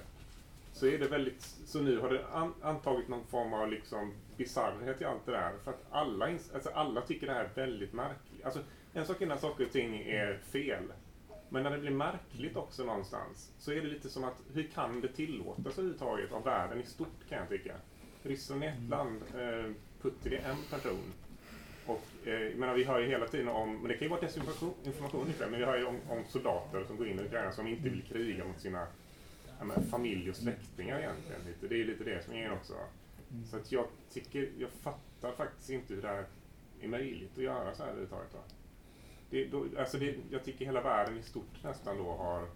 Så 0.72 0.87
är 0.87 0.98
det 0.98 1.09
väldigt, 1.09 1.42
så 1.42 1.80
nu 1.80 1.98
har 1.98 2.11
det 2.11 2.26
an, 2.33 2.54
antagit 2.62 3.09
någon 3.09 3.26
form 3.26 3.52
av 3.52 3.70
liksom 3.70 4.12
bisarrhet 4.37 5.00
i 5.00 5.04
allt 5.04 5.26
det 5.26 5.33
där. 5.33 5.52
För 5.64 5.70
att 5.70 5.87
alla, 5.90 6.26
alltså 6.26 6.70
alla 6.74 7.00
tycker 7.00 7.26
det 7.26 7.33
här 7.33 7.44
är 7.44 7.50
väldigt 7.54 7.92
märkligt. 7.92 8.44
Alltså, 8.44 8.61
en 8.92 9.06
sak 9.06 9.22
är 9.22 9.26
när 9.26 9.37
saker 9.37 9.64
och 9.64 9.72
ting 9.72 10.00
är 10.00 10.38
fel. 10.38 10.92
Men 11.48 11.62
när 11.62 11.70
det 11.70 11.78
blir 11.78 11.90
märkligt 11.90 12.56
också 12.56 12.85
någonstans 12.85 13.52
så 13.59 13.72
är 13.72 13.76
det 13.76 13.88
lite 13.88 14.09
som 14.09 14.24
att 14.24 14.42
hur 14.52 14.62
kan 14.62 15.00
det 15.00 15.09
tillåtas 15.09 15.78
överhuvudtaget 15.78 16.33
av 16.33 16.44
världen 16.44 16.80
i 16.80 16.87
stort 16.87 17.28
kan 17.28 17.38
jag 17.38 17.48
tycka. 17.48 17.74
Ryssland 18.22 18.64
är 18.64 18.68
ett 18.68 18.88
land, 18.90 19.22
eh, 19.35 19.72
Putin 20.02 20.33
är 20.33 20.50
en 20.50 20.56
person. 20.70 21.12
Och 21.87 22.06
eh, 22.24 22.33
jag 22.33 22.56
menar, 22.56 22.74
vi 22.74 22.85
hör 22.85 23.00
ju 23.00 23.06
hela 23.06 23.26
tiden 23.26 23.48
om, 23.48 23.76
men 23.76 23.88
det 23.88 23.94
kan 23.94 24.02
ju 24.02 24.09
vara 24.09 24.20
desinformation 24.20 24.74
information 24.85 25.33
men 25.38 25.59
vi 25.59 25.64
hör 25.64 25.78
ju 25.78 25.85
om, 25.85 25.96
om 26.09 26.24
soldater 26.28 26.85
som 26.85 26.96
går 26.96 27.09
in 27.09 27.18
i 27.18 27.22
Ukraina 27.22 27.52
som 27.52 27.66
inte 27.66 27.88
vill 27.88 28.02
kriga 28.02 28.44
mot 28.44 28.61
sina 28.61 28.87
ja, 29.61 29.64
men, 29.64 29.85
familj 29.85 30.31
och 30.31 30.37
släktingar 30.37 30.99
egentligen. 30.99 31.40
Lite. 31.46 31.68
Det 31.68 31.81
är 31.81 31.85
lite 31.85 32.05
det 32.05 32.25
som 32.25 32.35
är 32.35 32.53
också. 32.53 32.75
Så 33.51 33.57
att 33.57 33.73
jag 33.73 33.87
tycker, 34.12 34.49
jag 34.59 34.70
fattar 34.70 35.33
faktiskt 35.33 35.70
inte 35.70 35.94
hur 35.94 36.03
det 36.03 36.09
här 36.09 36.25
är 36.81 36.88
möjligt 36.88 37.31
att 37.37 37.44
göra 37.44 37.75
så 37.75 37.83
här 37.83 37.90
överhuvudtaget. 37.90 38.55
Det, 39.31 39.44
då, 39.44 39.66
alltså 39.79 39.99
det, 39.99 40.14
jag 40.31 40.44
tycker 40.44 40.64
hela 40.64 40.81
världen 40.81 41.18
i 41.18 41.23
stort 41.23 41.64
nästan 41.64 41.99
då 41.99 42.05
har, 42.05 42.46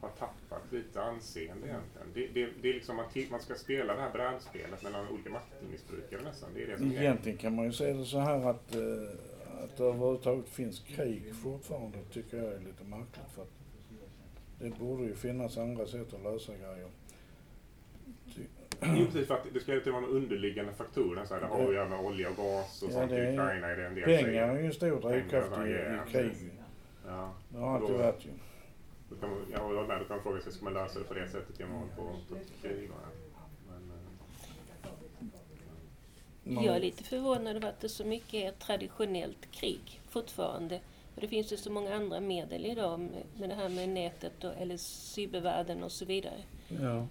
har 0.00 0.10
tappat 0.18 0.72
lite 0.72 1.02
anseende 1.02 1.66
egentligen. 1.66 2.08
Det, 2.14 2.26
det, 2.26 2.52
det 2.62 2.68
är 2.68 2.74
liksom 2.74 2.98
att 2.98 3.30
man 3.30 3.40
ska 3.40 3.54
spela 3.54 3.94
det 3.94 4.00
här 4.00 4.12
brädspelet 4.12 4.82
mellan 4.82 5.08
olika 5.08 5.30
maktmissbrukare 5.30 6.22
nästan. 6.22 6.50
Det 6.54 6.62
är 6.62 6.66
det 6.66 6.78
som 6.78 6.92
är. 6.92 7.00
Egentligen 7.00 7.38
kan 7.38 7.54
man 7.54 7.64
ju 7.64 7.72
se 7.72 7.92
det 7.92 8.04
så 8.04 8.18
här 8.18 8.50
att, 8.50 8.74
eh, 8.74 8.82
att 9.64 9.76
det 9.76 9.84
överhuvudtaget 9.84 10.48
finns 10.48 10.80
krig 10.80 11.34
fortfarande 11.34 11.98
tycker 12.12 12.36
jag 12.36 12.52
är 12.52 12.60
lite 12.60 12.84
märkligt. 12.84 13.30
För 13.34 13.42
att 13.42 13.63
det 14.64 14.78
borde 14.78 15.02
ju 15.02 15.14
finnas 15.14 15.58
andra 15.58 15.86
sätt 15.86 16.14
att 16.14 16.22
lösa 16.22 16.52
grejer. 16.52 16.88
Ty- 18.36 18.42
Jo, 18.82 19.06
precis, 19.06 19.26
för 19.26 19.34
att 19.34 19.46
det 19.54 19.60
ska 19.60 19.72
ju 19.72 19.78
inte 19.78 19.90
vara 19.90 20.00
några 20.00 20.14
underliggande 20.14 20.72
faktorer. 20.72 21.24
Så 21.24 21.34
här, 21.34 21.40
det 21.40 21.46
har 21.46 21.68
att 21.68 21.74
göra 21.74 21.88
med 21.88 22.00
olja 22.00 22.30
och 22.30 22.36
gas 22.36 22.82
och 22.82 22.88
Ja, 22.88 22.92
sånt. 22.94 23.12
I 23.12 23.14
är- 23.14 23.32
Ukraina 23.32 23.66
är 23.70 23.76
det 23.76 23.86
en 23.86 23.94
del 23.94 24.04
Pengar 24.04 24.48
är 24.48 24.60
ju 24.60 24.66
en 24.66 24.72
stor 24.72 25.00
drivkraft 25.10 25.48
i, 25.66 25.70
ja, 25.70 26.08
i 26.08 26.12
krig. 26.12 26.50
Ja. 27.06 27.32
Det 27.48 27.58
har 27.58 27.74
alltid 27.78 27.96
varit 27.96 28.24
ju. 28.26 28.30
Då 29.10 29.16
kan 29.16 29.30
man, 29.30 29.38
jag 29.52 29.58
håller 29.60 29.86
med, 29.86 30.00
då 30.00 30.04
kan 30.04 30.16
man 30.16 30.22
fråga 30.22 30.40
sig, 30.40 30.52
ska 30.52 30.64
man 30.64 30.74
lösa 30.74 30.98
det 30.98 31.04
på 31.04 31.14
det 31.14 31.28
sättet 31.28 31.60
genom 31.60 31.82
att 31.82 31.98
hålla 31.98 32.10
på 32.28 32.34
krig? 32.62 32.90
eh, 36.44 36.64
Jag 36.64 36.76
är 36.76 36.80
lite 36.80 37.04
förvånad 37.04 37.56
över 37.56 37.68
att 37.68 37.80
det 37.80 37.88
så 37.88 38.04
mycket 38.04 38.34
är 38.34 38.50
traditionellt 38.52 39.50
krig 39.52 40.00
fortfarande. 40.08 40.80
Och 41.14 41.20
det 41.20 41.28
finns 41.28 41.52
ju 41.52 41.56
så 41.56 41.72
många 41.72 41.94
andra 41.94 42.20
medel 42.20 42.66
idag 42.66 43.00
med, 43.00 43.22
med 43.38 43.48
det 43.48 43.54
här 43.54 43.68
med 43.68 43.88
nätet 43.88 44.44
och, 44.44 44.54
eller 44.56 44.76
cybervärlden 44.76 45.82
och 45.82 45.92
så 45.92 46.04
vidare. 46.04 46.44
Ja. 46.68 47.08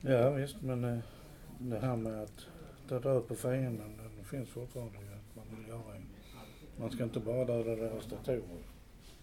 Ja 0.00 0.30
visst 0.30 0.62
men 0.62 0.84
eh, 0.84 0.98
det 1.58 1.78
här 1.78 1.96
med 1.96 2.22
att 2.22 2.46
ta 2.88 2.98
död 3.00 3.28
på 3.28 3.34
fienden 3.34 3.96
det 4.18 4.24
finns 4.24 4.48
fortfarande 4.48 4.98
ju 4.98 5.04
att 5.06 5.36
man 5.36 5.56
vill 5.58 5.68
göra. 5.68 5.94
en- 5.96 6.08
Man 6.80 6.90
ska 6.90 7.04
inte 7.04 7.20
bara 7.20 7.44
döda 7.44 7.76
deras 7.76 8.06
datorer. 8.06 8.42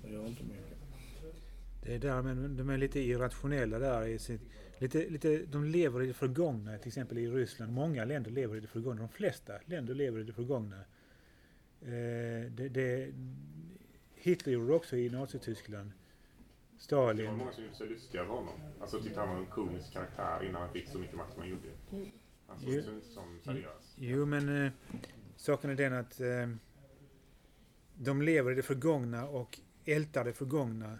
Det 0.03 0.11
gör 0.13 0.27
inte 0.27 0.43
mycket. 0.43 0.77
Det 1.84 1.95
är 1.95 1.99
där, 1.99 2.21
men 2.21 2.57
de 2.57 2.69
är 2.69 2.77
lite 2.77 2.99
irrationella 2.99 3.79
där. 3.79 4.05
I 4.07 4.19
sitt, 4.19 4.41
lite, 4.79 5.09
lite, 5.09 5.38
de 5.45 5.65
lever 5.65 6.01
i 6.03 6.07
det 6.07 6.13
förgångna, 6.13 6.77
till 6.77 6.88
exempel 6.88 7.17
i 7.17 7.27
Ryssland. 7.29 7.73
Många 7.73 8.05
länder 8.05 8.32
lever 8.32 8.55
i 8.55 8.59
det 8.59 8.67
förgångna. 8.67 9.01
De 9.01 9.09
flesta 9.09 9.53
länder 9.65 9.93
lever 9.95 10.19
i 10.19 10.23
det 10.23 10.34
förgångna. 10.34 10.79
Eh, 11.86 12.51
det, 12.51 12.69
det, 12.69 13.13
Hitler 14.13 14.53
gjorde 14.53 14.67
det 14.67 14.73
också 14.73 14.95
i 14.97 15.09
Nazityskland. 15.09 15.89
det 15.89 16.95
var 16.95 17.13
Stalin. 17.13 17.38
många 17.38 17.51
som 17.51 17.63
gjorde 17.63 17.75
sig 17.75 17.88
lustiga 17.88 18.21
över 18.21 18.33
honom. 18.33 18.53
Alltså 18.81 19.01
tyckte 19.01 19.19
han 19.19 19.29
var 19.29 19.38
en 19.38 19.45
komisk 19.45 19.93
karaktär 19.93 20.45
innan 20.49 20.61
han 20.61 20.73
fick 20.73 20.88
så 20.89 20.97
mycket 20.97 21.15
makt 21.15 21.33
som 21.33 21.41
han 21.41 21.49
gjorde. 21.49 21.69
Han 22.47 22.59
såg 22.59 22.73
inte 22.73 23.01
som 23.01 23.39
seriös. 23.43 23.95
Jo, 23.95 24.25
men 24.25 24.65
eh, 24.65 24.71
saken 25.36 25.69
är 25.69 25.75
den 25.75 25.93
att 25.93 26.19
eh, 26.19 26.49
de 27.95 28.21
lever 28.21 28.51
i 28.51 28.55
det 28.55 28.63
förgångna 28.63 29.27
och 29.27 29.59
ältar 29.86 30.25
det 30.25 30.33
förgångna. 30.33 30.99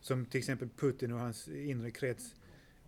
Som 0.00 0.26
till 0.26 0.38
exempel 0.38 0.68
Putin 0.68 1.12
och 1.12 1.18
hans 1.18 1.48
inre 1.48 1.90
krets. 1.90 2.34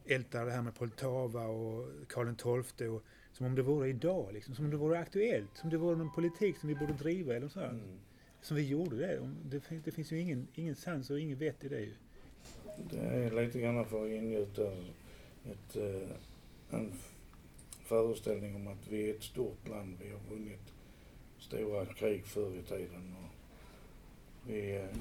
ältar 0.05 0.47
det 0.47 0.53
här 0.53 0.63
med 0.63 0.75
Poltava 0.75 1.47
och 1.47 1.89
Karl 2.09 2.63
XII 2.65 2.89
och 2.89 3.05
som 3.41 3.47
om 3.47 3.55
det 3.55 3.63
vore 3.63 3.89
idag, 3.89 4.33
liksom, 4.33 4.55
som 4.55 4.65
om 4.65 4.71
det 4.71 4.77
vore 4.77 4.99
aktuellt, 4.99 5.57
som 5.57 5.67
om 5.67 5.71
det 5.71 5.77
vore 5.79 5.97
någon 5.97 6.13
politik 6.13 6.57
som 6.57 6.69
vi 6.69 6.75
borde 6.75 6.93
driva 6.93 7.35
eller 7.37 7.49
så. 7.49 7.61
Mm. 7.61 7.99
Som 8.41 8.57
vi 8.57 8.69
gjorde 8.69 8.97
det. 8.97 9.31
Det, 9.45 9.61
fin- 9.61 9.83
det 9.85 9.91
finns 9.91 10.13
ju 10.13 10.21
ingen, 10.21 10.47
ingen 10.55 10.77
sans 10.77 11.11
och 11.11 11.21
ingen 11.21 11.39
vett 11.39 11.65
i 11.65 11.69
det 11.69 11.81
ju. 11.81 11.95
Det 12.91 12.99
är 12.99 13.45
lite 13.45 13.61
grann 13.61 13.85
för 13.87 14.05
att 14.05 14.11
ingjuta 14.11 14.73
ett, 15.45 15.77
eh, 15.77 16.09
en 16.71 16.93
föreställning 17.85 18.55
om 18.57 18.67
att 18.67 18.89
vi 18.89 19.11
är 19.11 19.15
ett 19.15 19.23
stort 19.23 19.69
land. 19.69 19.97
Vi 20.03 20.11
har 20.11 20.37
vunnit 20.37 20.73
stora 21.39 21.87
krig 21.87 22.25
förr 22.25 22.57
i 22.59 22.63
tiden 22.63 23.15
och 23.19 23.31
vi 24.51 24.77
eh, 24.77 24.97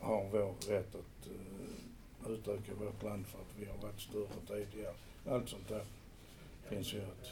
har 0.00 0.28
vår 0.32 0.54
rätt 0.72 0.94
att 0.94 1.26
eh, 1.26 2.32
utöka 2.32 2.74
vårt 2.74 3.02
land 3.02 3.26
för 3.26 3.38
att 3.38 3.54
vi 3.58 3.64
har 3.64 3.78
varit 3.82 4.00
större 4.00 4.28
tidigare. 4.46 4.94
Allt 5.26 5.48
sånt 5.48 5.68
där 5.68 5.84
finns 6.68 6.94
ju 6.94 6.98
att, 7.00 7.30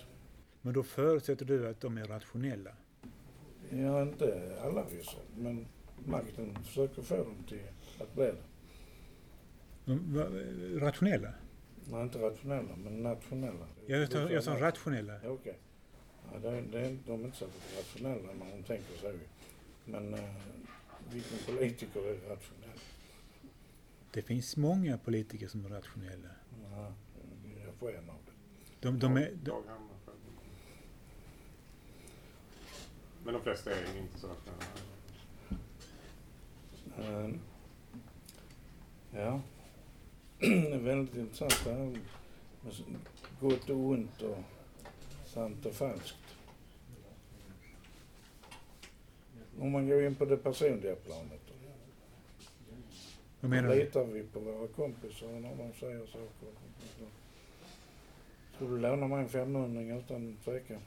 Men 0.62 0.74
då 0.74 0.82
förutsätter 0.82 1.44
du 1.44 1.68
att 1.68 1.80
de 1.80 1.98
är 1.98 2.04
rationella. 2.04 2.70
ja 3.70 4.02
inte 4.02 4.58
alla 4.64 4.84
visar, 4.84 5.20
men 5.36 5.66
makten 6.06 6.58
försöker 6.64 7.02
få 7.02 7.16
dem 7.16 7.44
till 7.48 7.62
att 8.00 8.14
bli 8.14 8.24
det. 8.24 8.42
Rationella? 10.80 11.32
Nej, 11.90 12.02
inte 12.02 12.18
rationella, 12.18 12.76
men 12.76 13.02
nationella. 13.02 13.66
Jag 13.86 14.12
sa, 14.12 14.30
jag 14.30 14.44
sa 14.44 14.60
rationella. 14.60 15.14
Ja, 15.24 15.28
Okej. 15.30 15.58
Ja, 16.32 16.38
det, 16.38 16.60
det, 16.60 16.96
de 17.06 17.20
är 17.20 17.24
inte 17.24 17.36
särskilt 17.36 17.78
rationella 17.78 18.32
när 18.32 18.56
de 18.56 18.62
tänker 18.62 18.96
så. 19.00 19.12
Men 19.84 20.14
eh, 20.14 20.20
vilken 21.12 21.38
politiker 21.46 22.00
är 22.00 22.14
rationell? 22.14 22.78
Det 24.10 24.22
finns 24.22 24.56
många 24.56 24.98
politiker 24.98 25.48
som 25.48 25.64
är 25.64 25.68
rationella. 25.68 26.28
Ja, 26.70 26.92
jag 27.64 27.74
får 27.74 27.96
en 27.96 28.10
av 28.10 28.16
det. 28.26 28.32
De, 28.80 28.98
de 28.98 29.16
är, 29.16 29.32
de, 29.42 29.62
Men 33.24 33.34
de 33.34 33.42
flesta 33.42 33.70
är 33.70 33.98
inte 33.98 34.18
så 34.18 34.26
rationella. 34.26 34.64
Eh, 36.98 37.30
ja. 39.10 39.40
det 40.38 40.74
är 40.74 40.78
väldigt 40.78 41.16
intressant 41.16 41.64
det 41.64 41.72
här 41.72 41.78
med 41.78 42.00
gott 43.40 43.70
och 43.70 43.76
ont 43.76 44.22
och 44.22 44.38
sant 45.26 45.66
och 45.66 45.72
falskt. 45.72 46.16
Om 49.60 49.72
man 49.72 49.88
går 49.88 50.04
in 50.04 50.14
på 50.14 50.24
det 50.24 50.36
personliga 50.36 50.94
planet. 50.94 51.40
vad 53.40 53.50
menar 53.50 53.68
du? 53.68 53.74
Litar 53.74 54.04
vi 54.04 54.22
på 54.22 54.40
våra 54.40 54.68
kompisar 54.68 55.28
när 55.28 55.56
de 55.56 55.72
säger 55.80 56.06
saker? 56.06 56.48
Skulle 58.54 58.70
du 58.70 58.78
låna 58.78 59.08
mig 59.08 59.18
en 59.18 59.28
500 59.28 59.96
utan 59.96 60.36
tvekan? 60.44 60.80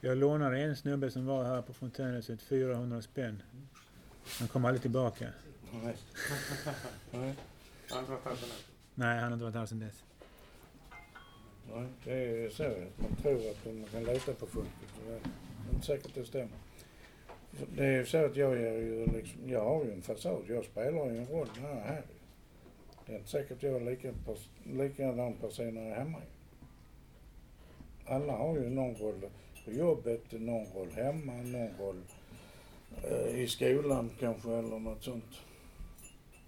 Jag 0.00 0.18
lånade 0.18 0.58
en 0.62 0.76
snubbe 0.76 1.10
som 1.10 1.26
var 1.26 1.44
här 1.44 1.62
på 1.62 1.72
Fontänhuset 1.72 2.42
400 2.42 3.02
spänn. 3.02 3.42
Han 4.38 4.48
kom 4.48 4.64
aldrig 4.64 4.82
tillbaka. 4.82 5.28
Nej. 5.82 5.96
Nej. 7.12 7.34
Jag 7.88 7.94
har 7.96 8.00
inte 8.00 8.12
varit 8.12 8.24
här 8.24 8.36
sen 8.36 8.48
än. 8.48 8.54
Nej, 8.94 9.14
han 9.18 9.24
har 9.24 9.32
inte 9.32 9.44
varit 9.44 9.54
här 9.54 9.66
sedan 9.66 9.78
dess. 9.80 10.04
Nej, 11.74 11.86
det 12.04 12.44
är 12.44 12.50
så 12.50 12.62
att 12.64 13.00
man 13.00 13.16
tror 13.22 13.50
att 13.50 13.64
man 13.66 13.84
kan 13.92 14.04
lita 14.14 14.32
på 14.32 14.44
och 14.46 14.64
Det 15.06 15.12
är 15.12 15.20
inte 15.74 15.86
säkert 15.86 16.14
det 16.14 16.24
stämmer. 16.24 16.58
Det 17.76 17.86
är 17.86 17.92
ju 17.92 18.06
så 18.06 18.24
att 18.24 18.36
jag 18.36 18.52
är 18.52 18.72
ju 18.78 19.06
liksom, 19.06 19.50
jag 19.50 19.64
har 19.64 19.84
ju 19.84 19.92
en 19.92 20.02
fasad. 20.02 20.42
Jag 20.48 20.64
spelar 20.64 21.10
ju 21.10 21.18
en 21.18 21.26
roll 21.26 21.48
när 21.62 21.68
jag 21.68 21.78
är 21.78 21.82
här. 21.82 22.02
Det 23.06 23.12
är 23.12 23.16
inte 23.18 23.30
säkert 23.30 23.62
jag 23.62 23.74
är 23.76 23.80
lika 23.80 24.08
pers- 24.12 24.48
likadan 24.64 25.32
person 25.34 25.74
när 25.74 25.82
jag 25.82 25.90
är 25.90 25.96
hemma. 25.98 26.18
Alla 28.06 28.32
har 28.32 28.54
ju 28.56 28.70
någon 28.70 28.94
roll 28.94 29.20
på 29.70 29.76
jobbet, 29.76 30.32
någon 30.32 30.66
roll 30.66 30.90
hemma, 30.90 31.32
någon 31.32 31.68
roll 31.78 32.02
eh, 33.04 33.40
i 33.40 33.46
skolan 33.46 34.10
kanske 34.20 34.50
eller 34.50 34.78
något 34.78 35.02
sånt. 35.04 35.40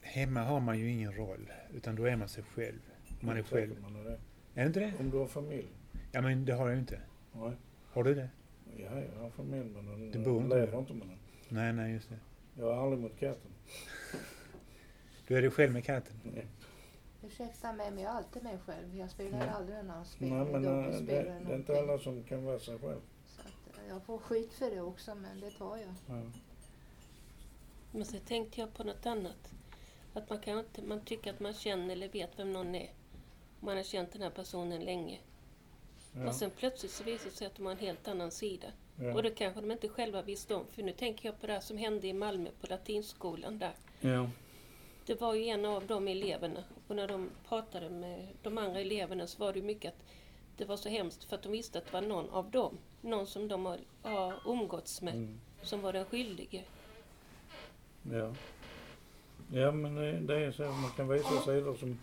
Hemma 0.01 0.41
har 0.41 0.61
man 0.61 0.79
ju 0.79 0.91
ingen 0.91 1.13
roll, 1.13 1.53
utan 1.75 1.97
då 1.97 2.05
är 2.05 2.17
man 2.17 2.29
sig 2.29 2.45
själv. 2.45 2.81
Man 3.21 3.37
är 3.37 3.43
själv. 3.43 3.83
Man 3.83 3.97
är 3.97 4.05
det. 4.05 4.19
Är 4.55 4.61
det 4.61 4.67
inte 4.67 4.81
det? 4.81 4.93
Om 5.01 5.11
du 5.11 5.17
har 5.17 5.27
familj. 5.27 5.69
Ja, 6.13 6.21
men 6.21 6.45
det 6.45 6.53
har 6.53 6.67
jag 6.67 6.75
ju 6.75 6.81
inte. 6.81 7.01
Nej. 7.33 7.53
Har 7.93 8.05
du 8.05 8.15
det? 8.15 8.29
Ja, 8.77 8.91
jag 9.15 9.23
har 9.23 9.31
familj 9.31 9.71
men 9.75 9.87
den 9.87 10.11
Du 10.11 10.19
bor 10.19 10.43
inte 10.43 10.57
lever 10.57 10.79
inte 10.79 10.93
med 10.93 11.09
den. 11.09 11.19
Nej, 11.49 11.73
nej, 11.73 11.93
just 11.93 12.09
det. 12.09 12.19
Jag 12.59 12.75
har 12.75 12.83
aldrig 12.83 13.01
mot 13.01 13.19
katten. 13.19 13.51
Du 15.27 15.37
är 15.37 15.43
dig 15.43 15.51
själv 15.51 15.73
med 15.73 15.85
katten. 15.85 16.15
Ursäkta 17.23 17.73
mig, 17.73 17.91
men 17.91 18.05
jag 18.05 18.13
är 18.13 18.17
alltid 18.17 18.43
mig 18.43 18.59
själv. 18.67 18.97
Jag 18.97 19.11
spelar 19.11 19.39
Nej. 19.39 19.49
aldrig 19.49 19.79
en 19.79 19.91
annan 19.91 20.05
spel. 20.05 20.29
Nej, 20.29 20.45
men 20.53 20.65
eh, 20.65 21.01
det, 21.01 21.05
det 21.47 21.53
är 21.53 21.57
inte 21.57 21.79
alla 21.79 21.99
som 21.99 22.23
kan 22.23 22.45
vara 22.45 22.59
sig 22.59 22.79
själv. 22.79 23.01
Jag 23.89 24.03
får 24.03 24.19
skit 24.19 24.53
för 24.53 24.71
det 24.71 24.81
också, 24.81 25.15
men 25.15 25.41
det 25.41 25.51
tar 25.51 25.77
jag. 25.77 25.95
Ja. 26.09 26.23
Men 27.93 28.05
så 28.05 28.19
tänkte 28.19 28.61
jag 28.61 28.75
på 28.75 28.85
något 28.85 29.07
annat. 29.07 29.53
Att 30.15 30.31
man, 30.31 30.39
kan 30.39 30.59
inte, 30.59 30.83
man 30.83 31.01
tycker 31.01 31.33
att 31.33 31.41
man 31.41 31.55
känner 31.55 31.93
eller 31.93 32.09
vet 32.09 32.39
vem 32.39 32.53
någon 32.53 32.75
är. 32.75 32.91
Man 33.61 33.77
har 33.77 33.85
känt 33.85 34.13
den 34.13 34.23
här 34.23 34.31
personen 34.31 34.85
länge. 34.85 35.19
Ja. 36.15 36.29
Och 36.29 36.35
sen 36.35 36.51
plötsligt 36.51 36.93
så 36.93 37.05
visar 37.05 37.25
det 37.31 37.37
sig 37.37 37.47
att 37.47 37.55
de 37.55 37.67
har 37.67 37.73
en 37.73 37.79
helt 37.79 38.09
annan 38.09 38.31
sida. 38.31 38.67
Ja. 38.97 39.15
Och 39.15 39.23
det 39.23 39.31
kanske 39.31 39.61
de 39.61 39.71
inte 39.71 39.89
själva 39.89 40.23
visste 40.23 40.55
om. 40.55 40.67
För 40.67 40.83
nu 40.83 40.93
tänker 40.93 41.29
jag 41.29 41.41
på 41.41 41.47
det 41.47 41.53
här 41.53 41.61
som 41.61 41.77
hände 41.77 42.07
i 42.07 42.13
Malmö 42.13 42.51
på 42.61 42.67
latinskolan 42.67 43.59
där. 43.59 43.75
Ja. 44.01 44.31
Det 45.07 45.21
var 45.21 45.35
ju 45.35 45.45
en 45.45 45.65
av 45.65 45.87
de 45.87 46.09
eleverna. 46.09 46.65
Och 46.89 46.97
när 46.97 47.09
de 47.09 47.31
pratade 47.49 47.91
med 47.91 48.29
de 48.43 48.59
andra 48.59 48.81
eleverna 48.81 49.27
så 49.27 49.39
var 49.39 49.53
det 49.53 49.59
ju 49.59 49.65
mycket 49.65 49.95
att 49.95 50.05
det 50.57 50.65
var 50.65 50.77
så 50.77 50.89
hemskt 50.89 51.25
för 51.25 51.37
att 51.37 51.43
de 51.43 51.53
visste 51.53 51.79
att 51.79 51.87
det 51.87 51.93
var 51.93 52.01
någon 52.01 52.31
av 52.31 52.51
dem, 52.51 52.79
någon 53.03 53.27
som 53.27 53.49
de 53.49 53.67
har, 53.67 53.79
har 54.03 54.35
umgåtts 54.47 55.03
med, 55.03 55.15
Mm. 55.15 55.41
som 55.63 55.81
var 55.83 55.93
den 55.93 56.05
skyldige. 56.05 56.65
Ja. 58.03 58.35
ja, 59.53 59.73
men 59.73 59.95
det, 59.95 60.21
det 60.21 60.37
är 60.45 60.53
så 60.53 60.63
att 60.63 60.81
man 60.81 60.91
kan 60.91 61.09
visa 61.09 61.41
sidor 61.41 61.75
som 61.75 61.99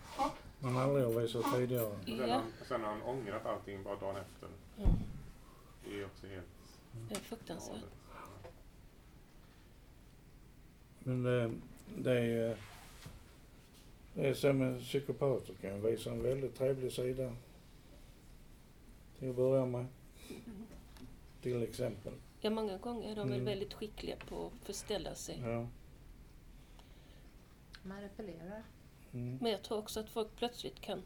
man 0.58 0.76
aldrig 0.76 1.04
har 1.04 1.20
visat 1.20 1.44
tidigare. 1.54 1.84
Och 1.86 1.96
sen, 2.06 2.18
har 2.20 2.26
Ja. 2.26 2.34
han, 2.34 2.52
sen 2.68 2.80
har 2.80 2.88
han 2.90 3.02
ångrat 3.02 3.46
allting 3.46 3.82
bara 3.82 3.96
dagen 3.96 4.16
efter. 4.16 4.48
Mm. 4.78 4.90
Det 5.84 6.00
är 6.00 6.04
också 6.04 6.26
helt 6.26 6.46
Det 7.08 7.14
är 7.14 7.18
fruktansvärt. 7.20 7.84
Men 10.98 11.22
det, 11.22 11.50
det 11.98 12.18
är 12.20 12.56
det 14.14 14.28
är 14.28 14.34
så 14.34 14.52
med 14.52 14.80
psykopater 14.80 15.54
kan 15.60 15.82
visa 15.82 16.10
en 16.10 16.22
väldigt 16.22 16.58
trevlig 16.58 16.92
sida. 16.92 17.32
Till 19.18 19.30
att 19.30 19.36
börja 19.36 19.66
med. 19.66 19.86
Till 21.42 21.62
exempel. 21.62 22.12
Ja, 22.40 22.50
många 22.50 22.78
gånger 22.78 23.10
är 23.12 23.16
de 23.16 23.28
väl 23.28 23.32
Mm. 23.32 23.44
väldigt 23.44 23.74
skickliga 23.74 24.16
på 24.28 24.46
att 24.46 24.66
förställa 24.66 25.14
sig. 25.14 25.40
Ja. 25.44 25.66
Manipulerar. 27.82 28.62
Mm. 29.12 29.38
Men 29.40 29.52
jag 29.52 29.62
tror 29.62 29.78
också 29.78 30.00
att 30.00 30.10
folk 30.10 30.36
plötsligt 30.36 30.80
kan 30.80 31.02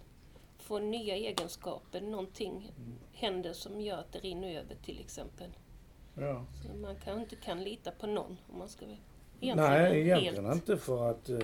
få 0.59 0.79
nya 0.79 1.15
egenskaper. 1.17 2.01
Någonting 2.01 2.73
Mm. 2.77 2.93
händer 3.13 3.53
som 3.53 3.81
gör 3.81 3.99
att 3.99 4.13
det 4.13 4.19
rinner 4.19 4.49
över 4.61 4.75
till 4.75 5.01
exempel. 5.01 5.51
Ja. 6.15 6.45
Så 6.63 6.77
man 6.77 6.97
kanske 6.97 7.21
inte 7.23 7.37
kan 7.37 7.65
lita 7.65 7.91
på 7.91 8.07
någon 8.07 8.37
om 8.53 8.59
man 8.59 8.69
ska 8.69 8.87
vara 8.87 8.97
Nej, 9.55 10.01
egentligen 10.01 10.45
helt... 10.45 10.55
inte 10.57 10.77
för 10.77 11.11
att 11.11 11.29
eh, 11.29 11.39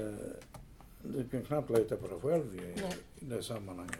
du 1.03 1.29
kan 1.31 1.45
knappt 1.45 1.71
lita 1.71 1.97
på 1.97 2.07
dig 2.07 2.21
själv 2.21 2.55
i, 2.55 2.59
Nej. 2.83 2.95
i 3.21 3.25
det 3.25 3.43
sammanhanget. 3.43 3.99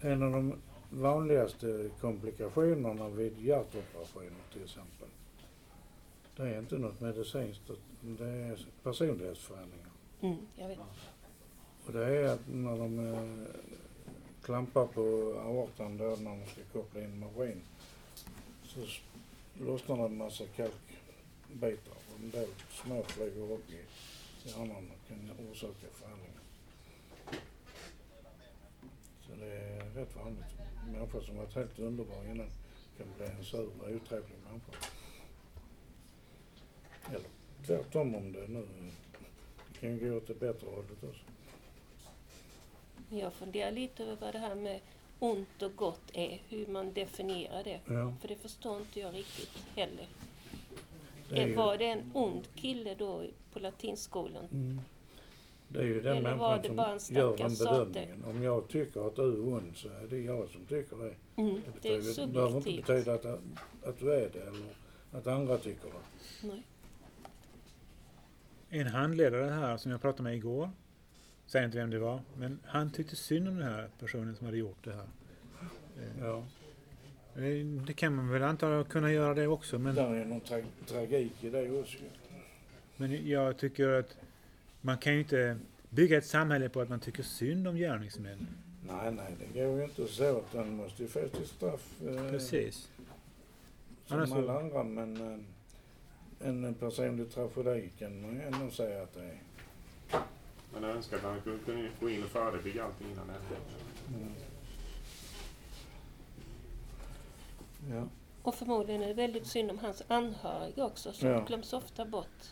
ju. 0.00 0.10
En 0.10 0.22
av 0.22 0.32
de 0.32 0.58
vanligaste 0.92 1.90
komplikationerna 2.00 3.08
vid 3.08 3.38
hjärtoperationer 3.38 4.42
till 4.52 4.64
exempel. 4.64 5.08
Det 6.36 6.42
är 6.42 6.58
inte 6.58 6.78
något 6.78 7.00
medicinskt, 7.00 7.70
det 8.00 8.24
är 8.24 8.66
personlighetsförändringar. 8.82 9.90
Mm, 10.20 10.36
jag 10.56 10.68
vet. 10.68 10.78
Och 11.86 11.92
det 11.92 12.04
är 12.04 12.24
att 12.24 12.48
när 12.48 12.78
de 12.78 12.98
eh, 12.98 13.46
klampar 14.44 14.86
på 14.86 15.00
aortan 15.46 15.96
då 15.96 16.04
när 16.04 16.30
de 16.30 16.46
ska 16.46 16.60
koppla 16.72 17.00
in 17.00 17.18
maskin 17.18 17.62
så 18.64 18.80
lossnar 19.64 19.96
det 19.96 20.04
en 20.04 20.16
massa 20.16 20.44
kalkbitar 20.46 21.96
och 22.14 22.20
en 22.20 22.30
del 22.30 22.48
små 22.70 23.02
flyger 23.02 23.52
upp 23.52 23.70
i 23.70 23.80
hjärnan 24.48 24.90
och 24.90 25.08
kan 25.08 25.30
orsaka 25.50 25.86
förändringar. 25.92 26.42
Så 29.26 29.34
det 29.40 29.46
är 29.46 29.90
rätt 29.94 30.16
vanligt. 30.16 30.61
Människa 30.86 31.20
som 31.20 31.36
varit 31.36 31.54
helt 31.54 31.78
underbar 31.78 32.24
innan 32.24 32.48
kan 32.98 33.06
bli 33.16 33.26
en 33.26 33.44
sur 33.44 33.68
och 33.80 33.90
otrevlig 33.90 34.36
människa. 34.44 34.72
Eller 37.08 37.28
tvärtom 37.66 38.14
om 38.14 38.32
det 38.32 38.48
nu 38.48 38.68
det 39.72 39.78
kan 39.80 39.90
ju 39.90 40.10
gå 40.10 40.16
åt 40.16 40.26
det 40.26 40.40
bättre 40.40 40.66
hållet 40.66 41.04
också. 41.04 41.24
Jag 43.08 43.32
funderar 43.32 43.70
lite 43.70 44.04
över 44.04 44.16
vad 44.20 44.34
det 44.34 44.38
här 44.38 44.54
med 44.54 44.80
ont 45.18 45.62
och 45.62 45.76
gott 45.76 46.10
är, 46.12 46.42
hur 46.48 46.66
man 46.66 46.92
definierar 46.92 47.64
det. 47.64 47.80
Ja. 47.86 48.14
För 48.20 48.28
det 48.28 48.36
förstår 48.36 48.80
inte 48.80 49.00
jag 49.00 49.14
riktigt 49.14 49.64
heller. 49.76 50.06
Det 51.28 51.42
är 51.42 51.56
Var 51.56 51.78
det 51.78 51.84
en 51.84 52.10
ond 52.14 52.48
kille 52.54 52.94
då 52.94 53.24
på 53.52 53.58
latinskolan? 53.58 54.44
Mm. 54.52 54.80
Det 55.72 55.78
är 55.78 55.84
ju 55.84 56.00
den 56.00 56.16
Eller 56.16 56.22
människan 56.36 56.62
det 56.62 56.68
bara 56.70 56.92
en 56.92 57.00
som 57.00 57.16
gör 57.16 57.36
den 57.36 57.54
bedömningen. 57.54 58.24
Om 58.24 58.42
jag 58.42 58.68
tycker 58.68 59.06
att 59.06 59.16
du 59.16 59.22
är 59.22 59.48
ond 59.54 59.76
så 59.76 59.88
är 59.88 60.06
det 60.10 60.18
jag 60.18 60.48
som 60.48 60.64
tycker 60.66 60.96
det. 60.96 61.14
Mm, 61.42 61.60
det 61.82 61.88
är 61.88 61.98
betyder, 61.98 62.26
det 62.26 62.32
behöver 62.32 62.56
inte 62.56 62.62
subjektivt. 62.70 62.86
betyda 62.86 63.14
att, 63.14 63.24
att 63.88 63.98
du 63.98 64.12
är 64.14 64.30
det 64.32 64.40
eller 64.40 64.66
att 65.12 65.26
andra 65.26 65.58
tycker 65.58 65.88
det. 65.88 66.46
Nej. 66.48 66.62
En 68.68 68.86
handledare 68.86 69.50
här 69.50 69.76
som 69.76 69.90
jag 69.90 70.00
pratade 70.00 70.22
med 70.22 70.36
igår, 70.36 70.70
säger 71.46 71.64
inte 71.66 71.78
vem 71.78 71.90
det 71.90 71.98
var, 71.98 72.20
men 72.36 72.58
han 72.64 72.90
tyckte 72.90 73.16
synd 73.16 73.48
om 73.48 73.56
den 73.56 73.68
här 73.68 73.88
personen 73.98 74.36
som 74.36 74.46
hade 74.46 74.58
gjort 74.58 74.84
det 74.84 74.92
här. 74.92 75.06
Eh, 75.96 76.20
Ja. 76.24 76.44
eh, 77.36 77.66
Det 77.86 77.92
kan 77.92 78.14
man 78.14 78.28
väl 78.28 78.42
anta 78.42 78.84
kunna 78.84 79.12
göra 79.12 79.34
det 79.34 79.46
också, 79.46 79.78
men, 79.78 79.94
Där 79.94 80.14
är 80.14 80.24
någon 80.24 80.40
tra 80.40 80.58
tragik 80.86 81.44
i 81.44 81.50
det 81.50 81.80
också. 81.80 81.98
men 82.96 83.28
jag 83.28 83.56
tycker 83.58 83.88
att 83.88 84.16
man 84.82 84.98
kan 84.98 85.12
ju 85.14 85.18
inte 85.20 85.58
bygga 85.90 86.18
ett 86.18 86.26
samhälle 86.26 86.68
på 86.68 86.80
att 86.80 86.88
man 86.88 87.00
tycker 87.00 87.22
synd 87.22 87.68
om 87.68 87.76
gärningsmän. 87.76 88.46
Nej, 88.86 89.12
nej, 89.12 89.34
det 89.54 89.60
går 89.66 89.78
ju 89.78 89.84
inte 89.84 90.06
så 90.08 90.38
att 90.38 90.52
den 90.52 90.76
måste 90.76 91.02
ju 91.02 91.08
få 91.08 91.20
sitt 91.34 91.46
straff. 91.48 92.00
Eh, 92.06 92.30
Precis. 92.30 92.90
Som 94.06 94.16
Annars 94.16 94.28
så- 94.28 94.34
alla 94.38 94.58
andra, 94.60 94.82
men 94.84 95.16
eh, 96.40 96.48
en 96.48 96.74
personlig 96.74 97.30
tragedi 97.30 97.90
kan 97.98 98.22
man 98.22 98.34
ju 98.34 98.42
ändå 98.42 98.70
säga 98.70 99.02
att 99.02 99.14
det 99.14 99.20
är. 99.24 99.38
Men 100.72 100.82
jag 100.82 100.96
önskar 100.96 101.16
att 101.16 101.22
man 101.22 101.40
kunde 101.40 101.88
gå 102.00 102.10
in 102.10 102.22
och 102.24 102.28
förebygga 102.30 102.84
allting 102.84 103.10
innan 103.12 103.26
det 103.26 103.32
hände. 103.32 103.56
Mm. 104.24 104.32
Ja. 107.90 108.08
Och 108.42 108.54
förmodligen 108.54 109.02
är 109.02 109.08
det 109.08 109.14
väldigt 109.14 109.46
synd 109.46 109.70
om 109.70 109.78
hans 109.78 110.02
anhöriga 110.08 110.84
också, 110.84 111.12
som 111.12 111.28
Ja. 111.28 111.44
glöms 111.44 111.72
ofta 111.72 112.04
bort. 112.04 112.42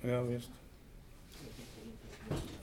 ja, 0.00 0.22
visst. 0.22 0.50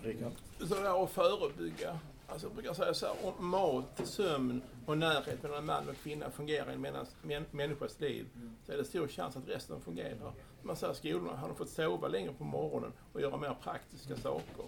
Rickard? 0.03 0.31
Så 0.59 0.75
det 0.75 0.81
där 0.81 1.03
att 1.03 1.11
förebygga. 1.11 1.99
Alltså 2.27 2.47
jag 2.47 2.55
brukar 2.55 2.73
säga 2.73 2.93
så 2.93 3.05
här, 3.05 3.15
om 3.23 3.47
mat, 3.47 4.01
sömn 4.03 4.61
och 4.85 4.97
närhet 4.97 5.43
mellan 5.43 5.65
man 5.65 5.89
och 5.89 5.95
kvinna 5.95 6.31
fungerar 6.31 6.71
i 6.71 6.73
en 6.73 6.81
män, 6.81 7.45
människas 7.51 7.99
liv 7.99 8.25
så 8.65 8.71
är 8.71 8.77
det 8.77 8.85
stor 8.85 9.07
chans 9.07 9.37
att 9.37 9.47
resten 9.47 9.81
fungerar. 9.81 10.33
Man 10.63 10.75
säger 10.75 10.93
skolorna, 10.93 11.37
har 11.37 11.47
de 11.47 11.57
fått 11.57 11.69
sova 11.69 12.07
längre 12.07 12.33
på 12.37 12.43
morgonen 12.43 12.91
och 13.13 13.21
göra 13.21 13.37
mer 13.37 13.55
praktiska 13.63 14.15
saker. 14.15 14.65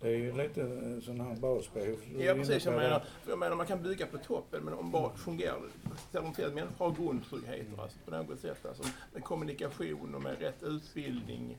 Det 0.00 0.08
är 0.08 0.16
ju 0.16 0.32
lite 0.36 0.62
eh, 0.62 1.00
sån 1.00 1.20
här 1.20 1.36
basbehov. 1.36 1.98
Ja 2.18 2.34
precis, 2.34 2.64
jag 2.64 2.74
menar, 2.74 3.04
jag 3.28 3.38
menar 3.38 3.56
man 3.56 3.66
kan 3.66 3.82
bygga 3.82 4.06
på 4.06 4.18
toppen 4.18 4.64
men 4.64 4.74
om 4.74 4.90
bara 4.90 5.16
fungerar 5.16 5.60
ser 6.12 6.22
de 6.22 6.34
till 6.34 6.44
att 6.44 6.54
människor 6.54 6.84
har 6.84 6.94
grundtryggheter 6.94 7.82
alltså, 7.82 7.98
på 8.04 8.10
något 8.10 8.40
sätt. 8.40 8.66
Alltså, 8.66 8.82
med 9.12 9.24
kommunikation 9.24 10.14
och 10.14 10.22
med 10.22 10.40
rätt 10.40 10.62
utbildning. 10.62 11.58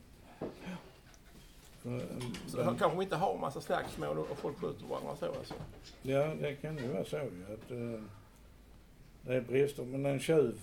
Eh, 1.86 2.00
Så 2.46 2.56
den- 2.56 2.78
kanske 2.78 2.98
vi 2.98 3.04
inte 3.04 3.16
har 3.16 3.38
massa 3.38 3.60
slagsmål 3.60 4.18
och 4.18 4.30
och 4.30 4.38
folk 4.38 4.58
skjuter 4.58 4.86
varandra 4.86 5.16
så 5.16 5.26
alltså. 5.26 5.54
Ja, 6.02 6.34
det 6.34 6.54
kan 6.56 6.78
ju 6.78 6.88
vara 6.88 7.04
så 7.04 7.16
ju 7.16 7.44
att 7.54 7.70
eh, 7.70 8.02
det 9.22 9.34
är 9.34 9.40
brister. 9.40 9.84
Men 9.84 10.06
en 10.06 10.20
tjuv, 10.20 10.60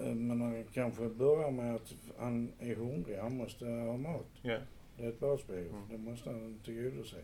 eh, 0.00 0.14
men 0.14 0.40
han 0.40 0.64
kanske 0.74 1.08
börjar 1.08 1.50
med 1.50 1.74
att 1.74 1.94
han 2.18 2.52
är 2.58 2.74
hungrig, 2.74 3.18
han 3.18 3.36
måste 3.36 3.64
ha 3.66 3.96
mat. 3.96 4.26
Ja. 4.42 4.58
Det 4.96 5.04
är 5.04 5.08
ett 5.08 5.20
basbehov, 5.20 5.66
Mm. 5.68 5.88
det 5.90 5.98
måste 6.10 6.30
han 6.30 6.60
tillgodose. 6.64 7.16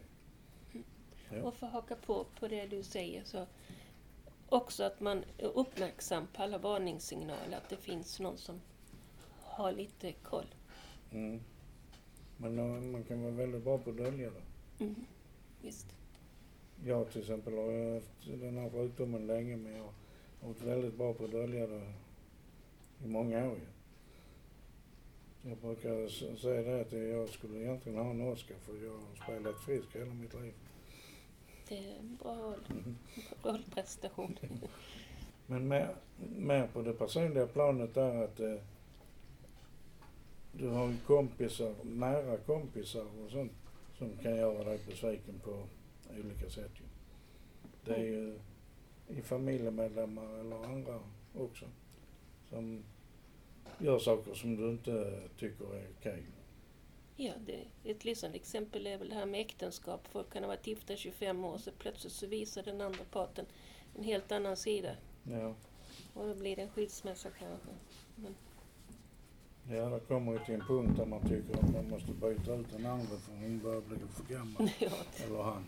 Ja. 1.30 1.42
Och 1.42 1.54
för 1.54 1.66
att 1.66 1.72
haka 1.72 1.96
på, 1.96 2.26
på 2.40 2.48
det 2.48 2.66
du 2.66 2.82
säger 2.82 3.24
så 3.24 3.46
också 4.48 4.84
att 4.84 5.00
man 5.00 5.24
är 5.38 5.46
uppmärksam 5.58 6.26
på 6.32 6.42
alla 6.42 6.58
varningssignaler, 6.58 7.56
att 7.56 7.68
det 7.68 7.76
finns 7.76 8.20
någon 8.20 8.36
som 8.38 8.60
har 9.40 9.72
lite 9.72 10.12
koll. 10.12 10.54
Mm. 11.12 11.40
Men 12.36 12.92
man 12.92 13.04
kan 13.04 13.22
vara 13.22 13.32
väldigt 13.32 13.64
bra 13.64 13.78
på 13.78 13.90
att 13.90 13.96
dölja 13.96 14.30
det. 14.30 14.84
Mm. 14.84 14.94
Visst. 15.62 15.86
Jag 16.84 17.10
till 17.10 17.20
exempel 17.20 17.54
har 17.54 17.94
haft 17.94 18.40
den 18.40 18.58
här 18.58 18.70
sjukdomen 18.70 19.26
länge 19.26 19.56
men 19.56 19.72
jag 19.76 19.82
har 19.82 20.48
varit 20.48 20.62
väldigt 20.62 20.94
bra 20.98 21.14
på 21.14 21.24
att 21.24 21.30
dölja 21.30 21.66
det 21.66 21.92
i 23.04 23.06
många 23.06 23.46
år. 23.50 23.58
Jag 25.42 25.56
brukar 25.58 26.08
säga 26.36 26.62
det 26.62 26.80
att 26.80 26.92
jag 26.92 27.28
skulle 27.28 27.58
egentligen 27.58 27.98
ha 27.98 28.10
en 28.10 28.20
Oscar 28.20 28.54
för 28.66 28.84
jag 28.84 28.92
har 28.92 29.24
spelat 29.24 29.60
frisk 29.64 29.86
hela 29.96 30.14
mitt 30.14 30.34
liv. 30.34 30.52
Det 31.68 31.76
är 31.78 31.98
en 31.98 32.16
bra 32.22 32.54
Mm. 32.70 32.96
bra 33.42 33.52
rollprestation. 33.52 34.38
Men 35.46 35.68
mer, 35.68 35.94
mer 36.36 36.66
på 36.66 36.82
det 36.82 36.92
personliga 36.92 37.46
planet 37.46 37.94
där 37.94 38.24
att 38.24 38.40
eh, 38.40 38.54
du 40.58 40.68
har 40.68 40.88
ju 40.88 40.96
kompisar, 41.06 41.74
nära 41.82 42.36
kompisar 42.36 43.06
och 43.24 43.30
sånt 43.30 43.52
som 43.98 44.16
kan 44.16 44.36
göra 44.36 44.64
dig 44.64 44.80
besviken 44.86 45.40
på 45.44 45.66
olika 46.10 46.50
sätt 46.50 46.70
ju. 46.74 46.84
Det 47.84 47.94
är 47.94 48.04
ju 48.04 48.38
i 49.08 49.22
familjemedlemmar 49.22 50.40
eller 50.40 50.64
andra 50.64 51.00
också 51.34 51.64
som 52.48 52.84
gör 53.78 53.98
saker 53.98 54.34
som 54.34 54.56
du 54.56 54.70
inte 54.70 55.20
tycker 55.38 55.64
är 55.64 55.86
okej. 55.98 56.22
Ja, 57.16 57.32
det, 57.46 57.90
ett 57.90 58.04
lysande 58.04 58.36
exempel 58.36 58.86
är 58.86 58.98
väl 58.98 59.08
det 59.08 59.14
här 59.14 59.26
med 59.26 59.40
äktenskap. 59.40 60.08
Folk 60.08 60.32
kan 60.32 60.42
ha 60.42 60.48
varit 60.48 60.66
gifta 60.66 60.92
i 60.92 60.96
25 60.96 61.44
år 61.44 61.58
så 61.58 61.70
plötsligt 61.78 62.12
så 62.12 62.26
visar 62.26 62.62
den 62.62 62.80
andra 62.80 63.04
parten 63.10 63.46
en 63.96 64.04
helt 64.04 64.32
annan 64.32 64.56
sida. 64.56 64.96
Ja, 65.22 65.54
Och 66.14 66.26
då 66.26 66.34
blir 66.34 66.56
det 66.56 66.62
en 66.62 66.68
skilsmässa 66.68 67.28
kanske. 67.38 67.70
Ja, 69.68 69.88
det 69.88 70.00
kommer 70.00 70.32
ju 70.32 70.38
till 70.38 70.54
en 70.54 70.60
punkt 70.60 70.96
där 70.96 71.06
man 71.06 71.20
tycker 71.28 71.54
att 71.58 71.72
man 71.72 71.88
måste 71.90 72.12
byta 72.12 72.54
ut 72.54 72.70
den 72.72 72.86
andra 72.86 73.16
för 73.16 73.32
hon 73.32 73.58
börjar 73.58 73.80
bli 73.80 73.96
för 73.98 74.34
gammal. 74.34 74.70
Ja, 74.80 74.90
Eller 75.24 75.42
han. 75.42 75.64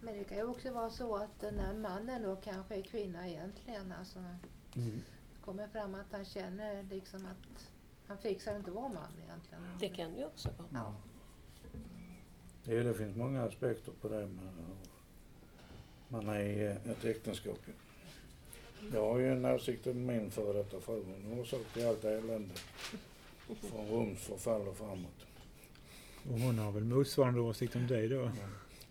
Men 0.00 0.18
det 0.18 0.24
kan 0.24 0.36
ju 0.36 0.44
också 0.44 0.72
vara 0.72 0.90
så 0.90 1.16
att 1.16 1.40
den 1.40 1.58
här 1.58 1.74
mannen 1.74 2.22
då 2.22 2.36
kanske 2.36 2.74
är 2.76 2.82
kvinna 2.82 3.28
egentligen. 3.28 3.92
Alltså, 3.98 4.18
Mm. 4.76 4.90
det 5.34 5.44
kommer 5.44 5.68
fram 5.68 5.94
att 5.94 6.06
han 6.12 6.24
känner 6.24 6.82
liksom 6.82 7.26
att 7.26 7.70
han 8.06 8.18
fixar 8.18 8.56
inte 8.56 8.70
vara 8.70 8.88
man 8.88 9.12
egentligen. 9.24 9.62
det 9.80 9.88
kan 9.88 10.16
ju 10.16 10.24
också 10.24 10.48
vara. 10.58 10.68
Ja. 10.72 10.94
Ja, 12.64 12.82
det 12.82 12.94
finns 12.94 13.16
många 13.16 13.42
aspekter 13.44 13.92
på 14.00 14.08
det 14.08 14.26
med 14.26 14.44
hur 14.44 14.76
man 16.08 16.28
är 16.28 16.40
i 16.40 16.64
ett 16.90 17.04
äktenskap. 17.04 17.58
Jag 18.92 19.08
har 19.12 19.18
ju 19.18 19.32
en 19.32 19.44
åsikt 19.44 19.86
om 19.86 20.06
min 20.06 20.30
före 20.30 20.52
detta 20.52 20.80
fru. 20.80 21.04
Hon 21.24 21.38
är 21.38 21.42
orsak 21.42 21.60
till 21.74 21.86
allt 21.88 22.04
elände. 22.04 22.54
Från 23.60 23.88
Roms 23.88 24.20
förfall 24.20 24.68
och 24.68 24.76
framåt. 24.76 25.26
Och 26.28 26.38
hon 26.38 26.58
har 26.58 26.72
väl 26.72 26.84
motsvarande 26.84 27.40
åsikt 27.40 27.76
om 27.76 27.86
dig 27.86 28.08
då? 28.08 28.30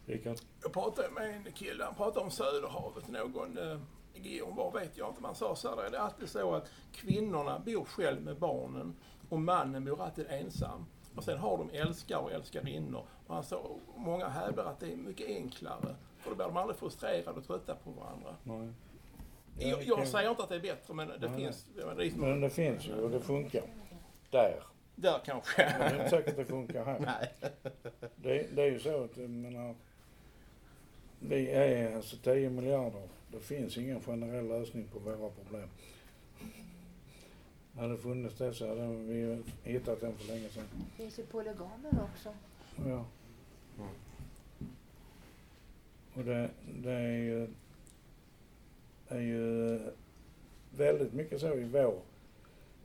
Rickard? 0.05 0.37
Jag 0.61 0.73
pratade 0.73 1.09
med 1.09 1.35
en 1.35 1.51
kille, 1.53 1.83
han 1.83 1.95
pratade 1.95 2.25
om 2.25 2.31
Söderhavet 2.31 3.07
någon 3.07 3.57
eh, 3.57 3.79
igår, 4.13 4.51
var 4.51 4.71
vet 4.71 4.97
jag 4.97 5.09
inte, 5.09 5.21
man 5.21 5.35
sa 5.35 5.55
så 5.55 5.75
här, 5.75 5.91
det 5.91 5.97
är 5.97 6.01
alltid 6.01 6.29
så 6.29 6.55
att 6.55 6.69
kvinnorna 6.91 7.59
bor 7.59 7.85
själv 7.85 8.21
med 8.21 8.37
barnen 8.37 8.95
och 9.29 9.39
mannen 9.39 9.85
bor 9.85 10.01
alltid 10.01 10.25
ensam. 10.29 10.85
Och 11.15 11.23
sen 11.23 11.37
har 11.37 11.57
de 11.57 11.69
älskare 11.69 12.19
och 12.19 12.31
älskarinnor. 12.31 13.03
Och 13.27 13.35
han 13.35 13.43
sa, 13.43 13.75
många 13.95 14.27
hävdar 14.27 14.65
att 14.65 14.79
det 14.79 14.91
är 14.91 14.95
mycket 14.95 15.27
enklare. 15.27 15.95
För 16.17 16.29
då 16.29 16.35
blir 16.35 16.45
de 16.45 16.57
aldrig 16.57 16.79
frustrerade 16.79 17.39
och 17.39 17.47
trötta 17.47 17.75
på 17.75 17.91
varandra. 17.91 18.35
Nej. 18.43 18.73
Jag, 19.59 19.83
jag 19.83 20.07
säger 20.07 20.29
inte 20.29 20.43
att 20.43 20.49
det 20.49 20.55
är 20.55 20.59
bättre, 20.59 20.93
men 20.93 21.07
det 21.07 21.27
Nej, 21.27 21.39
finns. 21.39 21.65
Det 21.75 22.17
Men 22.17 22.41
det 22.41 22.49
finns 22.49 22.87
ju 22.87 22.93
och 22.93 23.09
det 23.09 23.19
funkar. 23.19 23.63
Där. 24.31 24.63
där 24.95 25.19
kanske. 25.25 25.75
Men 25.79 25.79
det 25.79 25.85
är 25.85 25.95
inte 25.95 26.09
säkert 26.09 26.29
att 26.29 26.37
det 26.37 26.45
funkar 26.45 26.85
här. 26.85 26.99
Nej. 26.99 27.51
Det, 28.15 28.55
det 28.55 28.61
är 28.61 28.71
ju 28.71 28.79
så 28.79 29.03
att, 29.03 29.17
jag 29.17 29.29
menar, 29.29 29.75
vi 31.19 31.49
är 31.49 31.95
alltså 31.95 32.17
10 32.17 32.49
miljarder. 32.49 33.07
Det 33.31 33.39
finns 33.39 33.77
ingen 33.77 34.01
generell 34.01 34.47
lösning 34.47 34.87
på 34.93 34.99
våra 34.99 35.29
problem. 35.29 35.69
Hade 37.75 37.91
det 37.91 37.97
funnits 37.97 38.37
det 38.37 38.53
så 38.53 38.67
hade 38.67 38.87
vi 38.87 39.43
hittat 39.63 40.01
den 40.01 40.17
för 40.17 40.27
länge 40.27 40.49
sedan. 40.49 40.63
Det 40.73 41.03
finns 41.03 41.19
ju 41.19 41.25
polygamer 41.25 42.07
också. 42.13 42.33
Ja. 42.85 43.05
Och 46.13 46.23
det, 46.23 46.49
det 46.83 46.91
är 46.91 47.17
ju, 47.17 47.47
är 49.09 49.19
ju 49.19 49.79
väldigt 50.77 51.13
mycket 51.13 51.41
så 51.41 51.53
i 51.53 51.63
vår 51.63 52.01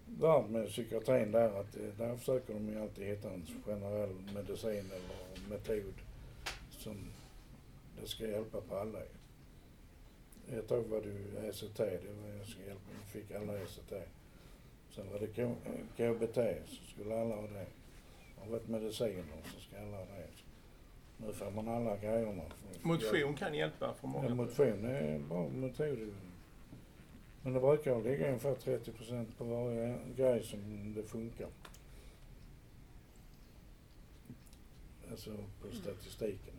värld 0.07 0.51
med 0.51 0.69
psykiatrin 0.69 1.33
där 1.33 1.61
att 1.61 1.77
eh, 1.77 1.83
där 1.99 2.17
försöker 2.17 2.55
de 2.55 2.69
ju 2.69 2.81
alltid 2.81 3.07
hitta 3.07 3.31
en 3.31 3.47
generell 3.67 4.15
medicin 4.35 4.91
eller 4.91 5.49
metod 5.49 5.95
som 6.71 6.97
det 8.01 8.09
ska 8.09 8.29
hjälpa 8.29 8.61
på 8.61 8.77
alla. 8.77 8.99
Ett 10.53 10.69
tag 10.69 10.83
var 10.83 11.01
det 11.01 11.09
ju 11.09 11.49
ECT, 11.49 11.77
det 11.77 12.13
var 12.23 12.37
jag 12.39 12.47
ska 12.47 12.61
hjälpa, 12.67 12.91
fick 13.07 13.31
alla 13.31 13.59
ECT. 13.59 13.93
Sen 14.91 15.11
var 15.13 15.19
det 15.19 15.27
KBT, 15.97 16.69
så 16.69 16.85
skulle 16.93 17.21
alla 17.21 17.35
ha 17.35 17.43
det. 17.43 17.67
Har 18.37 18.51
varit 18.51 18.69
mediciner 18.69 19.25
så 19.55 19.61
ska 19.61 19.81
alla 19.81 19.97
ha 19.97 20.05
det. 20.05 20.44
Nu 21.27 21.33
får 21.33 21.51
man 21.51 21.69
alla 21.69 21.97
grejerna. 21.97 22.43
Motion 22.83 23.35
kan 23.35 23.55
hjälpa 23.55 23.95
för 23.95 24.09
många. 24.09 24.29
Ja, 24.29 24.35
motion 24.35 24.85
är 24.85 25.15
en 25.15 25.29
bra 25.29 25.49
metod. 25.49 26.15
Men 27.43 27.53
det 27.53 27.61
brukar 27.61 28.03
ligga 28.03 28.27
ungefär 28.29 28.55
30 28.55 28.93
procent 28.93 29.39
på 29.39 29.45
varje 29.45 29.99
grej 30.17 30.43
som 30.43 30.93
det 30.95 31.03
funkar. 31.03 31.49
Alltså 35.11 35.31
på 35.63 35.77
statistiken. 35.77 36.55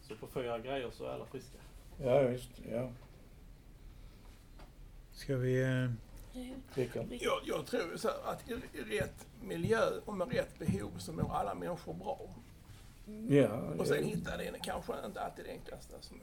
Så 0.00 0.16
på 0.16 0.26
fyra 0.26 0.58
grejer 0.58 0.90
så 0.90 1.04
är 1.04 1.08
alla 1.08 1.26
friska. 1.26 1.58
Ja 2.02 2.22
visst, 2.22 2.50
ja. 2.70 2.90
Ska 5.12 5.36
vi... 5.36 5.62
Eh? 5.62 5.90
Jag, 7.20 7.40
jag 7.44 7.66
tror 7.66 7.96
så 7.96 8.08
här 8.08 8.32
att 8.32 8.50
i, 8.50 8.54
i 8.78 8.98
rätt 8.98 9.26
miljö 9.42 9.80
och 10.04 10.14
med 10.14 10.32
rätt 10.32 10.58
behov 10.58 10.98
så 10.98 11.12
mår 11.12 11.34
alla 11.34 11.54
människor 11.54 11.94
bra. 11.94 12.20
Ja, 13.28 13.60
Och 13.78 13.86
sen 13.86 13.96
ja. 13.96 14.16
hitta 14.16 14.36
det 14.36 14.44
är 14.44 14.58
kanske 14.64 15.06
inte 15.06 15.20
alltid 15.20 15.44
det 15.44 15.50
enklaste. 15.50 15.96
Alltså. 15.96 16.14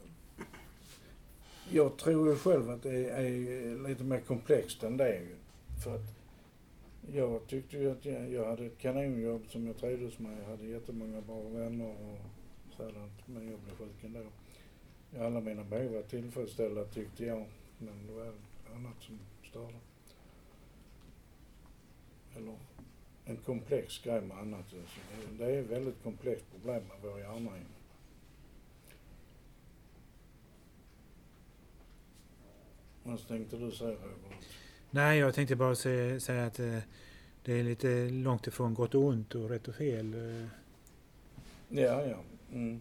Jag 1.70 1.96
tror 1.96 2.28
ju 2.28 2.36
själv 2.36 2.70
att 2.70 2.82
det 2.82 3.10
är 3.10 3.88
lite 3.88 4.04
mer 4.04 4.20
komplext 4.20 4.82
än 4.82 4.96
det. 4.96 5.28
För 5.84 5.94
att 5.94 6.14
jag 7.12 7.46
tyckte 7.46 7.76
ju 7.78 7.90
att 7.90 8.04
jag, 8.04 8.32
jag 8.32 8.48
hade 8.48 8.66
ett 8.66 8.78
kanonjobb 8.78 9.42
som 9.48 9.66
jag 9.66 9.76
trivdes 9.76 10.18
med. 10.18 10.38
Jag 10.42 10.50
hade 10.50 10.66
jättemånga 10.66 11.20
bra 11.20 11.42
vänner 11.42 11.90
och 11.90 12.18
sådant. 12.76 13.26
Men 13.26 13.50
jag 13.50 13.60
blev 13.60 13.76
sjuk 13.76 14.04
ändå. 14.04 14.20
Alla 15.20 15.40
mina 15.40 15.64
behov 15.64 15.92
var 15.92 16.02
tillfredsställda 16.02 16.84
tyckte 16.84 17.24
jag. 17.24 17.46
Men 17.78 18.06
det 18.06 18.12
var 18.12 18.32
annat 18.74 19.02
som 19.02 19.18
störde. 19.50 19.78
Eller 22.36 22.56
en 23.24 23.36
komplex 23.36 23.98
grej 23.98 24.20
med 24.20 24.38
annat. 24.38 24.64
Det, 25.38 25.44
är 25.44 25.60
ett 25.60 25.70
väldigt 25.70 26.02
komplext 26.02 26.44
problem 26.50 26.82
med 26.88 26.96
vår 27.02 27.18
hjärna. 27.18 27.50
Vad 33.02 33.28
tänkte 33.28 33.56
du 33.56 33.70
säga 33.70 33.90
Robert? 33.90 34.46
nej, 34.90 35.18
jag 35.18 35.34
tänkte 35.34 35.56
bara 35.56 35.74
säga, 35.74 36.20
säga 36.20 36.46
att 36.46 36.58
eh, 36.58 36.78
det 37.44 37.52
är 37.52 37.64
lite 37.64 38.08
långt 38.10 38.46
ifrån 38.46 38.74
gott 38.74 38.94
och 38.94 39.02
ont 39.02 39.34
och 39.34 39.48
rätt 39.50 39.68
och 39.68 39.74
fel. 39.74 40.14
eh. 40.14 40.46
Ja, 41.68 42.06
ja. 42.06 42.16
Mm. 42.52 42.80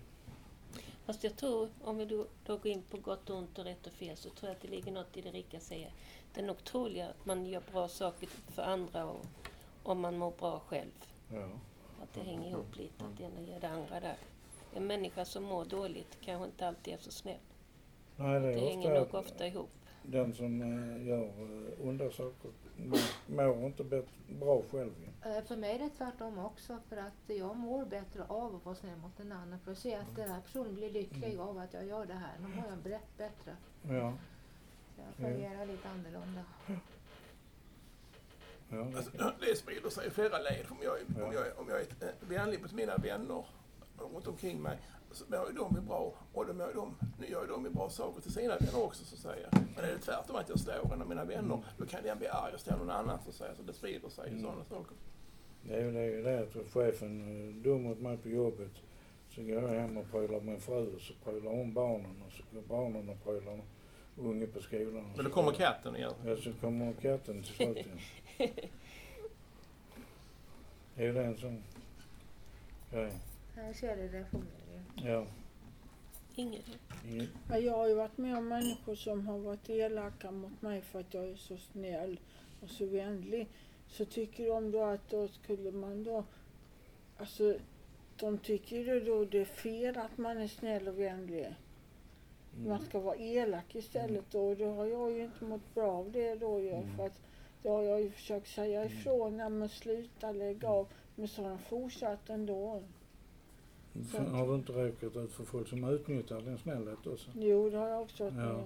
Fast 1.05 1.23
jag 1.23 1.37
tror, 1.37 1.69
om 1.81 1.97
vi 1.97 2.05
då, 2.05 2.27
då 2.45 2.57
går 2.57 2.67
in 2.67 2.81
på 2.89 2.97
gott 2.97 3.29
och 3.29 3.37
ont 3.37 3.59
och 3.59 3.65
rätt 3.65 3.87
och 3.87 3.93
fel, 3.93 4.17
så 4.17 4.29
tror 4.29 4.49
jag 4.49 4.55
att 4.55 4.61
det 4.61 4.67
ligger 4.67 4.91
något 4.91 5.17
i 5.17 5.21
det 5.21 5.31
Rika 5.31 5.59
säger. 5.59 5.93
Det 6.33 6.41
är 6.41 6.45
nog 6.45 6.63
troligare 6.63 7.09
att 7.09 7.25
man 7.25 7.45
gör 7.45 7.61
bra 7.71 7.87
saker 7.87 8.29
för 8.55 8.61
andra 8.61 9.05
och, 9.05 9.25
om 9.84 10.01
man 10.01 10.17
mår 10.17 10.32
bra 10.39 10.59
själv. 10.59 10.91
Ja. 11.34 11.47
Att 12.03 12.13
det 12.13 12.21
hänger 12.21 12.49
ihop 12.49 12.75
lite, 12.75 13.03
att 13.05 13.17
det 13.17 13.23
ena 13.23 13.41
ger 13.41 13.59
det 13.59 13.69
andra 13.69 13.99
där. 13.99 14.17
En 14.75 14.88
människa 14.88 15.25
som 15.25 15.43
mår 15.43 15.65
dåligt 15.65 16.17
kanske 16.21 16.45
inte 16.45 16.67
alltid 16.67 16.93
är 16.93 16.97
så 16.97 17.11
snäll. 17.11 17.38
Nej, 18.15 18.39
det 18.39 18.47
Det 18.47 18.53
är 18.53 18.69
hänger 18.69 18.93
nog 18.99 19.13
ofta 19.15 19.47
ihop. 19.47 19.69
den 20.03 20.34
som 20.34 20.61
eh, 20.61 21.07
gör 21.07 21.23
eh, 21.25 21.88
onda 21.88 22.11
saker 22.11 22.51
mår- 23.27 23.65
inte 23.65 23.84
bra 24.39 24.61
själv. 24.71 24.91
Eh, 25.25 25.43
För 25.43 25.55
mig 25.55 25.75
är 25.75 25.79
det 25.79 25.89
tvärtom 25.89 26.38
också 26.39 26.77
för 26.89 26.97
att 26.97 27.13
jag 27.38 27.55
mår 27.57 27.86
bättre 27.86 28.23
av 28.27 28.55
att 28.55 28.65
vara 28.65 28.75
snäll 28.75 28.97
mot 28.97 29.19
en 29.19 29.32
annan. 29.32 29.59
För 29.59 29.71
att 29.71 29.77
se 29.77 29.95
att 29.95 30.15
den 30.15 30.29
här 30.32 30.41
personen 30.41 30.75
blir 30.75 30.89
lycklig 30.89 31.38
av 31.38 31.57
att 31.57 31.73
jag 31.73 31.86
gör 31.88 32.05
det 32.05 32.13
här. 32.13 32.34
Då 32.39 32.47
mår 32.47 32.65
jag 32.69 32.77
bättre. 33.17 33.55
Ja. 33.84 34.13
Jag 34.97 35.15
fungerar 35.15 35.65
lite 35.65 35.89
annorlunda. 35.89 36.43
Ja 38.72 38.86
Alltså, 38.97 39.11
det 39.39 39.55
sprider 39.57 39.89
sig 39.89 40.07
i 40.07 40.09
flera 40.09 40.38
led. 40.38 40.65
Om 40.69 40.78
jag, 40.84 40.93
om 40.93 41.15
Ja. 41.17 41.34
jag, 41.34 41.59
om 41.59 41.69
jag 41.69 41.78
är 41.82 41.86
eh, 42.01 42.09
vänlig 42.19 42.61
mot 42.61 42.74
mina 42.74 42.97
vänner 42.97 43.45
runt 44.13 44.28
omkring 44.28 44.61
mig 44.61 44.78
så 45.11 45.24
mår 45.28 45.47
ju 45.49 45.53
de 45.55 45.86
bra 45.88 46.13
och 46.34 46.45
då 46.45 46.53
mår 46.53 46.72
de, 46.76 46.95
nu 47.19 47.28
gör 47.28 47.41
ju 47.41 47.47
de 47.47 47.74
bra 47.74 47.89
saker 47.89 48.22
till 48.22 48.32
sina 48.34 48.57
vänner 48.57 48.84
också 48.84 49.05
så 49.05 49.15
att 49.15 49.22
säga. 49.36 49.47
Men 49.76 49.86
är 49.86 49.91
det 49.91 49.97
tvärtom 49.99 50.36
att 50.36 50.49
jag 50.49 50.59
slår 50.59 50.93
en 50.93 51.01
av 51.01 51.09
mina 51.09 51.26
vänner 51.26 51.59
då 51.78 51.86
kan 51.86 52.03
den 52.03 52.17
bli 52.17 52.28
arg 52.28 52.53
och 52.53 52.59
slå 52.59 52.76
någon 52.78 52.89
annan 52.89 53.19
så 53.24 53.30
att 53.30 53.36
säga. 53.36 53.55
Så 53.55 53.61
det 53.63 53.74
sprider 53.74 54.09
sig 54.09 54.30
Mm. 54.30 54.41
sådana 54.41 54.63
saker. 54.65 54.95
det 55.63 55.76
är 55.76 55.82
ju 55.86 55.91
det, 55.91 56.22
det 56.22 56.39
att 56.39 56.74
chefen 56.74 57.22
är 57.22 57.63
dum 57.63 57.84
mot 57.84 57.99
mig 57.99 58.17
på 58.17 58.30
jobbet. 58.30 58.72
Så 59.30 59.41
går 59.41 59.61
jag 59.61 59.67
hem 59.69 59.97
och 59.97 60.11
prylar 60.11 60.39
min 60.41 60.59
fru 60.59 60.95
och 60.95 61.01
så 61.01 61.13
prylar 61.24 61.51
hon 61.51 61.74
barnen 61.74 62.24
och 62.28 62.32
så 62.34 62.43
går 62.53 62.61
barnen 62.61 63.09
och 63.09 63.24
prylar 63.24 63.61
unge 64.17 64.47
på 64.47 64.61
skolan. 64.61 65.11
Men 65.15 65.26
då 65.26 65.32
kommer 65.32 65.51
katten 65.51 65.95
igen. 65.95 66.13
Ja, 66.26 66.36
så 66.38 66.53
kommer 66.61 66.93
katten 66.93 67.43
till 67.43 67.53
slut 67.55 67.78
igen. 67.78 67.99
Det 70.95 71.03
är 71.03 71.07
ju 71.07 71.13
det 71.13 71.25
en 71.25 71.38
sån 71.38 71.63
grej. 72.91 73.11
Här 73.55 73.73
ser 73.73 73.97
det 73.97 74.07
det 74.07 74.25
fungerar. 74.25 74.84
Ja. 74.95 75.25
Inget. 76.36 76.65
Inget. 77.09 77.29
Ja, 77.49 77.57
Jag 77.57 77.77
har 77.77 77.88
ju 77.88 77.95
varit 77.95 78.17
med 78.17 78.38
om 78.38 78.47
människor 78.47 78.95
som 78.95 79.27
har 79.27 79.38
varit 79.38 79.69
elaka 79.69 80.32
mot 80.32 80.61
mig 80.61 80.82
för 80.82 80.99
att 80.99 81.13
jag 81.13 81.29
är 81.29 81.36
så 81.36 81.57
snäll 81.57 82.19
och 82.61 82.69
så 82.69 82.86
vänlig. 82.86 83.47
Så 83.88 84.05
tycker 84.05 84.47
de 84.47 84.71
då 84.71 84.84
att 84.84 85.09
då 85.09 85.27
skulle 85.27 85.71
man 85.71 86.03
då... 86.03 86.23
Alltså, 87.17 87.57
de 88.19 88.38
tycker 88.38 88.77
ju 88.77 88.99
då 88.99 89.25
det 89.25 89.41
är 89.41 89.45
fel 89.45 89.97
att 89.97 90.17
man 90.17 90.38
är 90.38 90.47
snäll 90.47 90.88
och 90.88 90.99
vänlig. 90.99 91.55
Man 92.65 92.82
ska 92.82 92.99
vara 92.99 93.15
elak 93.15 93.75
istället 93.75 94.32
då. 94.32 94.49
Och 94.49 94.57
då 94.57 94.73
har 94.73 94.86
jag 94.86 95.11
ju 95.11 95.23
inte 95.23 95.43
mått 95.45 95.73
bra 95.73 95.91
av 95.91 96.11
det 96.11 96.36
då 96.36 96.59
ju. 96.59 96.73
Mm. 96.73 96.97
För 96.97 97.05
att 97.05 97.21
då 97.64 97.70
har 97.70 97.84
jag 97.84 98.01
ju 98.01 98.12
försökt 98.12 98.47
säga 98.47 98.86
ifrån, 98.86 99.38
ja 99.38 99.49
men 99.49 99.70
sluta 99.70 100.32
lägga 100.32 100.70
av. 100.70 100.88
Men 101.16 101.28
så 101.28 101.41
har 101.41 101.49
de 101.49 101.57
fortsatt 101.59 102.30
ändå. 102.30 102.84
Fan, 104.12 104.28
Har 104.36 104.47
du 104.47 104.55
inte 104.55 104.72
råkat 104.72 105.16
ut 105.16 105.32
för 105.32 105.43
folk 105.43 105.68
som 105.68 105.84
utnyttjar 105.84 106.41
din 106.41 106.57
snällhet 106.57 107.07
också? 107.07 107.30
Jo, 107.36 107.70
det 107.70 107.78
har 107.78 107.88
jag 107.88 108.01
också 108.01 108.24
varit 108.24 108.36
Ja. 108.38 108.64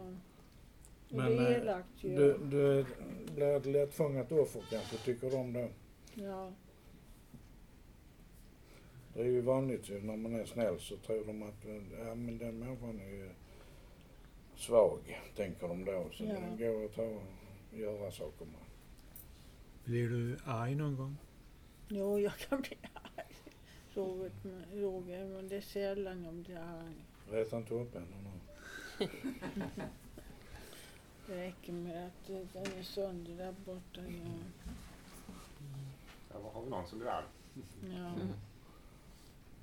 Men, 1.10 1.36
det 1.36 1.48
är 1.48 1.52
eh, 1.52 1.58
elakt 1.62 1.90
ju. 2.04 2.16
Du, 2.16 2.38
du 2.38 2.86
blir 3.36 3.58
ett 3.58 3.66
lättfångat 3.66 4.32
offer 4.32 4.64
kanske, 4.70 4.98
tycker 4.98 5.32
de 5.32 5.54
då? 5.54 5.68
Ja. 6.14 6.52
Det 9.14 9.22
är 9.22 9.26
ju 9.26 9.42
vanligt 9.42 9.90
ju 9.90 10.02
när 10.02 10.18
man 10.18 10.36
är 10.36 10.46
snäll 10.46 10.80
så 10.80 10.98
tror 10.98 11.26
de 11.26 11.44
att 11.44 11.66
ja, 12.00 12.16
men 12.16 12.38
den 12.38 12.60
människan 12.60 13.00
är 13.00 13.10
ju 13.10 13.30
svag, 14.56 15.22
tänker 15.36 15.68
de 15.68 15.86
då. 15.86 16.06
Så 16.12 16.24
Ja. 16.24 16.34
det 16.58 16.68
går 16.68 16.86
att 16.86 16.96
ta 16.96 17.10
göra 17.78 18.12
saker 18.12 18.46
med. 18.46 18.65
Blir 19.86 20.10
du 20.10 20.38
arg 20.46 20.76
någon 20.76 20.96
gång? 20.96 21.18
Jo, 21.88 22.20
jag 22.20 22.38
kan 22.38 22.62
bli 22.62 22.78
arg. 22.94 23.26
Roger, 23.94 24.32
men- 24.44 24.82
Roger, 24.82 25.26
men 25.26 25.48
det 25.48 25.56
är 25.58 25.62
sällan 25.62 26.24
jag 26.24 26.34
blir 26.34 26.58
arg. 26.58 26.96
Reta 27.32 27.58
inte 27.58 27.74
upp 27.74 27.94
henne 27.94 28.06
nu. 28.24 29.08
Det 31.28 31.36
räcker 31.48 31.74
med 31.74 32.08
att 32.08 32.28
den 32.28 32.66
är 32.80 32.84
sönder 32.84 33.32
där 33.38 33.56
borta. 33.66 34.02
Ja. 34.08 34.32
Ja, 36.34 36.52
har 36.54 36.64
vi 36.64 36.70
någon 36.70 36.88
som 36.88 37.00
blir 37.00 37.10
arg? 37.10 37.26
Ja. 37.98 38.12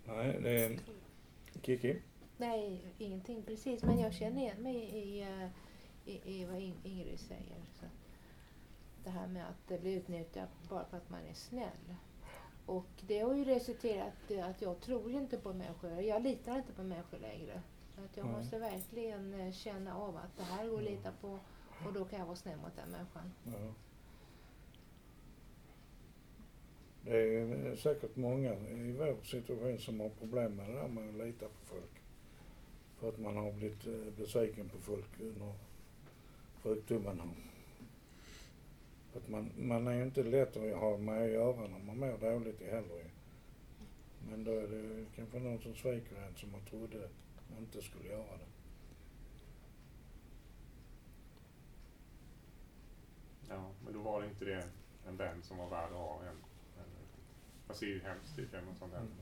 Nej, 0.07 0.39
det 0.43 0.65
är... 0.65 0.79
Kiki? 1.63 1.97
Nej, 2.37 2.81
ingenting 2.99 3.43
precis. 3.43 3.83
Men 3.83 3.99
jag 3.99 4.15
känner 4.15 4.41
igen 4.43 4.63
mig 4.63 4.77
i, 4.77 5.21
eh, 5.23 5.49
i, 6.07 6.21
i 6.41 6.45
vad 6.45 6.61
In- 6.61 6.81
Ingrid 6.85 7.21
säger. 7.21 7.57
Så 7.81 7.87
det 9.05 9.11
här 9.11 9.27
med 9.27 9.49
att 9.49 9.69
det 9.69 9.79
blir 9.79 9.97
utnyttjat 9.97 10.49
bara 10.69 10.85
för 10.85 10.97
att 10.97 11.11
man 11.11 11.21
är 11.31 11.35
snäll. 11.35 11.97
Och 12.67 12.87
det 13.07 13.19
har 13.19 13.35
ju 13.35 13.45
resulterat 13.45 14.15
i 14.29 14.41
att 14.41 14.63
jag 14.63 14.81
tror 14.81 15.11
inte 15.11 15.39
på 15.39 15.53
människor. 15.53 15.91
Jag 15.91 16.23
litar 16.23 16.57
inte 16.57 16.73
på 16.73 16.83
människor 16.83 17.19
längre. 17.19 17.63
Att 18.05 18.17
jag 18.17 18.27
Nej. 18.27 18.35
måste 18.35 18.59
verkligen 18.59 19.35
eh, 19.41 19.53
känna 19.53 19.97
av 19.97 20.17
att 20.17 20.37
det 20.37 20.43
här 20.43 20.69
går 20.69 20.79
att 20.79 20.85
lita 20.85 21.13
på 21.21 21.39
och 21.87 21.93
då 21.93 22.05
kan 22.05 22.19
jag 22.19 22.27
vara 22.27 22.37
snäll 22.37 22.59
mot 22.59 22.77
den 22.77 22.91
människan. 22.91 23.33
Ja. 23.45 23.73
Det 27.05 27.35
är 27.39 27.77
säkert 27.77 28.17
många 28.17 28.55
i 28.55 28.93
vår 28.93 29.25
situation 29.25 29.79
som 29.79 30.01
har 30.01 30.09
problem 30.09 30.57
med 30.57 30.69
det 30.69 30.75
där 30.75 30.89
med 30.89 31.09
att 31.09 31.27
lita 31.27 31.47
på 31.47 31.65
folk. 31.65 32.03
För 32.97 33.09
att 33.09 33.19
man 33.19 33.37
har 33.37 33.53
blivit 33.53 33.87
eh, 33.87 34.13
besviken 34.17 34.69
på 34.69 34.79
folk 34.79 35.21
under 35.21 35.53
sjukdomen. 36.63 37.21
här. 37.21 37.52
Att 39.17 39.29
man, 39.29 39.51
man 39.57 39.87
är 39.87 39.93
ju 39.93 40.03
inte 40.03 40.23
lätt 40.23 40.57
att 40.57 40.77
ha 40.77 40.97
med 40.99 41.23
att 41.25 41.31
göra 41.31 41.61
när 41.69 41.79
man 41.79 41.99
mår 41.99 42.19
dåligt 42.19 42.61
i 42.61 42.65
heller. 42.65 43.05
Men 44.31 44.45
då 44.45 44.51
är 44.51 44.69
det 44.69 45.05
kanske 45.17 45.39
någon 45.39 45.59
som 45.61 45.75
sviker 45.75 46.17
en 46.17 46.35
som 46.37 46.51
man 46.53 46.61
trodde 46.71 47.09
inte 47.59 47.83
skulle 47.83 48.09
göra 48.09 48.37
det. 48.37 48.47
Ja, 53.49 53.71
men 53.85 53.93
då 53.93 54.01
var 54.01 54.23
det 54.23 54.29
inte 54.29 54.45
det 54.45 54.65
en 55.09 55.17
vän 55.17 55.43
som 55.43 55.59
var 55.59 55.69
värd 55.71 55.91
att 55.93 55.97
ha. 55.99 56.21
En, 56.23 56.29
en, 56.29 56.91
fast 57.67 57.81
det 57.81 57.87
är 57.87 57.91
ju 57.91 58.01
hemskt 58.03 58.37
tycker 58.37 58.57
jag 58.57 58.65
med 58.65 58.77
sånt 58.77 58.93
där. 58.93 58.99
Mm. 59.01 59.13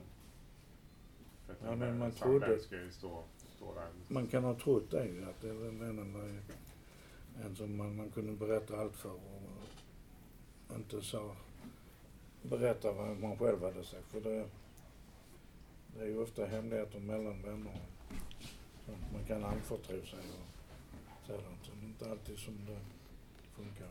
För 1.45 1.53
att 1.53 1.59
Ja, 1.63 1.71
en 1.71 1.79
men 1.79 1.97
man 1.99 2.07
en 2.09 2.15
trodde- 2.15 2.59
ska 2.59 2.75
ju 2.75 2.91
stå, 2.91 3.23
stå 3.55 3.73
där. 3.75 3.87
Man 4.07 4.27
kan 4.27 4.43
ha 4.43 4.55
trott 4.59 4.91
det 4.91 5.05
ju, 5.05 5.25
att 5.29 5.41
det 5.41 5.53
var 5.53 5.65
ju 5.65 6.39
en 7.45 7.55
som 7.55 7.77
man, 7.77 7.95
man 7.95 8.11
kunde 8.11 8.31
berätta 8.31 8.77
allt 8.77 8.95
för 8.95 9.11
och 9.13 9.50
inte 10.75 11.01
så 11.01 11.35
berätta 12.41 12.91
vad 12.91 13.17
man 13.19 13.37
själv 13.37 13.63
hade 13.63 13.83
sagt. 13.83 14.07
För 14.11 14.21
det, 14.21 14.45
det 15.97 16.01
är 16.03 16.07
ju 16.07 16.21
ofta 16.23 16.45
hemligheter 16.45 16.99
mellan 16.99 17.41
vänner. 17.41 17.79
Så 18.85 18.91
man 19.13 19.25
kan 19.27 19.43
anförtro 19.43 20.05
sig 20.05 20.19
och 20.19 21.25
sådant. 21.27 21.45
Så 21.63 21.71
det 21.79 21.85
är 21.85 21.89
inte 21.89 22.11
alltid 22.11 22.37
som 22.37 22.65
det 22.65 22.79
funkar. 23.55 23.87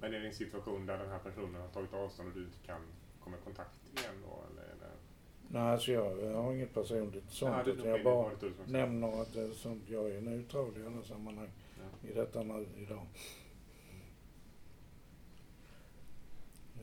Men 0.00 0.14
är 0.14 0.20
det 0.20 0.26
en 0.26 0.34
situation 0.34 0.86
där 0.86 0.98
den 0.98 1.10
här 1.10 1.18
personen 1.18 1.60
har 1.60 1.68
tagit 1.68 1.94
avstånd 1.94 2.28
och 2.28 2.34
du 2.34 2.44
inte 2.44 2.58
kan 2.66 2.80
komma 3.24 3.36
i 3.36 3.44
kontakt 3.44 3.80
igen 3.98 4.14
då? 4.28 4.42
Eller, 4.52 4.62
eller? 4.62 4.90
Nej, 5.48 5.62
alltså 5.72 5.92
jag, 5.92 6.22
jag 6.22 6.42
har 6.42 6.52
inget 6.52 6.74
personligt 6.74 7.30
sånt. 7.30 7.54
Ja, 7.56 7.62
det- 7.64 7.70
utan 7.70 7.84
det- 7.84 7.90
jag 7.90 8.00
det 8.00 8.04
bara 8.04 8.30
det 8.40 8.72
nämner 8.72 9.22
att 9.22 9.32
det 9.32 9.40
är 9.42 9.50
sånt. 9.50 9.82
Jag 9.88 10.10
är 10.10 10.20
neutral 10.20 10.78
i 10.78 10.86
alla 10.86 11.02
sammanhang 11.02 11.50
i 12.08 12.12
detta 12.12 12.42
nu 12.42 12.66
idag. 12.76 13.06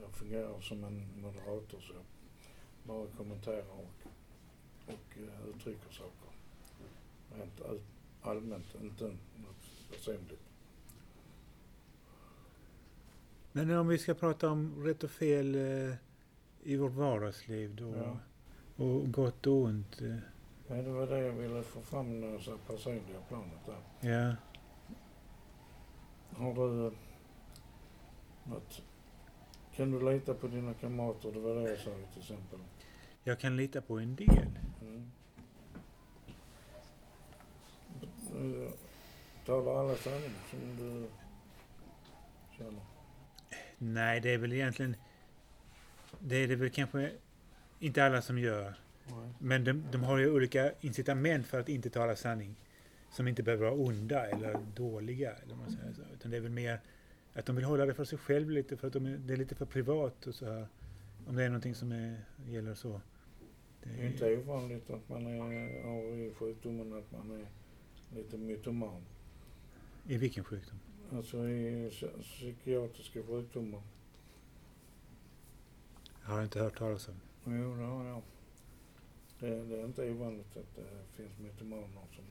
Jag 0.02 0.12
fungerar 0.12 0.62
som 0.62 0.84
en 0.84 1.22
moderator 1.22 1.80
så 1.80 1.94
jag 1.94 2.04
bara 2.84 3.08
kommenterar 3.18 3.70
och, 3.72 3.90
och 4.88 5.18
eh, 5.18 5.50
uttrycker 5.50 5.90
saker. 5.92 6.30
Rent 7.36 7.62
allmänt, 8.22 8.66
inte 8.82 9.04
något 9.06 9.90
personligt. 9.92 10.40
Men 13.52 13.72
om 13.72 13.88
vi 13.88 13.98
ska 13.98 14.14
prata 14.14 14.50
om 14.52 14.84
rätt 14.86 15.04
och 15.04 15.12
fel 15.12 15.56
eh, 15.56 15.96
i 16.64 16.78
vårt 16.78 16.92
vardagsliv 16.94 17.76
då, 17.76 17.94
Ja. 17.98 18.18
och 18.86 19.12
gott 19.12 19.48
och 19.48 19.54
ont. 19.54 20.02
Eh, 20.02 20.16
Ja, 20.70 20.76
det 20.76 20.92
var 20.92 21.08
det 21.08 21.20
jag 21.20 21.34
ville 21.34 21.64
få 21.64 21.82
fram 21.82 22.22
det 22.22 22.40
så 22.42 22.58
personliga 22.58 23.20
planet 23.28 23.66
där. 23.66 24.10
ja. 24.12 24.36
Har 26.38 26.54
du 26.56 26.86
eh, 26.88 26.94
något... 28.44 28.82
Kan 29.78 29.92
du 29.92 30.12
lita 30.12 30.34
på 30.34 30.48
dina 30.48 30.74
kamrater? 30.74 31.32
Det 31.32 31.40
var 31.40 31.56
det 31.56 31.70
jag 31.70 31.80
sa 31.80 31.92
till 32.14 32.22
exempel. 32.22 32.60
Jag 33.24 33.40
kan 33.40 33.58
lita 33.58 33.82
på 33.82 34.00
en 34.00 34.16
del. 34.16 34.48
Mm. 34.82 35.12
Eh, 38.36 38.70
Talar 39.46 39.80
alla 39.80 39.96
sanning 39.96 40.32
som 40.50 40.60
du 40.78 41.08
känner? 42.58 42.82
Nej, 43.78 44.20
det 44.20 44.34
är 44.34 44.38
väl 44.38 44.54
egentligen... 44.54 44.96
Det 46.20 46.36
är 46.36 46.48
det 46.48 46.56
väl 46.56 46.70
kanske 46.70 47.12
inte 47.80 48.06
alla 48.06 48.22
som 48.22 48.40
gör. 48.40 48.74
Nej. 49.08 49.30
Men 49.40 49.64
de, 49.64 49.84
de 49.92 50.04
har 50.04 50.18
ju 50.18 50.32
olika 50.32 50.72
incitament 50.82 51.48
för 51.48 51.60
att 51.60 51.70
inte 51.70 51.90
tala 51.90 52.16
sanning. 52.16 52.56
Som 53.12 53.28
inte 53.28 53.44
behöver 53.44 53.66
vara 53.66 53.76
onda 53.76 54.26
eller 54.26 54.60
dåliga. 54.76 55.32
Eller 55.32 55.56
man 55.56 55.72
säger 55.72 55.94
så. 55.94 56.02
Utan 56.14 56.32
det 56.32 56.38
är 56.38 56.42
väl 56.42 56.52
mer 56.52 56.80
att 57.40 57.46
de 57.46 57.56
vill 57.56 57.66
hålla 57.66 57.86
det 57.86 57.94
för 57.94 58.06
sig 58.06 58.18
själv 58.20 58.50
lite 58.50 58.78
för 58.78 58.88
att 58.88 58.94
de 58.94 59.06
är, 59.06 59.18
det 59.18 59.34
är 59.34 59.38
lite 59.38 59.56
för 59.56 59.66
privat 59.66 60.28
och 60.28 60.36
så 60.36 60.46
här. 60.46 60.68
Om 61.28 61.36
det 61.36 61.44
är 61.44 61.50
någonting 61.50 61.76
som 61.76 61.92
är, 61.92 62.22
gäller 62.48 62.74
så. 62.74 63.02
Det 63.84 63.90
är 64.02 64.08
inte 64.08 64.38
ovanligt 64.38 64.90
att 64.90 65.10
man 65.10 65.28
är, 65.28 65.84
har 65.84 66.02
i 66.16 66.34
sjukdomen 66.34 66.94
att 66.94 67.12
man 67.12 67.32
är 67.32 67.46
lite 68.16 68.38
mytoman. 68.38 69.02
I 70.08 70.18
vilken 70.18 70.44
sjukdom? 70.44 70.80
Alltså 71.12 71.50
i 71.50 71.90
psy- 71.90 72.22
psykiatriska 72.22 73.24
sjukdomar. 73.24 73.82
Har 76.22 76.36
jag 76.36 76.46
inte 76.46 76.60
hört 76.60 76.78
talas 76.78 77.08
om. 77.10 77.16
Jo, 77.46 77.76
det 77.76 77.84
har 77.84 78.06
jag. 78.06 78.22
Det, 79.40 79.64
det 79.64 79.82
är 79.82 79.86
inte 79.86 80.12
ovanligt 80.12 80.58
att 80.58 80.76
det 80.76 80.84
finns 81.24 81.40
mytomaner 81.40 81.88
som 82.16 82.24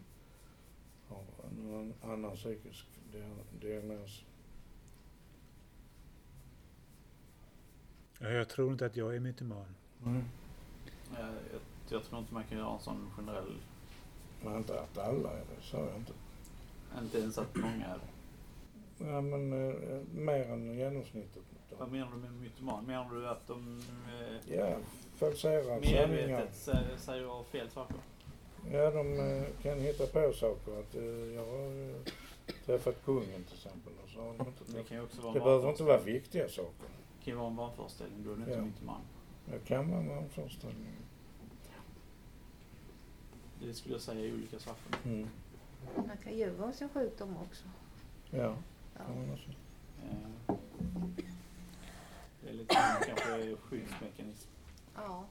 har 1.08 1.24
en 1.50 1.94
annan 2.02 2.36
psykisk 2.36 2.86
dia- 3.12 3.60
diagnos. 3.60 4.24
Jag 8.18 8.48
tror 8.48 8.72
inte 8.72 8.86
att 8.86 8.96
jag 8.96 9.16
är 9.16 9.20
mytoman. 9.20 9.74
Mm. 10.04 10.24
Jag, 11.18 11.28
jag, 11.90 12.04
tror 12.04 12.20
inte 12.20 12.34
man 12.34 12.44
kan 12.44 12.58
göra 12.58 12.72
en 12.72 12.80
sån 12.80 13.10
generell... 13.16 13.56
Men 14.44 14.56
inte 14.56 14.80
att 14.80 14.98
alla 14.98 15.30
är 15.30 15.36
det, 15.56 15.62
sa 15.62 15.78
jag 15.78 15.96
inte. 15.96 16.12
Inte 17.02 17.18
ens 17.18 17.38
att 17.38 17.54
många 17.54 17.86
är 17.86 17.98
det. 17.98 18.16
Ja, 18.98 19.20
men 19.20 19.52
eh, 19.52 19.74
mer 20.14 20.52
än 20.52 20.74
genomsnittet. 20.74 21.42
Då. 21.70 21.76
Vad 21.78 21.92
menar 21.92 22.10
du 22.10 22.16
med 22.16 22.32
mytoman? 22.32 22.84
Menar 22.84 23.10
du 23.14 23.28
att 23.28 23.46
de 23.46 23.82
eh, 24.08 24.56
Ja, 24.56 24.76
falserar 25.16 25.62
sanningar. 25.62 26.06
medvetet 26.08 26.54
säger, 26.54 26.96
säger 26.96 27.44
fel 27.44 27.70
saker? 27.70 27.96
Ja, 28.72 28.90
de 28.90 29.20
eh, 29.20 29.42
kan 29.62 29.78
hitta 29.80 30.06
på 30.06 30.32
saker. 30.32 30.80
Att, 30.80 30.94
eh, 30.94 31.04
jag 31.04 31.46
har 31.46 31.90
eh, 31.90 31.96
träffat 32.66 33.04
kungen 33.04 33.44
till 33.44 33.56
exempel. 33.56 33.92
Och 34.04 34.10
så 34.10 34.20
har 34.20 34.34
de 34.38 34.46
inte 34.46 34.72
Det 34.72 34.82
kan 34.84 34.96
ju 34.96 35.02
också 35.02 35.22
vara 35.22 35.32
det 35.32 35.40
behöver 35.40 35.70
inte 35.70 35.82
vara 35.82 36.00
viktiga 36.00 36.48
saker. 36.48 36.95
Det 37.26 37.30
kan 37.30 37.38
ju 37.38 37.40
vara 37.40 37.50
en 37.50 37.56
vanföreställning, 37.56 38.24
då 38.24 38.32
är 38.32 38.36
det 38.36 38.40
inte 38.42 38.52
Ja. 38.52 38.62
mytoman. 38.64 39.00
Det 39.46 39.58
kan 39.58 39.90
vara 39.90 40.00
en 40.00 40.08
vanföreställning. 40.08 40.92
Det 43.60 43.74
skulle 43.74 43.94
jag 43.94 44.02
säga 44.02 44.26
är 44.26 44.34
olika 44.34 44.58
saker. 44.58 44.98
Mm. 45.04 45.28
Man 45.96 46.16
kan 46.24 46.36
ju 46.38 46.50
vara 46.50 46.72
sin 46.72 46.88
sjukdom 46.88 47.36
också. 47.36 47.64
Ja, 48.30 48.38
Ja. 48.38 49.04
kan 49.06 49.16
man 49.20 49.32
också. 49.32 49.50
Eh, 50.04 50.56
Det 52.42 52.48
är 52.48 52.52
lite 52.52 52.74
kanske 53.06 53.56
skyddsmekanism. 53.56 54.48
Ja. 54.94 55.24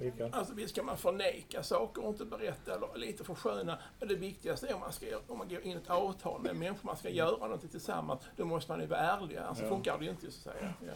Rickard? 0.00 0.34
Alltså 0.34 0.54
visst 0.54 0.74
kan 0.74 0.84
man 0.86 0.96
förneka 0.96 1.62
saker 1.62 2.02
och 2.04 2.08
inte 2.08 2.24
berätta 2.24 2.74
eller 2.74 2.88
lite 2.98 3.24
försköna. 3.24 3.78
Men 3.98 4.08
det 4.08 4.14
viktigaste 4.14 4.66
är 4.68 4.74
om 4.74 4.80
man, 4.80 4.92
ska, 4.92 5.06
om 5.26 5.38
man 5.38 5.48
går 5.48 5.60
in 5.60 5.72
i 5.72 5.74
ett 5.74 5.90
avtal 5.90 6.40
med 6.40 6.56
människor, 6.56 6.86
man 6.86 6.96
ska 6.96 7.10
göra 7.10 7.38
någonting 7.38 7.68
tillsammans, 7.70 8.20
då 8.36 8.44
måste 8.44 8.72
man 8.72 8.80
ju 8.80 8.86
vara 8.86 9.00
ärlig. 9.00 9.36
Annars 9.36 9.58
Ja. 9.62 9.68
funkar 9.68 9.98
det 9.98 10.04
ju 10.04 10.10
inte 10.10 10.30
så 10.30 10.48
att 10.50 10.56
säga. 10.56 10.72
Ja. 10.86 10.92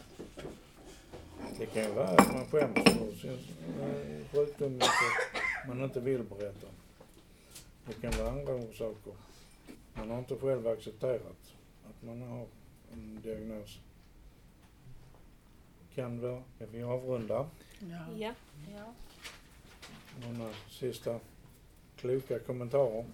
Det 1.59 1.65
kan 1.65 1.83
ju 1.83 1.89
vara 1.91 2.07
att 2.07 2.33
man 2.33 2.45
skäms 2.45 2.73
för 2.83 3.11
sin 3.11 3.39
eh, 3.81 4.31
sjukdom 4.31 4.79
man 5.67 5.83
inte 5.83 5.99
vill 5.99 6.23
berätta. 6.23 6.67
Det 7.87 7.93
kan 7.93 8.11
vara 8.23 8.31
andra 8.31 8.53
orsaker. 8.53 9.13
Man 9.93 10.09
har 10.09 10.17
inte 10.19 10.35
själv 10.37 10.67
accepterat 10.67 11.21
att 11.89 12.03
man 12.03 12.21
har 12.21 12.45
en 12.93 13.19
diagnos. 13.23 13.79
Kan 15.95 16.21
vara. 16.21 16.43
Ska 16.55 16.65
vi 16.65 16.83
avrunda? 16.83 17.49
Ja. 17.79 18.33
ja. 18.75 18.93
Några 20.37 20.53
sista 20.69 21.19
kloka 21.95 22.39
kommentarer? 22.39 23.05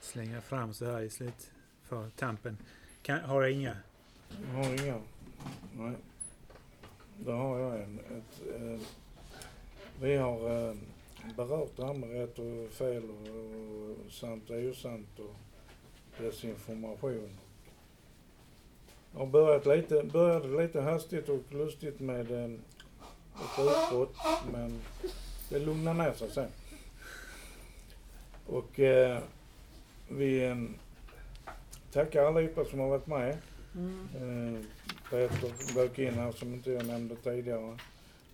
Slänga 0.00 0.40
fram 0.40 0.74
så 0.74 0.84
här 0.84 1.00
i 1.00 1.10
slut 1.10 1.50
för 1.82 2.10
tampen. 2.10 2.56
Kan, 3.02 3.20
har 3.20 3.42
jag 3.42 3.52
inga? 3.52 3.76
Jag 4.28 4.64
har 4.64 4.84
inga. 4.84 5.00
Nej. 5.76 5.94
Då 7.16 7.32
har 7.32 7.58
jag 7.58 7.82
en. 7.82 7.98
Ett, 7.98 8.62
eh, 8.62 8.80
vi 10.00 10.16
har 10.16 10.68
eh, 10.68 10.74
berört 11.36 11.76
det 11.76 11.86
här 11.86 11.94
med 11.94 12.10
rätt 12.10 12.38
och 12.38 12.70
fel 12.72 13.02
och, 13.10 13.28
och 14.06 14.12
sant 14.12 14.50
och 14.50 14.56
osant 14.56 15.18
och 15.18 15.34
desinformation. 16.18 17.30
Jag 19.16 19.28
börjat 19.28 19.66
lite, 19.66 20.02
började 20.02 20.62
lite 20.62 20.80
hastigt 20.80 21.28
och 21.28 21.42
lustigt 21.50 22.00
med 22.00 22.30
eh, 22.30 22.50
ett 23.34 23.58
utbrott 23.58 24.16
men 24.52 24.80
det 25.48 25.58
lugnade 25.58 26.02
ner 26.02 26.12
sig 26.12 26.30
sen. 26.30 26.50
Och 28.46 28.80
eh, 28.80 29.18
vi 30.08 30.44
eh, 30.44 30.56
tackar 31.92 32.24
allihopa 32.24 32.64
som 32.64 32.78
har 32.78 32.88
varit 32.88 33.06
med. 33.06 33.38
Mm. 33.74 34.08
Eh, 34.14 34.60
Peter 35.10 35.74
dök 35.74 35.98
in 35.98 36.14
här 36.14 36.32
som 36.32 36.54
inte 36.54 36.70
jag 36.70 36.86
nämnde 36.86 37.16
tidigare. 37.16 37.78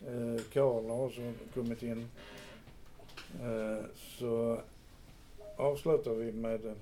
Eh, 0.07 0.43
Karl 0.53 0.89
har 0.89 1.05
också 1.07 1.33
kommit 1.55 1.83
in. 1.83 2.09
Eh, 3.43 3.85
så 3.95 4.61
avslutar 5.57 6.11
vi 6.15 6.33
med 6.33 6.67
eh, 6.67 6.73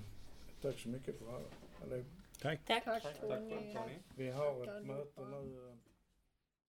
tack 0.63 0.79
så 0.79 0.89
mycket 0.89 1.19
för 1.19 1.29
alla. 1.29 1.45
allihop. 1.83 2.14
Tack. 2.45 2.65
Tack. 2.67 2.85
Tack. 2.85 3.21
Tony. 3.21 3.99
Vi 4.17 4.31
har 4.31 4.63
ett 4.63 4.87
möte 4.87 5.21
nu. 5.25 5.57
eh, 5.71 5.74